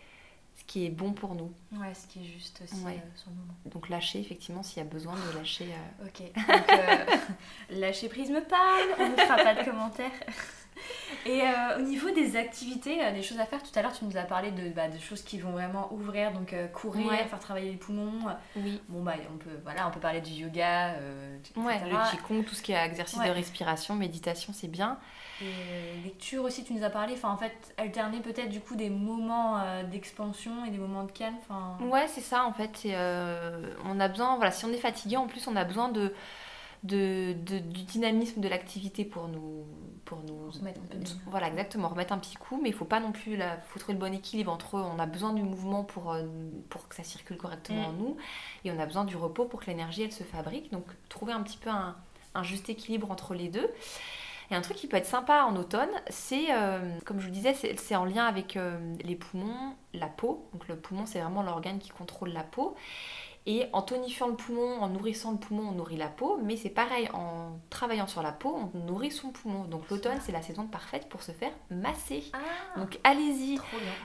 qui 0.66 0.86
est 0.86 0.90
bon 0.90 1.12
pour 1.12 1.34
nous. 1.34 1.52
Ouais, 1.72 1.92
ce 1.94 2.06
qui 2.06 2.20
est 2.20 2.24
juste 2.24 2.60
aussi 2.62 2.84
euh, 2.86 2.98
sur 3.16 3.30
le 3.30 3.36
moment. 3.36 3.54
Donc 3.66 3.88
lâcher, 3.88 4.20
effectivement, 4.20 4.62
s'il 4.62 4.78
y 4.78 4.86
a 4.86 4.88
besoin 4.88 5.14
de 5.14 5.38
lâcher. 5.38 5.66
Euh. 5.66 6.06
Ok, 6.06 6.22
donc 6.34 6.70
euh, 6.70 7.16
lâcher 7.80 8.08
prise 8.08 8.30
me 8.30 8.40
parle, 8.40 8.88
on 8.98 9.08
ne 9.10 9.16
fera 9.16 9.36
pas 9.36 9.54
de 9.54 9.64
commentaires. 9.64 10.10
Et 11.26 11.42
au 11.76 11.82
niveau 11.82 12.10
des 12.10 12.34
activités, 12.34 12.98
des 13.12 13.22
choses 13.22 13.38
à 13.38 13.46
faire, 13.46 13.62
tout 13.62 13.70
à 13.78 13.82
l'heure 13.82 13.92
tu 13.92 14.04
nous 14.04 14.16
as 14.16 14.22
parlé 14.22 14.50
de, 14.50 14.70
bah, 14.70 14.88
de 14.88 14.98
choses 14.98 15.22
qui 15.22 15.38
vont 15.38 15.52
vraiment 15.52 15.92
ouvrir, 15.92 16.32
donc 16.32 16.54
courir, 16.72 17.12
faire 17.12 17.38
travailler 17.38 17.70
les 17.70 17.76
poumons. 17.76 18.34
Oui. 18.56 18.80
Bon, 18.88 19.02
bah, 19.02 19.14
on 19.32 19.36
peut, 19.36 19.60
voilà, 19.62 19.86
on 19.86 19.90
peut 19.92 20.00
parler 20.00 20.20
du 20.20 20.30
yoga, 20.30 20.96
etc. 21.36 21.52
Ouais, 21.56 21.78
le 21.84 22.10
qigong, 22.10 22.42
tout 22.42 22.54
ce 22.54 22.62
qui 22.62 22.72
est 22.72 22.84
exercice 22.84 23.20
de 23.20 23.30
respiration, 23.30 23.94
méditation, 23.94 24.52
c'est 24.52 24.66
bien. 24.66 24.98
Et 25.42 26.04
lecture 26.04 26.44
aussi, 26.44 26.64
tu 26.64 26.72
nous 26.72 26.84
as 26.84 26.90
parlé. 26.90 27.14
Enfin, 27.14 27.30
en 27.30 27.36
fait, 27.36 27.74
alterner 27.76 28.20
peut-être 28.20 28.48
du 28.48 28.60
coup 28.60 28.76
des 28.76 28.90
moments 28.90 29.58
euh, 29.58 29.82
d'expansion 29.82 30.64
et 30.64 30.70
des 30.70 30.78
moments 30.78 31.04
de 31.04 31.12
calme. 31.12 31.36
Enfin... 31.40 31.76
Ouais, 31.84 32.06
c'est 32.08 32.20
ça 32.20 32.44
en 32.44 32.52
fait. 32.52 32.82
Euh, 32.86 33.74
on 33.84 33.98
a 33.98 34.08
besoin, 34.08 34.36
voilà, 34.36 34.52
si 34.52 34.64
on 34.64 34.72
est 34.72 34.78
fatigué, 34.78 35.16
en 35.16 35.26
plus, 35.26 35.48
on 35.48 35.56
a 35.56 35.64
besoin 35.64 35.88
de, 35.88 36.12
de, 36.84 37.34
du 37.42 37.82
dynamisme 37.82 38.40
de 38.40 38.48
l'activité 38.48 39.04
pour 39.04 39.28
nous, 39.28 39.66
pour 40.04 40.18
nous 40.22 40.50
remettre 40.50 40.80
un 40.80 40.96
peu 40.96 40.98
voilà 41.26 41.48
exactement 41.48 41.88
remettre 41.88 42.12
un 42.12 42.18
petit 42.18 42.34
coup 42.34 42.58
mais 42.60 42.70
il 42.70 42.74
faut 42.74 42.84
pas 42.84 42.98
non 42.98 43.12
plus 43.12 43.36
la 43.36 43.56
faut 43.68 43.78
trouver 43.78 43.94
le 43.94 44.00
bon 44.00 44.12
équilibre 44.12 44.50
entre 44.50 44.74
on 44.74 44.98
a 44.98 45.06
besoin 45.06 45.32
du 45.32 45.42
mouvement 45.42 45.84
pour 45.84 46.12
euh, 46.12 46.24
pour 46.70 46.88
que 46.88 46.96
ça 46.96 47.04
circule 47.04 47.36
correctement 47.36 47.86
en 47.86 47.92
mm. 47.92 47.98
nous 47.98 48.16
et 48.64 48.72
on 48.72 48.78
a 48.80 48.86
besoin 48.86 49.04
du 49.04 49.16
repos 49.16 49.44
pour 49.44 49.60
que 49.60 49.66
l'énergie 49.66 50.02
elle 50.02 50.12
se 50.12 50.24
fabrique 50.24 50.72
donc 50.72 50.84
trouver 51.08 51.32
un 51.32 51.40
petit 51.42 51.56
peu 51.56 51.70
un, 51.70 51.96
un 52.34 52.42
juste 52.42 52.68
équilibre 52.68 53.10
entre 53.10 53.34
les 53.34 53.48
deux 53.48 53.70
et 54.52 54.54
un 54.54 54.60
truc 54.60 54.76
qui 54.76 54.86
peut 54.86 54.98
être 54.98 55.06
sympa 55.06 55.44
en 55.44 55.56
automne, 55.56 55.90
c'est, 56.08 56.52
euh, 56.52 56.98
comme 57.06 57.20
je 57.20 57.26
vous 57.26 57.32
disais, 57.32 57.54
c'est 57.54 57.96
en 57.96 58.04
lien 58.04 58.26
avec 58.26 58.56
euh, 58.56 58.78
les 59.02 59.16
poumons, 59.16 59.74
la 59.94 60.08
peau. 60.08 60.46
Donc 60.52 60.68
le 60.68 60.76
poumon, 60.76 61.06
c'est 61.06 61.20
vraiment 61.20 61.42
l'organe 61.42 61.78
qui 61.78 61.88
contrôle 61.88 62.30
la 62.30 62.42
peau. 62.42 62.76
Et 63.44 63.66
en 63.72 63.82
tonifiant 63.82 64.28
le 64.28 64.34
poumon, 64.34 64.80
en 64.80 64.88
nourrissant 64.88 65.32
le 65.32 65.38
poumon, 65.38 65.70
on 65.70 65.72
nourrit 65.72 65.96
la 65.96 66.06
peau. 66.06 66.38
Mais 66.44 66.56
c'est 66.56 66.70
pareil, 66.70 67.08
en 67.12 67.58
travaillant 67.70 68.06
sur 68.06 68.22
la 68.22 68.30
peau, 68.30 68.56
on 68.74 68.78
nourrit 68.78 69.10
son 69.10 69.30
poumon. 69.30 69.64
Donc 69.64 69.90
l'automne, 69.90 70.18
c'est 70.20 70.30
la 70.30 70.42
saison 70.42 70.66
parfaite 70.66 71.08
pour 71.08 71.22
se 71.22 71.32
faire 71.32 71.50
masser. 71.68 72.24
Ah. 72.32 72.78
Donc 72.78 73.00
allez-y, 73.02 73.58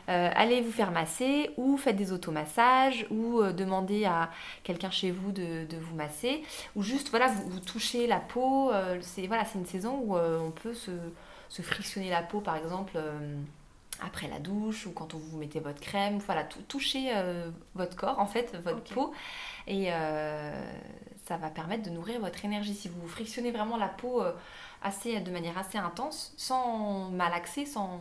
euh, 0.09 0.31
allez 0.33 0.61
vous 0.61 0.71
faire 0.71 0.91
masser 0.91 1.51
ou 1.57 1.77
faites 1.77 1.95
des 1.95 2.11
automassages 2.11 3.05
ou 3.11 3.39
euh, 3.41 3.53
demandez 3.53 4.05
à 4.05 4.31
quelqu'un 4.63 4.89
chez 4.89 5.11
vous 5.11 5.31
de, 5.31 5.67
vous 5.79 5.95
masser 5.95 6.43
ou 6.75 6.81
juste 6.81 7.09
voilà, 7.11 7.27
vous, 7.27 7.59
touchez 7.59 8.07
la 8.07 8.19
peau. 8.19 8.71
Euh, 8.71 8.97
c'est 9.01 9.27
voilà, 9.27 9.43
une 9.53 9.65
saison 9.65 9.99
où 10.03 10.17
on 10.17 10.51
peut 10.51 10.73
se, 10.73 10.91
se, 11.49 11.61
frictionner 11.61 12.09
la 12.09 12.23
peau 12.23 12.41
par 12.41 12.55
exemple 12.55 12.99
après 14.01 14.27
la 14.27 14.39
douche 14.39 14.85
ou 14.85 14.91
quand 14.91 15.13
vous 15.15 15.37
mettez 15.37 15.59
votre 15.59 15.79
crème, 15.79 16.19
voilà, 16.19 16.43
toucher 16.43 17.11
euh, 17.15 17.49
votre 17.75 17.95
corps, 17.95 18.19
en 18.19 18.27
fait, 18.27 18.55
votre 18.63 18.93
peau. 18.93 19.13
Et 19.67 19.87
euh, 19.91 20.71
ça 21.25 21.37
va 21.37 21.49
permettre 21.49 21.83
de 21.83 21.89
nourrir 21.89 22.19
votre 22.19 22.43
énergie. 22.45 22.73
Si 22.73 22.89
vous 22.89 23.07
frictionnez 23.07 23.51
vraiment 23.51 23.77
la 23.77 23.87
peau 23.87 24.21
euh, 24.21 24.33
assez, 24.81 25.19
de 25.19 25.31
manière 25.31 25.57
assez 25.57 25.77
intense, 25.77 26.33
sans 26.37 27.09
malaxer, 27.09 27.65
sans, 27.65 27.99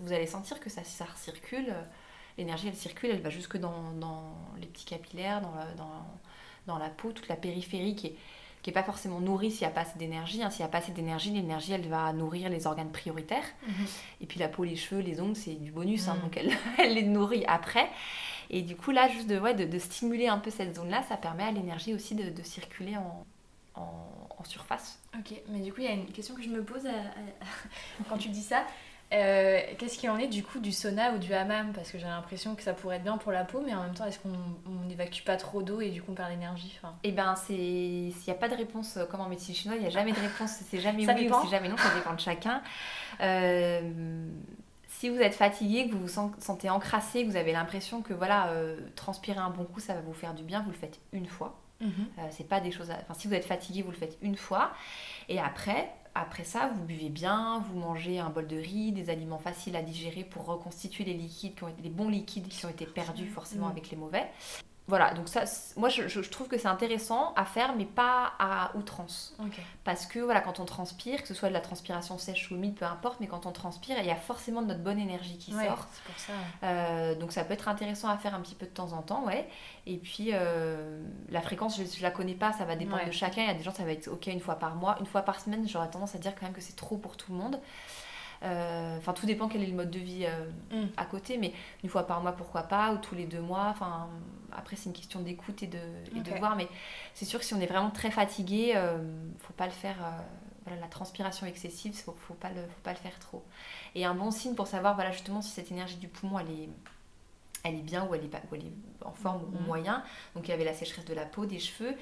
vous 0.00 0.12
allez 0.12 0.26
sentir 0.26 0.60
que 0.60 0.70
ça, 0.70 0.82
ça 0.84 1.06
circule. 1.16 1.74
L'énergie, 2.38 2.68
elle 2.68 2.76
circule, 2.76 3.10
elle 3.10 3.20
va 3.20 3.30
jusque 3.30 3.58
dans, 3.58 3.92
dans 3.92 4.34
les 4.58 4.66
petits 4.66 4.86
capillaires, 4.86 5.42
dans 5.42 5.54
la, 5.54 5.66
dans, 5.74 6.06
dans 6.66 6.78
la 6.78 6.88
peau, 6.88 7.12
toute 7.12 7.28
la 7.28 7.36
périphérie 7.36 7.94
qui 7.94 8.06
est 8.08 8.16
qui 8.62 8.70
n'est 8.70 8.74
pas 8.74 8.84
forcément 8.84 9.20
nourrie 9.20 9.50
s'il 9.50 9.66
n'y 9.66 9.72
a 9.72 9.74
pas 9.74 9.80
assez 9.80 9.98
d'énergie. 9.98 10.42
Hein. 10.42 10.50
S'il 10.50 10.60
n'y 10.60 10.66
a 10.66 10.68
pas 10.68 10.78
assez 10.78 10.92
d'énergie, 10.92 11.30
l'énergie, 11.30 11.72
elle 11.72 11.88
va 11.88 12.12
nourrir 12.12 12.48
les 12.48 12.66
organes 12.66 12.92
prioritaires. 12.92 13.44
Mhm. 13.66 13.86
Et 14.20 14.26
puis 14.26 14.38
la 14.38 14.48
peau, 14.48 14.64
les 14.64 14.76
cheveux, 14.76 15.00
les 15.00 15.20
ongles, 15.20 15.36
c'est 15.36 15.54
du 15.54 15.72
bonus, 15.72 16.08
hein. 16.08 16.14
mhm. 16.14 16.22
donc 16.22 16.36
elle, 16.36 16.52
elle, 16.78 16.94
les 16.94 17.02
nourrit 17.02 17.44
après. 17.46 17.90
Et 18.50 18.62
du 18.62 18.76
coup, 18.76 18.92
là, 18.92 19.08
juste 19.08 19.28
de, 19.28 19.38
ouais, 19.38 19.54
de, 19.54 19.78
stimuler 19.78 20.28
un 20.28 20.38
peu 20.38 20.50
cette 20.50 20.76
zone-là, 20.76 21.02
ça 21.08 21.16
permet 21.16 21.44
à 21.44 21.50
l'énergie 21.50 21.94
aussi 21.94 22.14
de, 22.14 22.30
de 22.30 22.42
circuler 22.42 22.96
en, 22.96 23.26
en, 23.74 24.44
surface. 24.44 24.98
Ok, 25.16 25.40
mais 25.50 25.60
du 25.60 25.72
coup, 25.72 25.82
il 25.82 25.84
y 25.84 25.88
a 25.88 25.92
une 25.92 26.06
question 26.06 26.34
que 26.34 26.42
je 26.42 26.48
me 26.48 26.64
pose 26.64 26.82
quand 28.08 28.18
tu 28.18 28.28
dis 28.28 28.42
ça. 28.42 28.64
Euh, 29.12 29.60
qu'est-ce 29.76 29.98
qu'il 29.98 30.08
en 30.08 30.16
est 30.16 30.26
du 30.26 30.42
coup 30.42 30.58
du 30.58 30.72
sauna 30.72 31.12
ou 31.12 31.18
du 31.18 31.34
hammam? 31.34 31.72
Parce 31.74 31.90
que 31.90 31.98
j'ai 31.98 32.06
l'impression 32.06 32.54
que 32.54 32.62
ça 32.62 32.72
pourrait 32.72 32.96
être 32.96 33.02
bien 33.02 33.18
pour 33.18 33.30
la 33.30 33.44
peau, 33.44 33.62
mais 33.64 33.74
en 33.74 33.82
même 33.82 33.94
temps, 33.94 34.06
est-ce 34.06 34.18
qu'on 34.18 34.30
n'évacue 34.86 35.22
pas 35.22 35.36
trop 35.36 35.62
d'eau 35.62 35.80
et 35.80 35.90
du 35.90 36.02
coup 36.02 36.12
on 36.12 36.14
perd 36.14 36.30
l'énergie 36.30 36.78
enfin... 36.82 36.94
Eh 37.04 37.12
ben, 37.12 37.34
il 37.50 38.14
n'y 38.26 38.32
a 38.32 38.34
pas 38.34 38.48
de 38.48 38.54
réponse 38.54 38.96
euh, 38.96 39.04
comme 39.04 39.20
en 39.20 39.28
médecine 39.28 39.54
chinoise, 39.54 39.78
il 39.78 39.82
n'y 39.82 39.88
a 39.88 39.90
jamais 39.90 40.12
de 40.12 40.20
réponse, 40.20 40.52
c'est 40.68 40.80
jamais 40.80 41.06
oui 41.14 41.28
ou 41.28 41.34
c'est 41.42 41.50
jamais 41.50 41.68
non, 41.68 41.76
ça 41.76 41.94
dépend 41.94 42.14
de 42.14 42.20
chacun. 42.20 42.62
Euh, 43.20 44.26
si 44.88 45.10
vous 45.10 45.18
êtes 45.18 45.34
fatigué, 45.34 45.88
que 45.88 45.94
vous 45.94 46.06
vous 46.06 46.32
sentez 46.38 46.70
encrassé, 46.70 47.24
que 47.24 47.30
vous 47.30 47.36
avez 47.36 47.52
l'impression 47.52 48.02
que 48.02 48.14
voilà, 48.14 48.52
transpirer 48.94 49.38
un 49.38 49.50
bon 49.50 49.64
coup, 49.64 49.80
ça 49.80 49.94
va 49.94 50.00
vous 50.00 50.12
faire 50.12 50.32
du 50.32 50.44
bien, 50.44 50.62
vous 50.62 50.70
le 50.70 50.76
faites 50.76 51.00
une 51.12 51.26
fois. 51.26 51.58
Mhm. 51.80 52.06
c'est 52.30 52.46
pas 52.46 52.60
des 52.60 52.70
choses. 52.70 52.90
Enfin, 52.90 53.14
si 53.14 53.26
vous 53.26 53.34
êtes 53.34 53.44
fatigué, 53.44 53.82
vous 53.82 53.90
le 53.90 53.96
faites 53.96 54.16
une 54.22 54.36
fois. 54.36 54.70
Et 55.28 55.40
après, 55.40 55.90
après 56.14 56.44
ça, 56.44 56.70
vous 56.74 56.84
buvez 56.84 57.08
bien, 57.08 57.64
vous 57.66 57.78
mangez 57.78 58.18
un 58.18 58.28
bol 58.28 58.46
de 58.46 58.56
riz, 58.56 58.92
des 58.92 59.08
aliments 59.08 59.38
faciles 59.38 59.76
à 59.76 59.82
digérer 59.82 60.24
pour 60.24 60.44
reconstituer 60.44 61.04
les 61.04 61.14
liquides 61.14 61.54
qui 61.54 61.64
ont 61.64 61.68
été 61.68 61.82
les 61.82 61.90
bons 61.90 62.08
liquides 62.08 62.48
qui 62.48 62.66
ont 62.66 62.68
été 62.68 62.84
perdus 62.84 63.28
forcément 63.28 63.68
mm. 63.68 63.70
avec 63.70 63.90
les 63.90 63.96
mauvais. 63.96 64.30
Voilà, 64.88 65.14
donc 65.14 65.28
ça, 65.28 65.44
moi 65.76 65.88
je, 65.88 66.08
je, 66.08 66.20
trouve 66.28 66.48
que 66.48 66.58
c'est 66.58 66.68
intéressant 66.68 67.32
à 67.36 67.44
faire, 67.44 67.76
mais 67.76 67.84
pas 67.84 68.32
à 68.40 68.72
outrance. 68.76 69.36
Parce 69.84 70.06
que 70.06 70.18
voilà, 70.18 70.40
quand 70.40 70.58
on 70.58 70.64
transpire, 70.64 71.22
que 71.22 71.28
ce 71.28 71.34
soit 71.34 71.48
de 71.48 71.54
la 71.54 71.60
transpiration 71.60 72.18
sèche 72.18 72.50
ou 72.50 72.56
humide, 72.56 72.74
peu 72.74 72.84
importe, 72.84 73.20
mais 73.20 73.28
quand 73.28 73.46
on 73.46 73.52
transpire, 73.52 73.96
il 74.00 74.06
y 74.06 74.10
a 74.10 74.16
forcément 74.16 74.60
de 74.60 74.66
notre 74.66 74.82
bonne 74.82 74.98
énergie 74.98 75.38
qui 75.38 75.52
sort. 75.52 75.86
Pour 76.04 76.18
ça. 76.18 76.32
Euh, 76.64 77.14
donc 77.14 77.30
ça 77.30 77.44
peut 77.44 77.54
être 77.54 77.68
intéressant 77.68 78.08
à 78.08 78.18
faire 78.18 78.34
un 78.34 78.40
petit 78.40 78.56
peu 78.56 78.66
de 78.66 78.72
temps 78.72 78.92
en 78.92 79.02
temps, 79.02 79.24
ouais. 79.24 79.48
Et 79.86 79.98
puis 79.98 80.30
euh, 80.32 81.00
la 81.30 81.40
fréquence, 81.40 81.78
je, 81.78 81.84
je, 81.84 82.02
la 82.02 82.10
connais 82.10 82.34
pas, 82.34 82.52
ça 82.52 82.64
va 82.64 82.74
dépendre 82.74 83.06
de 83.06 83.12
chacun. 83.12 83.42
Il 83.42 83.48
y 83.48 83.50
a 83.50 83.54
des 83.54 83.62
gens, 83.62 83.72
ça 83.72 83.84
va 83.84 83.92
être 83.92 84.08
ok 84.08 84.26
une 84.26 84.40
fois 84.40 84.56
par 84.56 84.74
mois, 84.74 84.96
une 84.98 85.06
fois 85.06 85.22
par 85.22 85.38
semaine. 85.38 85.66
J'aurais 85.68 85.90
tendance 85.90 86.16
à 86.16 86.18
dire 86.18 86.34
quand 86.34 86.46
même 86.46 86.54
que 86.54 86.60
c'est 86.60 86.76
trop 86.76 86.96
pour 86.96 87.16
tout 87.16 87.30
le 87.30 87.38
monde. 87.38 87.60
Euh, 88.42 88.98
enfin, 88.98 89.12
tout 89.12 89.26
dépend 89.26 89.48
quel 89.48 89.62
est 89.62 89.66
le 89.66 89.74
mode 89.74 89.90
de 89.90 89.98
vie 89.98 90.26
mm. 90.70 90.86
à 90.96 91.04
côté, 91.04 91.38
mais 91.38 91.52
une 91.82 91.90
fois 91.90 92.06
par 92.06 92.20
mois, 92.20 92.32
pourquoi 92.32 92.62
pas, 92.62 92.92
ou 92.92 92.98
tous 92.98 93.14
les 93.14 93.26
deux 93.26 93.40
mois. 93.40 93.68
Enfin, 93.70 94.08
après, 94.56 94.76
c'est 94.76 94.86
une 94.86 94.94
question 94.94 95.20
d'écoute 95.20 95.62
et, 95.62 95.66
de, 95.66 95.78
de 96.14 96.38
voir. 96.38 96.56
Mais 96.56 96.68
c'est 97.14 97.24
sûr 97.24 97.38
que 97.38 97.44
si 97.44 97.54
on 97.54 97.60
est 97.60 97.66
vraiment 97.66 97.90
très 97.90 98.10
fatigué, 98.10 98.72
euh, 98.76 98.98
faut 99.38 99.52
pas 99.54 99.66
le 99.66 99.72
faire. 99.72 99.96
Euh, 100.00 100.22
voilà, 100.64 100.80
la 100.80 100.86
transpiration 100.86 101.44
excessive, 101.46 101.92
faut, 101.92 102.14
faut 102.16 102.34
pas 102.34 102.50
le, 102.50 102.62
faut 102.62 102.80
pas 102.84 102.92
le 102.92 102.98
faire 102.98 103.18
trop. 103.18 103.42
Et 103.96 104.04
un 104.04 104.14
bon 104.14 104.30
signe 104.30 104.54
pour 104.54 104.68
savoir, 104.68 104.94
voilà, 104.94 105.10
justement, 105.10 105.42
si 105.42 105.50
cette 105.50 105.72
énergie 105.72 105.96
du 105.96 106.06
poumon, 106.06 106.38
elle 106.38 106.50
est, 106.50 106.68
elle 107.64 107.74
est 107.74 107.82
bien 107.82 108.06
ou 108.06 108.14
elle 108.14 108.24
est, 108.24 108.28
pas, 108.28 108.40
ou 108.50 108.54
elle 108.54 108.66
est 108.66 109.04
en 109.04 109.12
forme 109.12 109.42
ou 109.42 109.58
mhm. 109.58 109.66
moyen. 109.66 110.04
Donc 110.34 110.46
il 110.46 110.50
y 110.52 110.54
avait 110.54 110.64
la 110.64 110.74
sécheresse 110.74 111.04
de 111.04 111.14
la 111.14 111.24
peau, 111.24 111.46
des 111.46 111.58
cheveux. 111.58 111.96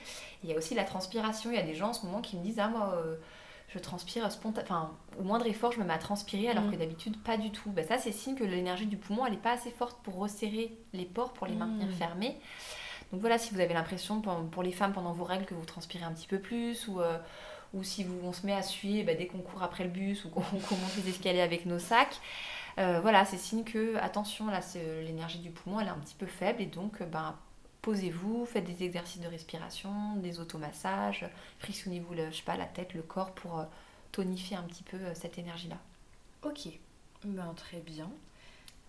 il 0.45 0.51
y 0.51 0.53
a 0.53 0.57
aussi 0.57 0.74
la 0.74 0.84
transpiration. 0.84 1.51
Il 1.51 1.57
y 1.57 1.61
a 1.61 1.64
des 1.64 1.74
gens 1.74 1.88
en 1.88 1.93
ce 1.95 2.05
moment 2.05 2.20
qui 2.20 2.36
me 2.36 2.43
disent, 2.43 2.59
ah 2.59 2.68
moi. 2.68 2.95
Euh, 2.97 3.16
je 3.73 3.79
transpire 3.79 4.31
spontanément, 4.33 4.68
enfin, 4.68 4.91
au 5.18 5.23
moindre 5.23 5.47
effort, 5.47 5.73
je 5.73 5.79
me 5.79 5.85
mets 5.85 5.95
à 5.95 5.99
transpirer 5.99 6.49
alors 6.49 6.64
mm. 6.64 6.71
que 6.73 6.77
d'habitude, 6.77 7.23
pas 7.23 7.37
du 7.37 7.51
tout. 7.51 7.71
Ben, 7.71 7.87
ça, 7.87 7.99
c'est 7.99 8.12
signe 8.12 8.35
que 8.35 8.45
l'énergie 8.45 8.87
du 8.87 8.97
poumon, 8.97 9.25
elle 9.27 9.33
n'est 9.33 9.39
pas 9.39 9.53
assez 9.53 9.71
forte 9.71 10.03
pour 10.03 10.16
resserrer 10.16 10.77
les 10.93 11.05
pores, 11.05 11.33
pour 11.33 11.47
les 11.47 11.55
maintenir 11.55 11.87
mm. 11.87 11.93
fermés. 11.93 12.37
Donc 13.12 13.21
voilà, 13.21 13.39
si 13.39 13.55
vous 13.55 13.61
avez 13.61 13.75
l'impression, 13.75 14.21
pour 14.21 14.62
les 14.62 14.73
femmes, 14.73 14.93
pendant 14.93 15.12
vos 15.12 15.25
règles, 15.25 15.45
que 15.45 15.55
vous 15.55 15.64
transpirez 15.64 16.05
un 16.05 16.12
petit 16.12 16.27
peu 16.27 16.39
plus, 16.39 16.89
ou, 16.89 17.01
euh, 17.01 17.18
ou 17.73 17.83
si 17.85 18.05
vous, 18.05 18.18
on 18.25 18.33
se 18.33 18.45
met 18.45 18.53
à 18.53 18.62
suer 18.62 19.05
ben, 19.05 19.16
dès 19.16 19.27
qu'on 19.27 19.39
court 19.39 19.62
après 19.62 19.85
le 19.85 19.91
bus, 19.91 20.25
ou 20.25 20.29
qu'on 20.31 20.41
monte 20.43 20.97
les 20.97 21.09
escaliers 21.09 21.41
avec 21.41 21.64
nos 21.64 21.79
sacs, 21.79 22.21
euh, 22.79 23.01
voilà, 23.01 23.25
c'est 23.25 23.39
signe 23.39 23.62
que, 23.62 23.97
attention, 23.97 24.47
là, 24.49 24.61
l'énergie 25.03 25.39
du 25.39 25.51
poumon, 25.51 25.79
elle 25.79 25.89
est 25.89 25.91
un 25.91 25.99
petit 25.99 26.14
peu 26.14 26.27
faible, 26.27 26.61
et 26.61 26.66
donc, 26.66 27.03
ben, 27.05 27.37
posez-vous, 27.83 28.47
faites 28.47 28.64
des 28.64 28.85
exercices 28.85 29.20
de 29.20 29.28
respiration, 29.28 30.16
des 30.16 30.41
automassages, 30.41 31.24
frictionnez-vous 31.59 32.14
je 32.14 32.37
sais 32.37 32.43
pas, 32.43 32.57
la 32.57 32.66
tête, 32.66 32.95
le 32.95 33.03
corps 33.03 33.33
pour 33.33 33.64
tonifier 34.12 34.57
un 34.57 34.62
petit 34.62 34.83
peu 34.83 34.99
cette 35.14 35.39
énergie-là. 35.39 35.78
Ok, 36.43 36.68
ben, 37.24 37.53
très 37.55 37.78
bien. 37.78 38.11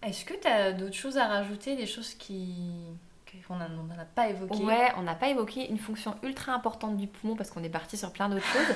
Est-ce 0.01 0.25
que 0.25 0.33
tu 0.33 0.47
as 0.47 0.71
d'autres 0.73 0.95
choses 0.95 1.17
à 1.17 1.27
rajouter, 1.27 1.75
des 1.75 1.85
choses 1.85 2.13
qui 2.15 2.85
qu'on 3.47 3.55
n'en 3.55 3.99
a 3.99 4.05
pas 4.05 4.29
évoqué 4.29 4.63
Ouais, 4.63 4.91
on 4.97 5.03
n'a 5.03 5.15
pas 5.15 5.29
évoqué 5.29 5.69
une 5.69 5.77
fonction 5.77 6.15
ultra 6.23 6.53
importante 6.53 6.97
du 6.97 7.07
poumon 7.07 7.35
parce 7.35 7.49
qu'on 7.49 7.63
est 7.63 7.69
parti 7.69 7.97
sur 7.97 8.11
plein 8.11 8.29
d'autres 8.29 8.45
choses. 8.45 8.75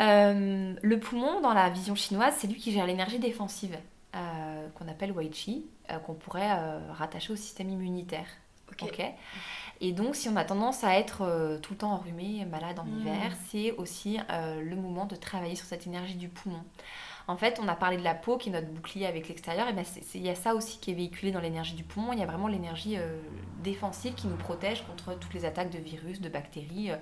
Euh, 0.00 0.74
le 0.82 0.98
poumon, 0.98 1.40
dans 1.40 1.54
la 1.54 1.70
vision 1.70 1.94
chinoise, 1.94 2.34
c'est 2.36 2.48
lui 2.48 2.56
qui 2.56 2.72
gère 2.72 2.84
l'énergie 2.84 3.20
défensive, 3.20 3.78
euh, 4.16 4.68
qu'on 4.70 4.88
appelle 4.88 5.12
Wei 5.12 5.30
Qi, 5.30 5.64
euh, 5.88 5.98
qu'on 5.98 6.14
pourrait 6.14 6.50
rattacher 6.90 7.32
au 7.32 7.36
système 7.36 7.70
immunitaire. 7.70 8.26
Ok. 8.82 9.02
Et 9.80 9.92
donc, 9.92 10.14
si 10.14 10.28
on 10.28 10.36
a 10.36 10.44
tendance 10.44 10.84
à 10.84 10.98
être 10.98 11.58
tout 11.62 11.72
le 11.72 11.78
temps 11.78 11.92
enrhumé, 11.92 12.44
malade 12.44 12.78
en 12.78 12.84
hmm. 12.84 13.00
hiver, 13.00 13.32
c'est 13.50 13.72
aussi 13.72 14.18
le 14.30 14.76
moment 14.76 15.04
de 15.04 15.16
travailler 15.16 15.56
sur 15.56 15.66
cette 15.66 15.86
énergie 15.86 16.14
du 16.14 16.28
poumon. 16.28 16.62
En 17.26 17.36
fait, 17.36 17.58
on 17.62 17.68
a 17.68 17.74
parlé 17.74 17.96
de 17.96 18.02
la 18.02 18.14
peau 18.14 18.36
qui 18.36 18.50
est 18.50 18.52
notre 18.52 18.68
bouclier 18.68 19.06
avec 19.06 19.28
l'extérieur, 19.28 19.66
et 19.68 19.72
ben 19.72 19.84
il 20.14 20.22
y 20.22 20.28
a 20.28 20.34
ça 20.34 20.54
aussi 20.54 20.78
qui 20.78 20.90
est 20.90 20.94
véhiculé 20.94 21.32
dans 21.32 21.40
l'énergie 21.40 21.74
du 21.74 21.82
poumon. 21.82 22.12
Il 22.12 22.18
y 22.18 22.22
a 22.22 22.26
vraiment 22.26 22.48
l'énergie 22.48 22.98
euh, 22.98 23.18
défensive 23.62 24.14
qui 24.14 24.26
nous 24.26 24.36
protège 24.36 24.84
contre 24.86 25.18
toutes 25.18 25.32
les 25.32 25.46
attaques 25.46 25.70
de 25.70 25.78
virus, 25.78 26.20
de 26.20 26.28
bactéries. 26.28 26.90
Euh, 26.90 26.96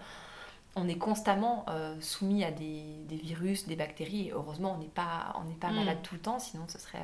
on 0.77 0.89
est 0.89 0.97
constamment 0.97 1.67
euh, 1.69 2.01
soumis 2.01 2.45
à 2.45 2.53
des, 2.53 3.05
virus, 3.11 3.67
des 3.67 3.77
bactéries, 3.77 4.29
et 4.29 4.33
heureusement, 4.33 4.75
on 4.77 4.79
n'est 4.79 4.87
pas, 4.87 5.35
on 5.37 5.53
pas 5.55 5.71
mm. 5.71 5.75
malade 5.75 5.99
tout 6.03 6.15
le 6.15 6.21
temps, 6.21 6.39
sinon 6.39 6.65
ce 6.69 6.79
serait 6.79 7.03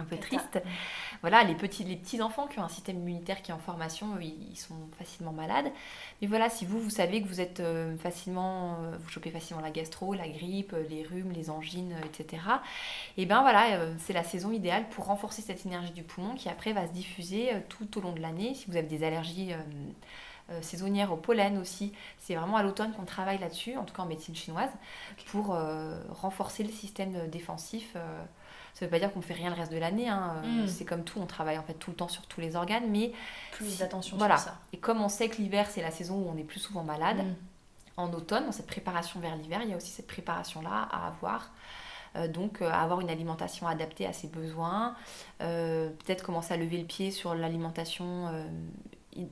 un 0.00 0.04
peu 0.04 0.16
triste. 0.16 0.60
Voilà, 1.20 1.44
les 1.44 1.54
petits, 1.54 1.84
les 1.84 1.96
petits 1.96 2.22
enfants 2.22 2.46
qui 2.46 2.58
ont 2.58 2.64
un 2.64 2.68
système 2.68 2.96
immunitaire 2.96 3.42
qui 3.42 3.50
est 3.50 3.54
en 3.54 3.58
formation, 3.58 4.18
ils, 4.20 4.56
sont 4.56 4.74
facilement 4.98 5.32
malades. 5.32 5.70
Mais 6.20 6.26
voilà, 6.26 6.48
si 6.48 6.64
vous, 6.64 6.80
vous 6.80 6.90
savez 6.90 7.22
que 7.22 7.28
vous 7.28 7.40
êtes 7.40 7.60
euh, 7.60 7.96
facilement, 7.98 8.78
euh, 8.80 8.96
vous 8.98 9.08
chopez 9.10 9.30
facilement 9.30 9.60
la 9.60 9.70
gastro, 9.70 10.14
la 10.14 10.28
grippe, 10.28 10.74
les 10.88 11.02
rhumes, 11.02 11.32
les 11.32 11.50
angines, 11.50 11.94
etc. 12.06 12.42
Et 13.18 13.26
ben 13.26 13.42
voilà, 13.42 13.74
euh, 13.74 13.94
c'est 13.98 14.14
la 14.14 14.24
saison 14.24 14.50
idéale 14.50 14.88
pour 14.88 15.06
renforcer 15.06 15.42
cette 15.42 15.66
énergie 15.66 15.92
du 15.92 16.02
poumon 16.02 16.34
qui 16.34 16.48
après 16.48 16.72
va 16.72 16.86
se 16.86 16.92
diffuser 16.92 17.50
tout 17.68 17.98
au 17.98 18.00
long 18.00 18.12
de 18.12 18.20
l'année. 18.20 18.54
Si 18.54 18.66
vous 18.70 18.76
avez 18.76 18.88
des 18.88 19.04
allergies 19.04 19.52
saisonnières 20.62 21.12
au 21.12 21.16
pollen 21.16 21.58
aussi. 21.58 21.92
C'est 22.18 22.34
vraiment 22.34 22.56
à 22.56 22.64
l'automne 22.64 22.92
qu'on 22.92 23.04
travaille 23.04 23.38
là-dessus, 23.38 23.76
en 23.76 23.84
tout 23.84 23.94
cas 23.94 24.02
en 24.02 24.06
médecine 24.06 24.34
chinoise, 24.34 24.70
pour 25.26 25.56
renforcer 26.10 26.64
le 26.64 26.70
système 26.70 27.28
défensif 27.28 27.94
ça 28.74 28.84
veut 28.84 28.90
pas 28.90 28.98
dire 28.98 29.12
qu'on 29.12 29.20
fait 29.20 29.34
rien 29.34 29.50
le 29.50 29.56
reste 29.56 29.72
de 29.72 29.78
l'année. 29.78 30.08
Hein. 30.08 30.42
Mm. 30.44 30.66
C'est 30.66 30.84
comme 30.84 31.04
tout, 31.04 31.18
on 31.20 31.26
travaille 31.26 31.58
en 31.58 31.62
fait 31.62 31.74
tout 31.74 31.90
le 31.90 31.96
temps 31.96 32.08
sur 32.08 32.26
tous 32.26 32.40
les 32.40 32.56
organes, 32.56 32.88
mais 32.88 33.12
plus 33.52 33.78
d'attention 33.78 34.16
voilà. 34.16 34.36
sur 34.36 34.46
ça. 34.46 34.58
Et 34.72 34.78
comme 34.78 35.00
on 35.00 35.08
sait 35.08 35.28
que 35.28 35.36
l'hiver 35.36 35.66
c'est 35.70 35.82
la 35.82 35.90
saison 35.90 36.16
où 36.16 36.30
on 36.32 36.36
est 36.36 36.44
plus 36.44 36.60
souvent 36.60 36.82
malade, 36.82 37.18
mm. 37.18 37.34
en 37.96 38.12
automne, 38.12 38.46
dans 38.46 38.52
cette 38.52 38.66
préparation 38.66 39.20
vers 39.20 39.36
l'hiver, 39.36 39.60
il 39.62 39.70
y 39.70 39.72
a 39.72 39.76
aussi 39.76 39.90
cette 39.90 40.06
préparation 40.06 40.62
là 40.62 40.88
à 40.90 41.08
avoir. 41.08 41.50
Euh, 42.16 42.28
donc 42.28 42.60
euh, 42.60 42.70
avoir 42.70 43.00
une 43.00 43.10
alimentation 43.10 43.66
adaptée 43.68 44.06
à 44.06 44.12
ses 44.12 44.28
besoins, 44.28 44.96
euh, 45.42 45.90
peut-être 45.90 46.24
commencer 46.24 46.52
à 46.54 46.56
lever 46.56 46.78
le 46.78 46.86
pied 46.86 47.10
sur 47.10 47.34
l'alimentation 47.34 48.48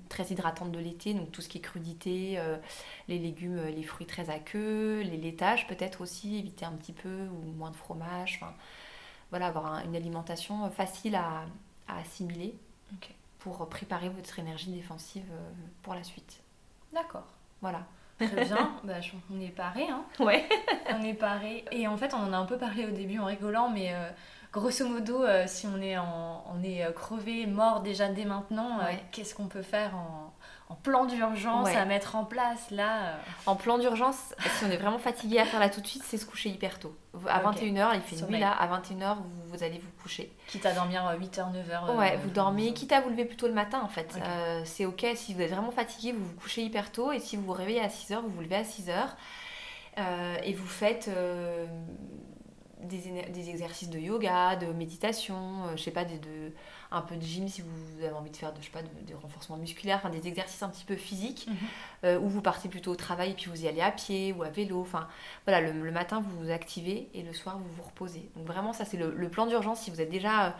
très 0.09 0.24
hydratante 0.24 0.72
de 0.72 0.78
l'été, 0.78 1.14
donc 1.14 1.30
tout 1.32 1.41
ce 1.41 1.49
qui 1.49 1.59
est 1.59 1.62
crudité, 1.62 2.39
les 3.07 3.18
légumes, 3.18 3.62
les 3.64 3.82
fruits 3.84 4.07
très 4.07 4.28
aqueux, 4.28 5.01
les 5.03 5.16
laitages 5.16 5.66
peut-être 5.66 6.01
aussi, 6.01 6.36
éviter 6.36 6.64
un 6.64 6.72
petit 6.72 6.93
peu 6.93 7.28
ou 7.28 7.53
moins 7.57 7.70
de 7.70 7.76
fromage, 7.76 8.41
voilà, 9.30 9.46
avoir 9.46 9.84
une 9.84 9.96
alimentation 9.96 10.64
euh, 10.64 10.70
facile 10.70 11.14
à, 11.14 11.44
assimiler 11.88 12.54
pour 13.38 13.66
préparer 13.68 14.10
votre 14.10 14.38
énergie 14.38 14.70
défensive 14.70 15.24
euh, 15.30 15.50
pour 15.82 15.94
la 15.94 16.02
suite. 16.02 16.42
D'accord. 16.92 17.26
Voilà. 17.62 17.86
Très 18.18 18.44
bien, 18.44 18.72
bah, 18.84 18.94
on 19.32 19.40
est 19.40 19.48
paré. 19.48 19.88
Hein. 19.88 20.04
Ouais. 20.18 20.46
on 20.90 21.02
est 21.02 21.14
paré. 21.14 21.64
Et 21.70 21.86
en 21.86 21.96
fait, 21.96 22.12
on 22.12 22.18
en 22.18 22.32
a 22.32 22.36
un 22.36 22.44
peu 22.44 22.58
parlé 22.58 22.84
au 22.84 22.90
début 22.90 23.18
en 23.18 23.26
rigolant, 23.26 23.70
mais 23.70 23.94
euh, 23.94 24.10
grosso 24.52 24.86
modo, 24.86 25.24
si 25.46 25.66
on 25.66 25.80
est, 25.80 25.96
en, 25.96 26.44
on 26.52 26.62
est 26.62 26.92
crevé, 26.94 27.46
mort 27.46 27.80
déjà 27.80 28.08
dès 28.08 28.24
maintenant, 28.24 28.80
qu'est-ce 29.12 29.34
qu'on 29.34 29.46
peut 29.46 29.62
faire 29.62 29.94
en, 29.94 30.32
en 30.70 30.74
plan 30.74 31.06
d'urgence 31.06 31.68
à 31.68 31.84
mettre 31.86 32.14
en 32.14 32.24
place 32.24 32.70
là 32.70 33.00
euh. 33.00 33.16
En 33.46 33.56
plan 33.56 33.78
d'urgence, 33.78 34.34
si 34.58 34.64
on 34.66 34.70
est 34.70 34.76
vraiment 34.76 34.98
fatigué 34.98 35.38
à 35.38 35.46
faire 35.46 35.60
là 35.60 35.70
tout 35.70 35.80
de 35.80 35.86
suite, 35.86 36.02
c'est 36.04 36.18
se 36.18 36.26
coucher 36.26 36.50
hyper 36.50 36.78
tôt. 36.78 36.94
À 37.26 37.40
21h, 37.40 37.94
il 37.94 38.00
fait 38.02 38.26
nuit 38.26 38.38
là, 38.38 38.52
à 38.52 38.78
21h, 38.78 39.16
vous, 39.46 39.64
allez 39.64 39.78
vous 39.78 40.02
coucher. 40.02 40.30
Quitte 40.46 40.66
à 40.66 40.72
dormir 40.72 41.02
8h, 41.18 41.52
9h. 41.52 41.88
Euh, 41.88 41.96
ouais, 41.96 42.16
vous 42.18 42.30
dormez, 42.30 42.74
quitte 42.74 42.92
à 42.92 43.00
vous 43.00 43.08
lever 43.08 43.24
plutôt 43.24 43.48
le 43.48 43.54
matin 43.54 43.80
en 43.82 43.88
fait. 43.88 44.18
Euh, 44.22 44.60
c'est 44.64 44.84
ok, 44.84 45.06
si 45.14 45.32
vous 45.32 45.40
êtes 45.40 45.50
vraiment 45.50 45.70
fatigué, 45.70 46.12
vous 46.12 46.24
vous 46.24 46.34
couchez 46.34 46.62
hyper 46.62 46.92
tôt 46.92 47.12
et 47.12 47.18
si 47.18 47.36
vous 47.36 47.44
vous 47.44 47.52
réveillez 47.52 47.80
à 47.80 47.88
6h, 47.88 48.20
vous 48.20 48.28
vous 48.28 48.42
levez 48.42 48.56
à 48.56 48.62
6h 48.62 48.92
et 50.44 50.52
vous 50.52 50.66
faites 50.66 51.10
des, 52.82 53.24
des, 53.30 53.50
exercices 53.50 53.90
de 53.90 53.98
yoga, 53.98 54.54
de 54.54 54.66
méditation, 54.66 55.36
je 55.74 55.82
sais 55.82 55.90
pas, 55.90 56.04
de 56.04 56.52
un 56.91 57.03
peu 57.03 57.16
de 57.16 57.22
gym 57.22 57.49
si 57.49 57.62
vous 57.62 58.05
avez 58.05 58.14
envie 58.14 58.30
de 58.30 58.36
faire 58.36 58.53
de, 58.53 58.61
je 58.61 58.66
sais 58.66 58.70
pas, 58.70 58.82
de, 58.82 59.14
renforcement 59.14 59.57
musculaire, 59.57 59.99
enfin, 59.99 60.11
des 60.11 60.26
exercices 60.26 60.62
un 60.62 60.68
petit 60.68 60.84
peu 60.84 60.97
physiques, 60.97 61.47
mhm. 61.49 61.57
euh, 62.05 62.18
où 62.18 62.28
vous 62.28 62.41
partez 62.41 62.68
plutôt 62.68 62.93
au 62.93 62.97
travail 62.97 63.32
et 63.32 63.34
puis 63.34 63.51
vous 63.51 63.64
y 63.64 63.68
allez 63.68 63.80
à 63.80 63.91
pied 63.91 64.32
ou 64.32 64.43
à 64.43 64.49
vélo. 64.49 64.80
Enfin, 64.80 65.09
voilà, 65.47 65.61
le, 65.61 65.91
matin 65.91 66.20
vous 66.20 66.45
vous 66.45 66.51
activez 66.51 67.11
et 67.14 67.22
le 67.22 67.32
soir 67.32 67.59
vous 67.59 67.68
vous 67.76 67.82
reposez. 67.82 68.30
Donc 68.36 68.47
vraiment, 68.47 68.72
ça 68.72 68.84
c'est 68.84 68.97
le, 68.97 69.28
plan 69.28 69.47
d'urgence. 69.47 69.80
Si 69.80 69.91
vous 69.91 70.01
êtes 70.01 70.09
déjà, 70.09 70.47
euh, 70.47 70.51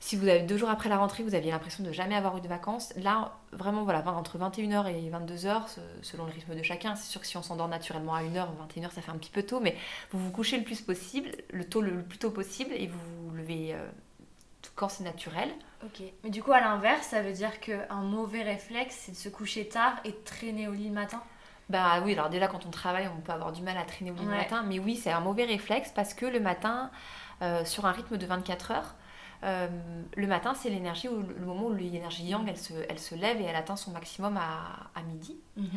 si 0.00 0.16
vous 0.16 0.26
avez 0.26 0.40
deux 0.40 0.56
jours 0.56 0.70
après 0.70 0.88
la 0.88 0.98
rentrée, 0.98 1.22
vous 1.22 1.36
aviez 1.36 1.52
l'impression 1.52 1.84
de 1.84 1.92
jamais 1.92 2.16
avoir 2.16 2.36
eu 2.36 2.40
de 2.40 2.48
vacances, 2.48 2.92
là 2.96 3.38
vraiment, 3.52 3.84
voilà, 3.84 4.04
entre 4.08 4.38
21h 4.38 4.88
et 4.88 5.08
22h, 5.08 5.62
selon 6.02 6.24
le 6.24 6.32
rythme 6.32 6.56
de 6.56 6.62
chacun. 6.64 6.96
C'est 6.96 7.10
sûr 7.10 7.20
que 7.20 7.26
si 7.26 7.36
on 7.36 7.42
s'endort 7.42 7.68
naturellement 7.68 8.14
à 8.14 8.22
1h, 8.22 8.48
21h, 8.74 8.90
ça 8.90 9.02
fait 9.02 9.12
un 9.12 9.18
petit 9.18 9.30
peu 9.30 9.44
tôt, 9.44 9.60
mais 9.60 9.76
vous 10.10 10.18
vous 10.18 10.32
couchez 10.32 10.58
le 10.58 10.64
plus 10.64 10.80
possible, 10.80 11.30
le 11.52 11.64
tôt 11.64 11.80
le, 11.80 12.02
plus 12.02 12.18
tôt 12.18 12.30
possible 12.30 12.72
et 12.74 12.88
vous 12.88 12.98
vous 13.28 13.36
levez. 13.36 13.76
Quand 14.74 14.88
c'est 14.88 15.04
naturel. 15.04 15.50
Ok. 15.84 16.02
Mais 16.24 16.30
du 16.30 16.42
coup, 16.42 16.52
à 16.52 16.60
l'inverse, 16.60 17.06
ça 17.06 17.22
veut 17.22 17.32
dire 17.32 17.60
qu'un 17.60 18.02
mauvais 18.02 18.42
réflexe, 18.42 18.96
c'est 19.02 19.12
de 19.12 19.16
se 19.16 19.28
coucher 19.28 19.68
tard 19.68 19.94
et 20.04 20.10
de 20.10 20.18
traîner 20.24 20.66
au 20.68 20.72
lit 20.72 20.88
le 20.88 20.94
matin? 20.94 21.22
Bah 21.68 22.00
oui, 22.04 22.12
alors 22.12 22.28
déjà, 22.28 22.48
quand 22.48 22.66
on 22.66 22.70
travaille, 22.70 23.08
on 23.08 23.20
peut 23.20 23.32
avoir 23.32 23.52
du 23.52 23.62
mal 23.62 23.76
à 23.76 23.84
traîner 23.84 24.10
au 24.10 24.14
lit 24.14 24.24
le 24.24 24.30
matin. 24.30 24.64
Mais 24.66 24.78
oui, 24.78 24.96
c'est 24.96 25.12
un 25.12 25.20
mauvais 25.20 25.44
réflexe 25.44 25.92
parce 25.94 26.12
que 26.12 26.26
le 26.26 26.40
matin, 26.40 26.90
euh, 27.42 27.64
sur 27.64 27.86
un 27.86 27.92
rythme 27.92 28.16
de 28.16 28.26
24 28.26 28.70
heures, 28.72 28.94
euh, 29.42 29.68
le 30.16 30.26
matin, 30.26 30.54
c'est 30.54 30.70
l'énergie, 30.70 31.08
le 31.08 31.44
moment 31.44 31.66
où 31.66 31.74
l'énergie 31.74 32.24
yang, 32.24 32.48
elle 32.48 32.56
se, 32.56 32.72
elle 32.88 32.98
se 32.98 33.14
lève 33.14 33.40
et 33.40 33.44
elle 33.44 33.56
atteint 33.56 33.76
son 33.76 33.90
maximum 33.90 34.36
à, 34.36 34.90
à 34.94 35.02
midi. 35.02 35.36
Mhm. 35.56 35.68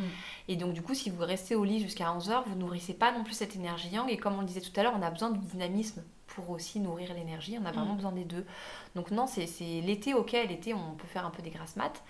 Et 0.48 0.56
donc, 0.56 0.72
du 0.72 0.82
coup, 0.82 0.94
si 0.94 1.10
vous 1.10 1.22
restez 1.22 1.54
au 1.54 1.64
lit 1.64 1.80
jusqu'à 1.80 2.06
11h, 2.06 2.44
vous 2.46 2.56
nourrissez 2.56 2.94
pas 2.94 3.12
non 3.12 3.24
plus 3.24 3.34
cette 3.34 3.56
énergie 3.56 3.88
yang. 3.90 4.08
Et 4.08 4.16
comme 4.16 4.34
on 4.34 4.40
le 4.40 4.46
disait 4.46 4.60
tout 4.60 4.78
à 4.78 4.82
l'heure, 4.82 4.94
on 4.96 5.02
a 5.02 5.10
besoin 5.10 5.30
du 5.30 5.38
dynamisme 5.40 6.02
pour 6.26 6.50
aussi 6.50 6.80
nourrir 6.80 7.12
l'énergie. 7.14 7.58
On 7.60 7.66
a 7.66 7.72
vraiment 7.72 7.92
mm. 7.92 7.96
besoin 7.96 8.12
des 8.12 8.24
deux. 8.24 8.46
Donc 8.94 9.10
non, 9.10 9.26
c'est 9.26 9.46
l'été, 9.82 10.14
ok, 10.14 10.32
l'été, 10.32 10.72
on 10.74 10.94
peut 10.94 11.06
faire 11.06 11.26
un 11.26 11.30
peu 11.30 11.42
des 11.42 11.50
grasses 11.50 11.76
maths. 11.76 12.02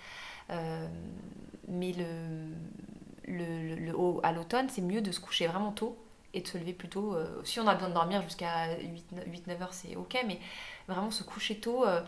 Euh, 0.51 0.87
mais 1.67 1.93
le, 1.93 2.53
le, 3.27 3.75
le, 3.75 3.93
à 4.23 4.31
l'automne, 4.31 4.67
c'est 4.69 4.81
mieux 4.81 5.01
de 5.01 5.11
se 5.11 5.19
coucher 5.19 5.47
vraiment 5.47 5.71
tôt 5.71 5.97
et 6.33 6.41
de 6.41 6.47
se 6.47 6.57
lever 6.57 6.73
plus 6.73 6.89
tôt. 6.89 7.13
Euh, 7.13 7.41
si 7.43 7.59
on 7.59 7.67
a 7.67 7.73
besoin 7.73 7.89
de 7.89 7.93
dormir 7.93 8.21
jusqu'à 8.21 8.67
8-9 8.75 9.61
heures, 9.61 9.73
c'est 9.73 9.95
ok, 9.95 10.23
mais 10.27 10.39
vraiment 10.87 11.11
se 11.11 11.23
coucher 11.23 11.59
tôt. 11.59 11.85
Euh, 11.85 12.01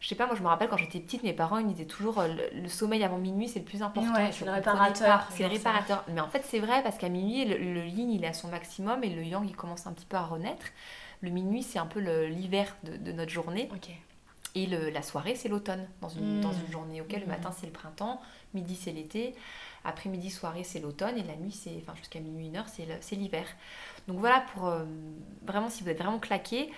je 0.00 0.08
sais 0.08 0.14
pas, 0.14 0.26
moi 0.26 0.34
je 0.36 0.42
me 0.42 0.48
rappelle 0.48 0.68
quand 0.68 0.76
j'étais 0.76 1.00
petite, 1.00 1.22
mes 1.22 1.32
parents 1.32 1.58
ils 1.58 1.66
disaient 1.66 1.86
toujours 1.86 2.22
le, 2.22 2.68
sommeil 2.68 3.02
avant 3.04 3.16
minuit 3.16 3.48
c'est 3.48 3.60
le 3.60 3.64
plus 3.64 3.82
important. 3.82 4.12
c'est 4.32 4.44
le 4.44 4.50
réparateur. 4.50 5.26
C'est 5.30 5.44
le 5.44 5.48
réparateur. 5.48 6.04
Mais 6.08 6.20
en 6.20 6.28
fait 6.28 6.42
c'est 6.44 6.58
vrai 6.58 6.82
parce 6.82 6.98
qu'à 6.98 7.08
minuit 7.08 7.46
le, 7.46 7.56
le 7.56 7.86
yin 7.86 8.10
il 8.10 8.22
est 8.22 8.28
à 8.28 8.32
son 8.34 8.48
maximum 8.48 9.02
et 9.02 9.08
le 9.08 9.22
yang 9.22 9.48
il 9.48 9.56
commence 9.56 9.86
un 9.86 9.92
petit 9.92 10.04
peu 10.04 10.16
à 10.16 10.24
renaître. 10.24 10.66
Le 11.24 11.30
minuit, 11.30 11.62
c'est 11.62 11.78
un 11.78 11.86
peu 11.86 12.00
l'hiver 12.26 12.76
de, 12.84 13.12
notre 13.12 13.30
journée. 13.30 13.70
Et 14.54 14.66
le, 14.66 14.90
la 14.90 15.02
soirée, 15.02 15.34
c'est 15.34 15.48
l'automne 15.48 15.88
dans 16.02 16.10
une, 16.10 16.42
dans 16.42 16.52
une 16.52 16.70
journée. 16.70 17.00
auquel 17.00 17.20
Le 17.20 17.26
hmm. 17.26 17.30
matin, 17.30 17.50
c'est 17.58 17.66
le 17.66 17.72
printemps, 17.72 18.20
midi, 18.52 18.76
c'est 18.76 18.92
l'été, 18.92 19.34
après-midi, 19.84 20.30
soirée, 20.30 20.64
c'est 20.64 20.80
l'automne, 20.80 21.18
et 21.18 21.22
la 21.22 21.36
nuit, 21.36 21.52
c'est, 21.52 21.76
enfin, 21.82 21.94
jusqu'à 21.96 22.20
minuit, 22.20 22.46
une 22.46 22.56
heure, 22.56 22.66
c'est 22.68 23.16
l'hiver. 23.16 23.46
Donc 24.08 24.18
voilà, 24.18 24.44
pour 24.52 24.66
euh, 24.66 24.84
vraiment, 25.44 25.70
si 25.70 25.82
vous 25.82 25.90
êtes 25.90 25.98
vraiment 25.98 26.18
claqué, 26.18 26.70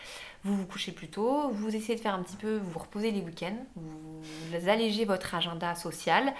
vous 0.44 0.57
vous 0.57 0.66
couchez 0.66 0.92
plus 0.92 1.09
tôt, 1.09 1.50
vous 1.50 1.74
essayez 1.74 1.96
de 1.96 2.00
faire 2.00 2.14
un 2.14 2.22
petit 2.22 2.36
peu, 2.36 2.57
vous 2.57 2.70
vous 2.70 2.78
reposez 2.78 3.11
les 3.11 3.20
week-ends, 3.20 3.64
vous, 3.74 4.68
allégez 4.68 5.04
votre 5.04 5.34
agenda 5.34 5.74
social. 5.74 6.32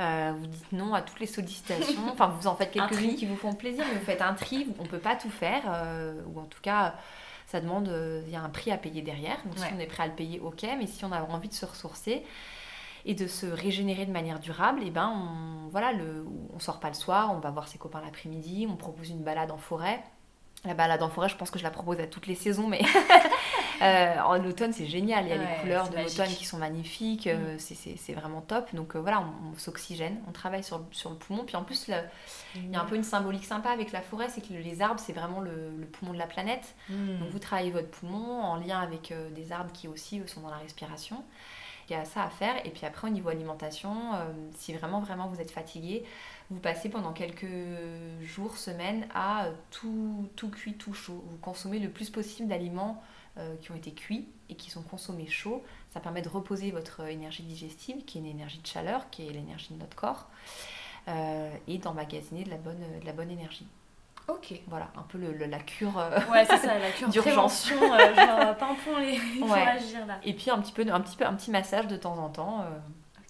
Euh, 0.00 0.32
vous 0.36 0.46
dites 0.46 0.72
non 0.72 0.92
à 0.92 1.02
toutes 1.02 1.20
les 1.20 1.26
sollicitations. 1.26 2.02
Enfin, 2.12 2.26
vous 2.26 2.48
en 2.48 2.56
faites 2.56 2.72
quelques-unes 2.72 3.14
qui 3.14 3.26
vous 3.26 3.36
font 3.36 3.52
plaisir, 3.52 3.84
mais 3.88 3.98
vous 3.98 4.04
faites 4.04 4.22
un 4.22 4.34
tri. 4.34 4.66
On 4.80 4.82
ne 4.82 4.88
peut 4.88 4.98
pas 4.98 5.14
tout 5.14 5.30
faire, 5.30 5.62
euh, 5.68 6.20
ou 6.34 6.40
en 6.40 6.46
tout 6.46 6.60
cas, 6.62 6.96
ça 7.46 7.60
demande, 7.60 7.88
il 8.26 8.32
y 8.32 8.34
a 8.34 8.42
un 8.42 8.48
prix 8.48 8.72
à 8.72 8.76
payer 8.76 9.02
derrière. 9.02 9.36
Donc 9.44 9.56
si 9.58 9.72
on 9.72 9.78
est 9.78 9.86
prêt 9.86 10.02
à 10.02 10.06
le 10.08 10.14
payer, 10.14 10.40
ok. 10.40 10.66
Mais 10.78 10.88
si 10.88 11.04
on 11.04 11.12
a 11.12 11.22
envie 11.22 11.48
de 11.48 11.54
se 11.54 11.64
ressourcer 11.64 12.24
et 13.04 13.14
de 13.14 13.26
se 13.26 13.46
régénérer 13.46 14.06
de 14.06 14.12
manière 14.12 14.40
durable, 14.40 14.82
et 14.82 14.86
eh 14.86 14.90
ben 14.90 15.08
on, 15.14 15.68
voilà, 15.68 15.92
le, 15.92 16.24
on 16.54 16.58
sort 16.58 16.80
pas 16.80 16.88
le 16.88 16.94
soir, 16.94 17.32
on 17.34 17.38
va 17.40 17.50
voir 17.50 17.68
ses 17.68 17.78
copains 17.78 18.00
l'après-midi, 18.00 18.66
on 18.70 18.76
propose 18.76 19.10
une 19.10 19.22
balade 19.22 19.50
en 19.50 19.58
forêt. 19.58 20.02
La 20.64 20.72
balade 20.72 21.02
en 21.02 21.10
forêt, 21.10 21.28
je 21.28 21.36
pense 21.36 21.50
que 21.50 21.58
je 21.58 21.64
la 21.64 21.70
propose 21.70 22.00
à 22.00 22.06
toutes 22.06 22.26
les 22.26 22.34
saisons, 22.34 22.66
mais 22.66 22.80
Euh, 23.82 24.14
en 24.20 24.36
l'automne, 24.38 24.72
c'est 24.72 24.86
génial. 24.86 25.24
Il 25.26 25.30
y 25.30 25.32
a 25.32 25.36
Ouais, 25.36 25.46
les 25.56 25.60
couleurs 25.60 25.88
de 25.90 25.96
l'automne 25.96 26.28
qui 26.28 26.44
sont 26.44 26.58
magnifiques. 26.58 27.26
euh, 27.26 27.56
c'est- 27.58 28.12
vraiment 28.14 28.40
top. 28.40 28.72
Donc 28.74 28.94
euh, 28.94 29.00
voilà, 29.00 29.20
on, 29.20 29.52
on 29.52 29.58
s'oxygène, 29.58 30.22
on 30.28 30.32
travaille 30.32 30.62
sur, 30.62 30.78
le- 30.78 30.84
sur 30.92 31.10
le 31.10 31.16
poumon. 31.16 31.44
Puis 31.44 31.56
en 31.56 31.64
plus, 31.64 31.88
le- 31.88 31.96
il 32.54 32.70
y 32.70 32.76
a 32.76 32.80
un 32.80 32.84
peu 32.84 32.94
une 32.94 33.02
symbolique 33.02 33.44
sympa 33.44 33.70
avec 33.70 33.90
la 33.92 34.00
forêt, 34.00 34.28
c'est 34.28 34.40
que 34.40 34.52
les 34.54 34.80
arbres, 34.80 35.00
c'est 35.00 35.12
vraiment 35.12 35.40
le, 35.40 35.72
le 35.76 35.86
poumon 35.86 36.12
de 36.12 36.18
la 36.18 36.26
planète. 36.28 36.74
Mm. 36.88 37.18
Donc 37.18 37.30
vous 37.30 37.38
travaillez 37.40 37.72
votre 37.72 37.90
poumon 37.90 38.42
en 38.42 38.56
lien 38.56 38.78
avec 38.80 39.10
euh, 39.10 39.28
des 39.30 39.50
arbres 39.52 39.72
qui 39.72 39.88
aussi 39.88 40.22
sont 40.26 40.40
dans 40.42 40.50
la 40.50 40.58
respiration. 40.58 41.22
Il 41.88 41.92
y 41.92 41.96
a 41.96 42.04
ça 42.04 42.24
à 42.24 42.30
faire. 42.30 42.64
Et 42.66 42.70
puis 42.70 42.86
après, 42.86 43.08
au 43.08 43.10
niveau 43.10 43.28
alimentation, 43.28 44.14
euh, 44.14 44.32
si 44.56 44.72
vraiment, 44.72 45.00
vraiment 45.00 45.26
vous 45.26 45.40
êtes 45.40 45.50
fatigué, 45.50 46.04
vous 46.50 46.60
passez 46.60 46.88
pendant 46.88 47.12
quelques 47.12 47.46
jours, 48.22 48.56
semaines 48.56 49.06
à 49.14 49.46
euh, 49.46 49.52
tout, 49.70 50.28
tout 50.36 50.50
cuit, 50.50 50.74
tout 50.74 50.94
chaud. 50.94 51.24
Vous 51.28 51.38
consommez 51.38 51.78
le 51.78 51.90
plus 51.90 52.10
possible 52.10 52.48
d'aliments 52.48 53.02
euh, 53.38 53.56
qui 53.60 53.72
ont 53.72 53.76
été 53.76 53.92
cuits 53.92 54.28
et 54.48 54.54
qui 54.54 54.70
sont 54.70 54.82
consommés 54.82 55.26
chauds. 55.26 55.62
Ça 55.92 56.00
permet 56.00 56.22
de 56.22 56.28
reposer 56.28 56.70
votre 56.70 57.00
énergie 57.08 57.42
digestive, 57.42 58.04
qui 58.04 58.18
est 58.18 58.20
une 58.20 58.26
énergie 58.26 58.60
de 58.60 58.66
chaleur, 58.66 59.10
qui 59.10 59.26
est 59.26 59.32
l'énergie 59.32 59.72
de 59.72 59.78
notre 59.78 59.96
corps, 59.96 60.28
et 61.68 61.78
d'emmagasiner 61.78 62.44
de 62.44 62.50
de 62.50 63.06
la 63.06 63.12
bonne 63.12 63.30
énergie. 63.30 63.66
Ok. 64.28 64.54
Voilà, 64.68 64.88
un 64.96 65.02
peu 65.02 65.18
le- 65.18 65.32
le- 65.32 65.46
la 65.46 65.58
cure. 65.58 65.98
euh, 65.98 66.18
Ouais, 66.30 66.44
c'est 66.46 66.56
ça, 66.58 66.78
la 66.78 66.90
cure 66.90 67.08
D'urgence. 67.10 67.68
prévention, 67.70 67.92
euh, 67.94 68.14
genre 68.14 68.56
pimpon, 68.56 68.96
les... 68.98 69.18
il 69.36 69.42
Ouais. 69.44 69.60
agir 69.62 70.06
là. 70.06 70.18
Et 70.24 70.32
puis 70.34 70.50
un 70.50 70.58
petit, 70.60 70.72
peu, 70.72 70.84
un, 70.90 71.00
petit 71.00 71.16
peu, 71.16 71.26
un 71.26 71.34
petit 71.34 71.50
massage 71.50 71.86
de 71.88 71.96
temps 71.96 72.16
en 72.18 72.30
temps, 72.30 72.60
euh, 72.62 72.70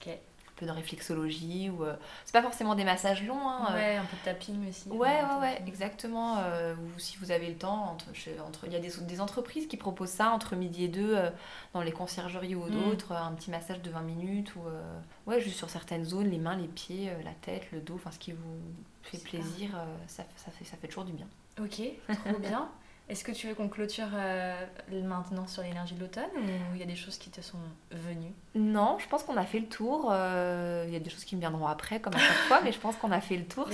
Ok. 0.00 0.08
un 0.12 0.52
peu 0.56 0.66
de 0.66 0.70
réflexologie. 0.70 1.68
ou 1.70 1.82
euh, 1.84 1.96
C'est 2.24 2.32
pas 2.32 2.42
forcément 2.42 2.76
des 2.76 2.84
massages 2.84 3.24
longs. 3.24 3.48
hein, 3.48 3.70
euh, 3.70 3.74
Ouais, 3.74 3.96
un 3.96 4.04
peu 4.04 4.16
de 4.16 4.22
tapping 4.24 4.68
aussi. 4.68 4.88
Ouais, 4.88 5.08
ouais, 5.08 5.40
ouais, 5.40 5.62
exactement. 5.66 6.38
euh, 6.38 6.74
ou 6.76 6.98
si 7.00 7.16
vous 7.16 7.32
avez 7.32 7.48
le 7.48 7.56
temps, 7.56 7.90
entre, 7.92 8.06
entre, 8.46 8.64
il 8.66 8.72
y 8.72 8.76
a 8.76 8.80
des, 8.80 8.92
des 9.00 9.20
entreprises 9.20 9.66
qui 9.66 9.76
proposent 9.76 10.10
ça 10.10 10.30
entre 10.30 10.54
midi 10.54 10.84
et 10.84 10.88
deux 10.88 11.16
euh, 11.16 11.30
dans 11.72 11.82
les 11.82 11.90
conciergeries 11.92 12.54
ou 12.54 12.66
Mm. 12.66 12.70
d'autres, 12.70 13.10
euh, 13.12 13.16
un 13.16 13.32
petit 13.32 13.50
massage 13.50 13.82
de 13.82 13.90
20 13.90 14.00
minutes 14.02 14.54
ou 14.54 14.60
euh, 14.68 14.80
ouais, 15.26 15.40
juste 15.40 15.56
sur 15.56 15.70
certaines 15.70 16.04
zones, 16.04 16.30
les 16.30 16.38
mains, 16.38 16.56
les 16.56 16.68
pieds, 16.68 17.10
euh, 17.10 17.20
la 17.24 17.32
tête, 17.32 17.64
le 17.72 17.80
dos, 17.80 17.94
enfin 17.96 18.12
ce 18.12 18.20
qui 18.20 18.30
vous 18.30 18.60
fait 19.04 19.18
plaisir, 19.22 19.70
euh, 19.76 19.84
ça, 20.06 20.24
ça, 20.36 20.50
fait, 20.50 20.64
ça 20.64 20.76
fait 20.76 20.88
toujours 20.88 21.04
du 21.04 21.12
bien. 21.12 21.26
Ok, 21.60 21.80
trop 22.26 22.38
bien. 22.38 22.68
Est-ce 23.06 23.22
que 23.22 23.32
tu 23.32 23.46
veux 23.48 23.54
qu'on 23.54 23.68
clôture 23.68 24.08
euh, 24.14 24.66
maintenant 24.90 25.46
sur 25.46 25.62
l'énergie 25.62 25.94
de 25.94 26.00
l'automne 26.00 26.30
ou 26.34 26.74
il 26.74 26.80
y 26.80 26.82
a 26.82 26.86
des 26.86 26.96
choses 26.96 27.18
qui 27.18 27.28
te 27.28 27.42
sont 27.42 27.58
venues? 27.90 28.32
Non, 28.54 28.96
je 28.98 29.06
pense 29.08 29.22
qu'on 29.24 29.36
a 29.36 29.44
fait 29.44 29.60
le 29.60 29.66
tour. 29.68 30.08
euh, 30.10 30.84
Il 30.88 30.92
y 30.94 30.96
a 30.96 31.00
des 31.00 31.10
choses 31.10 31.24
qui 31.24 31.36
me 31.36 31.40
viendront 31.40 31.66
après, 31.66 32.00
comme 32.00 32.14
à 32.14 32.18
chaque 32.18 32.36
fois, 32.48 32.62
mais 32.62 32.72
je 32.72 32.78
pense 32.78 32.96
qu'on 32.96 33.10
a 33.10 33.20
fait 33.20 33.36
le 33.36 33.44
tour. 33.44 33.68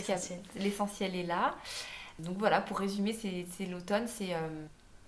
L'essentiel. 0.57 1.15
Est 1.15 1.23
là. 1.23 1.55
Donc 2.19 2.39
voilà, 2.39 2.61
pour 2.61 2.81
résumer, 2.81 3.13
c'est 3.13 3.67
l'automne, 3.67 4.09
c'est 4.09 4.35
euh, 4.35 4.39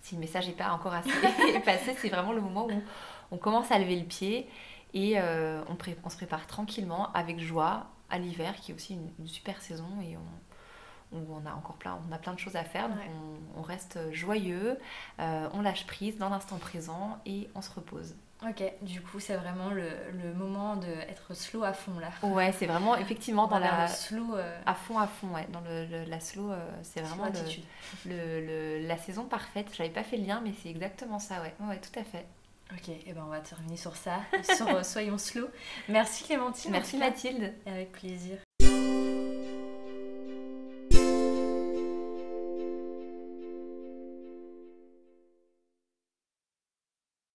si 0.02 0.14
le 0.14 0.20
message 0.20 0.46
n'est 0.46 0.54
pas 0.54 0.70
encore 0.70 0.94
assez 0.94 1.10
passé, 1.64 1.96
c'est 1.98 2.08
vraiment 2.08 2.32
le 2.32 2.40
moment 2.40 2.68
où 2.68 2.82
on 3.32 3.38
commence 3.38 3.72
à 3.72 3.78
lever 3.80 3.96
le 3.96 4.06
pied 4.06 4.48
et 4.94 5.16
on 5.20 6.08
se 6.10 6.16
prépare 6.16 6.46
tranquillement, 6.46 7.12
avec 7.12 7.40
joie, 7.40 7.86
à 8.12 8.18
l'hiver, 8.18 8.54
qui 8.60 8.70
est 8.70 8.74
aussi 8.76 8.94
une, 8.94 9.10
une 9.18 9.26
super 9.26 9.60
saison 9.60 9.88
et 10.02 10.16
on, 10.16 11.16
où 11.18 11.26
on 11.34 11.44
a 11.46 11.52
encore 11.54 11.76
plein, 11.76 11.98
on 12.08 12.12
a 12.12 12.18
plein 12.18 12.32
de 12.34 12.38
choses 12.38 12.56
à 12.56 12.64
faire. 12.64 12.88
Donc 12.88 12.98
Ouais. 12.98 13.10
on, 13.56 13.60
on 13.60 13.62
reste 13.62 13.98
joyeux, 14.12 14.78
euh, 15.20 15.48
on 15.52 15.62
lâche 15.62 15.86
prise 15.86 16.16
dans 16.18 16.28
l'instant 16.28 16.58
présent 16.58 17.18
et 17.26 17.48
on 17.54 17.60
se 17.62 17.70
repose. 17.70 18.14
Ok, 18.48 18.60
du 18.82 19.00
coup, 19.00 19.20
c'est 19.20 19.36
vraiment 19.36 19.70
le, 19.70 19.88
le 20.20 20.34
moment 20.34 20.74
d'être 20.74 21.32
slow 21.32 21.62
à 21.62 21.72
fond 21.72 21.96
là. 22.00 22.08
Ouais, 22.24 22.50
c'est 22.50 22.66
vraiment 22.66 22.96
effectivement 22.96 23.46
dans 23.46 23.60
la... 23.60 23.86
slow. 23.86 24.34
euh, 24.34 24.58
À 24.66 24.74
fond, 24.74 24.98
à 24.98 25.06
fond, 25.06 25.28
ouais. 25.28 25.46
Dans 25.52 25.60
le, 25.60 25.86
le- 25.86 26.04
la 26.10 26.18
slow, 26.18 26.50
euh, 26.50 26.68
c'est 26.82 27.02
vraiment 27.02 27.30
le- 28.06 28.86
la 28.88 28.96
saison 28.98 29.26
parfaite. 29.26 29.68
J'avais 29.76 29.90
pas 29.90 30.02
fait 30.02 30.16
le 30.16 30.24
lien, 30.26 30.40
mais 30.42 30.52
c'est 30.60 30.70
exactement 30.70 31.20
ça, 31.20 31.40
ouais. 31.40 31.54
Ouais, 31.60 31.78
tout 31.78 31.96
à 32.00 32.02
fait. 32.02 32.26
Ok, 32.70 32.88
et 32.88 33.12
ben 33.12 33.24
on 33.26 33.30
va 33.30 33.40
terminer 33.40 33.76
sur 33.76 33.96
ça, 33.96 34.20
sur 34.56 34.68
euh, 34.68 34.82
Soyons 34.82 35.18
slow. 35.18 35.48
Merci 35.88 36.24
Clémentine. 36.24 36.70
en 36.70 36.72
Merci 36.72 36.98
cas. 36.98 37.06
Mathilde. 37.06 37.54
Avec 37.66 37.92
plaisir. 37.92 38.38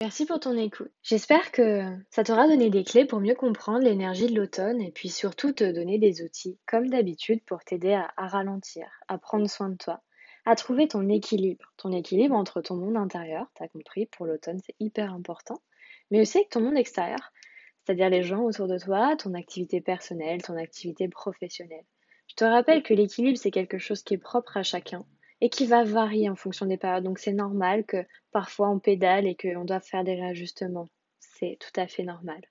Merci 0.04 0.26
pour 0.26 0.42
ton 0.42 0.58
écoute. 0.58 0.92
J'espère 1.02 1.54
que 1.54 1.86
ça 2.10 2.26
t'aura 2.26 2.48
donné 2.50 2.70
des 2.70 2.84
clés 2.84 3.06
pour 3.06 3.22
mieux 3.22 3.36
comprendre 3.36 3.86
l'énergie 3.86 4.28
de 4.28 4.36
l'automne 4.38 4.82
et 4.82 4.92
puis 4.92 5.08
surtout 5.08 5.54
te 5.54 5.72
donner 5.72 5.98
des 5.98 6.22
outils, 6.22 6.60
comme 6.66 6.90
d'habitude, 6.90 7.42
pour 7.46 7.64
t'aider 7.64 7.94
à, 7.94 8.12
à 8.18 8.28
ralentir, 8.28 8.86
à 9.08 9.18
prendre 9.18 9.50
soin 9.50 9.70
de 9.70 9.78
toi, 9.78 10.02
à 10.46 10.56
trouver 10.56 10.88
ton 10.88 11.08
équilibre. 11.10 11.74
Ton 11.78 11.92
équilibre 11.92 12.36
entre 12.36 12.62
ton 12.62 12.76
monde 12.76 12.98
intérieur, 12.98 13.48
t'as 13.56 13.68
compris, 13.68 14.06
pour 14.08 14.26
l'automne 14.26 14.60
c'est 14.66 14.76
hyper 14.80 15.14
important, 15.14 15.62
mais 16.12 16.22
aussi 16.22 16.38
avec 16.38 16.50
ton 16.50 16.62
monde 16.62 16.78
extérieur, 16.78 17.32
c'est-à-dire 17.84 18.10
les 18.10 18.24
gens 18.24 18.44
autour 18.44 18.68
de 18.68 18.78
toi, 18.78 19.16
ton 19.18 19.34
activité 19.34 19.82
personnelle, 19.82 20.42
ton 20.42 20.58
activité 20.58 21.08
professionnelle. 21.08 21.86
Je 22.28 22.36
te 22.36 22.44
rappelle 22.44 22.84
que 22.84 22.94
l'équilibre 22.94 23.38
c'est 23.38 23.52
quelque 23.52 23.78
chose 23.78 24.04
qui 24.04 24.16
est 24.16 24.18
propre 24.18 24.58
à 24.58 24.64
chacun 24.64 25.06
et 25.42 25.50
qui 25.50 25.66
va 25.66 25.84
varier 25.84 26.30
en 26.30 26.36
fonction 26.36 26.66
des 26.66 26.78
périodes, 26.78 27.04
donc 27.04 27.20
c'est 27.20 27.34
normal 27.34 27.86
que 27.86 28.06
parfois 28.32 28.70
on 28.70 28.80
pédale 28.80 29.28
et 29.28 29.36
qu'on 29.36 29.66
doit 29.66 29.82
faire 29.82 30.04
des 30.04 30.16
réajustements. 30.16 30.88
C'est 31.20 31.58
tout 31.60 31.80
à 31.80 31.88
fait 31.88 32.04
normal. 32.04 32.42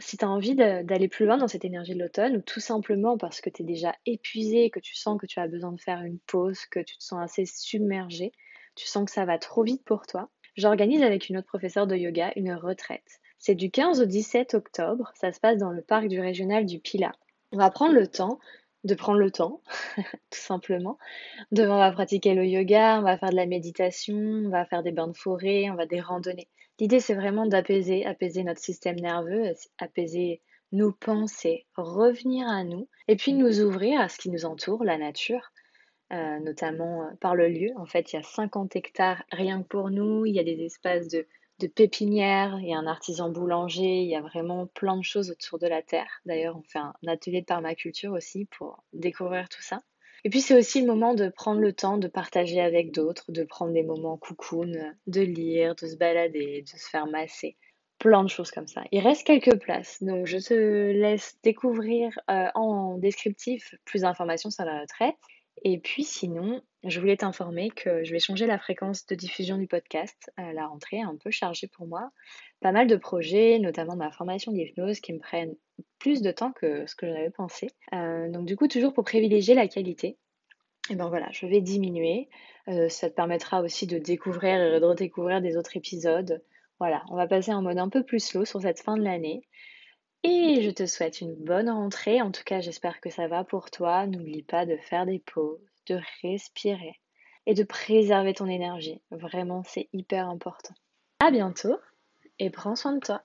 Si 0.00 0.16
tu 0.16 0.24
as 0.24 0.30
envie 0.30 0.54
d'aller 0.54 1.08
plus 1.08 1.26
loin 1.26 1.36
dans 1.36 1.48
cette 1.48 1.64
énergie 1.64 1.94
de 1.94 2.00
l'automne, 2.00 2.36
ou 2.36 2.40
tout 2.40 2.60
simplement 2.60 3.18
parce 3.18 3.40
que 3.40 3.50
tu 3.50 3.62
es 3.62 3.64
déjà 3.64 3.94
épuisé, 4.06 4.70
que 4.70 4.80
tu 4.80 4.94
sens 4.94 5.20
que 5.20 5.26
tu 5.26 5.38
as 5.40 5.46
besoin 5.46 5.72
de 5.72 5.80
faire 5.80 6.02
une 6.02 6.18
pause, 6.20 6.66
que 6.66 6.80
tu 6.80 6.96
te 6.96 7.04
sens 7.04 7.22
assez 7.22 7.44
submergé, 7.46 8.32
tu 8.74 8.86
sens 8.86 9.04
que 9.04 9.12
ça 9.12 9.24
va 9.24 9.38
trop 9.38 9.62
vite 9.62 9.84
pour 9.84 10.06
toi, 10.06 10.30
j'organise 10.56 11.02
avec 11.02 11.28
une 11.28 11.36
autre 11.36 11.46
professeure 11.46 11.86
de 11.86 11.96
yoga 11.96 12.32
une 12.36 12.54
retraite. 12.54 13.20
C'est 13.38 13.54
du 13.54 13.70
15 13.70 14.00
au 14.00 14.06
17 14.06 14.54
octobre, 14.54 15.12
ça 15.14 15.32
se 15.32 15.40
passe 15.40 15.58
dans 15.58 15.70
le 15.70 15.82
parc 15.82 16.08
du 16.08 16.20
régional 16.20 16.64
du 16.66 16.80
Pilat. 16.80 17.12
On 17.52 17.58
va 17.58 17.70
prendre 17.70 17.94
le 17.94 18.06
temps 18.06 18.38
de 18.84 18.94
prendre 18.94 19.18
le 19.18 19.30
temps, 19.30 19.62
tout 19.96 20.40
simplement, 20.40 20.98
Demain, 21.52 21.76
on 21.76 21.78
va 21.78 21.92
pratiquer 21.92 22.34
le 22.34 22.44
yoga, 22.44 22.98
on 22.98 23.02
va 23.02 23.16
faire 23.16 23.30
de 23.30 23.36
la 23.36 23.46
méditation, 23.46 24.16
on 24.16 24.50
va 24.50 24.66
faire 24.66 24.82
des 24.82 24.92
bains 24.92 25.08
de 25.08 25.16
forêt, 25.16 25.70
on 25.70 25.74
va 25.74 25.86
des 25.86 26.00
randonnées. 26.00 26.48
L'idée, 26.80 27.00
c'est 27.00 27.14
vraiment 27.14 27.46
d'apaiser, 27.46 28.04
apaiser 28.04 28.42
notre 28.42 28.60
système 28.60 28.96
nerveux, 28.96 29.52
apaiser 29.78 30.42
nos 30.72 30.92
pensées, 30.92 31.66
revenir 31.76 32.48
à 32.48 32.64
nous, 32.64 32.88
et 33.06 33.16
puis 33.16 33.32
nous 33.32 33.60
ouvrir 33.60 34.00
à 34.00 34.08
ce 34.08 34.18
qui 34.18 34.28
nous 34.28 34.44
entoure, 34.44 34.82
la 34.82 34.98
nature, 34.98 35.52
euh, 36.12 36.40
notamment 36.40 37.04
euh, 37.04 37.10
par 37.20 37.36
le 37.36 37.48
lieu. 37.48 37.70
En 37.76 37.86
fait, 37.86 38.12
il 38.12 38.16
y 38.16 38.18
a 38.18 38.22
50 38.24 38.74
hectares 38.74 39.22
rien 39.30 39.62
que 39.62 39.68
pour 39.68 39.90
nous, 39.90 40.26
il 40.26 40.34
y 40.34 40.40
a 40.40 40.44
des 40.44 40.64
espaces 40.64 41.08
de, 41.08 41.26
de 41.60 41.66
pépinières, 41.68 42.58
il 42.60 42.68
y 42.68 42.74
a 42.74 42.78
un 42.78 42.86
artisan 42.88 43.30
boulanger, 43.30 44.02
il 44.02 44.08
y 44.08 44.16
a 44.16 44.20
vraiment 44.20 44.66
plein 44.66 44.96
de 44.96 45.04
choses 45.04 45.30
autour 45.30 45.60
de 45.60 45.68
la 45.68 45.82
terre. 45.82 46.20
D'ailleurs, 46.26 46.56
on 46.56 46.62
fait 46.64 46.80
un 46.80 46.94
atelier 47.06 47.40
de 47.40 47.46
permaculture 47.46 48.12
aussi 48.12 48.46
pour 48.46 48.82
découvrir 48.92 49.48
tout 49.48 49.62
ça. 49.62 49.80
Et 50.24 50.30
puis 50.30 50.40
c'est 50.40 50.56
aussi 50.56 50.80
le 50.80 50.86
moment 50.86 51.14
de 51.14 51.28
prendre 51.28 51.60
le 51.60 51.74
temps 51.74 51.98
de 51.98 52.08
partager 52.08 52.60
avec 52.60 52.92
d'autres, 52.92 53.30
de 53.30 53.44
prendre 53.44 53.72
des 53.72 53.82
moments 53.82 54.16
cocoon, 54.16 54.72
de 55.06 55.20
lire, 55.20 55.74
de 55.74 55.86
se 55.86 55.96
balader, 55.96 56.62
de 56.62 56.78
se 56.78 56.88
faire 56.88 57.06
masser. 57.06 57.56
Plein 57.98 58.24
de 58.24 58.28
choses 58.28 58.50
comme 58.50 58.66
ça. 58.66 58.82
Il 58.90 59.00
reste 59.00 59.26
quelques 59.26 59.58
places, 59.60 60.02
donc 60.02 60.26
je 60.26 60.38
te 60.38 60.54
laisse 60.54 61.38
découvrir 61.42 62.18
euh, 62.30 62.48
en 62.54 62.96
descriptif 62.96 63.74
plus 63.84 64.02
d'informations 64.02 64.50
sur 64.50 64.64
la 64.64 64.80
retraite. 64.80 65.14
Et 65.62 65.78
puis 65.78 66.04
sinon, 66.04 66.60
je 66.84 67.00
voulais 67.00 67.16
t'informer 67.16 67.70
que 67.70 68.02
je 68.02 68.12
vais 68.12 68.18
changer 68.18 68.46
la 68.46 68.58
fréquence 68.58 69.06
de 69.06 69.14
diffusion 69.14 69.56
du 69.56 69.66
podcast. 69.66 70.30
Euh, 70.40 70.52
la 70.52 70.66
rentrée 70.66 70.98
est 70.98 71.04
un 71.04 71.16
peu 71.16 71.30
chargée 71.30 71.68
pour 71.68 71.86
moi. 71.86 72.10
Pas 72.60 72.72
mal 72.72 72.86
de 72.86 72.96
projets, 72.96 73.58
notamment 73.58 73.96
ma 73.96 74.10
formation 74.10 74.52
d'hypnose 74.52 75.00
qui 75.00 75.12
me 75.12 75.20
prennent 75.20 75.54
plus 75.98 76.22
de 76.22 76.30
temps 76.30 76.52
que 76.52 76.86
ce 76.86 76.94
que 76.94 77.06
j'avais 77.06 77.30
pensé. 77.30 77.68
Euh, 77.92 78.30
donc 78.30 78.46
du 78.46 78.56
coup, 78.56 78.68
toujours 78.68 78.92
pour 78.92 79.04
privilégier 79.04 79.54
la 79.54 79.68
qualité, 79.68 80.18
et 80.90 80.96
ben 80.96 81.08
voilà, 81.08 81.28
je 81.32 81.46
vais 81.46 81.60
diminuer. 81.60 82.28
Euh, 82.68 82.88
ça 82.88 83.08
te 83.08 83.14
permettra 83.14 83.62
aussi 83.62 83.86
de 83.86 83.98
découvrir 83.98 84.60
et 84.60 84.80
de 84.80 84.84
redécouvrir 84.84 85.40
des 85.40 85.56
autres 85.56 85.76
épisodes. 85.76 86.42
Voilà, 86.78 87.04
on 87.10 87.16
va 87.16 87.26
passer 87.26 87.52
en 87.52 87.62
mode 87.62 87.78
un 87.78 87.88
peu 87.88 88.02
plus 88.02 88.20
slow 88.20 88.44
sur 88.44 88.60
cette 88.60 88.80
fin 88.80 88.96
de 88.96 89.02
l'année. 89.02 89.46
Et 90.22 90.62
je 90.62 90.70
te 90.70 90.86
souhaite 90.86 91.20
une 91.20 91.34
bonne 91.34 91.70
rentrée. 91.70 92.20
En 92.20 92.30
tout 92.30 92.44
cas, 92.44 92.60
j'espère 92.60 93.00
que 93.00 93.10
ça 93.10 93.28
va 93.28 93.44
pour 93.44 93.70
toi. 93.70 94.06
N'oublie 94.06 94.42
pas 94.42 94.66
de 94.66 94.76
faire 94.76 95.06
des 95.06 95.20
pauses, 95.20 95.60
de 95.86 95.98
respirer 96.22 97.00
et 97.46 97.54
de 97.54 97.62
préserver 97.62 98.34
ton 98.34 98.46
énergie. 98.46 99.00
Vraiment, 99.10 99.62
c'est 99.64 99.88
hyper 99.92 100.28
important. 100.28 100.74
À 101.20 101.30
bientôt 101.30 101.76
et 102.38 102.50
prends 102.50 102.76
soin 102.76 102.94
de 102.94 103.00
toi. 103.00 103.22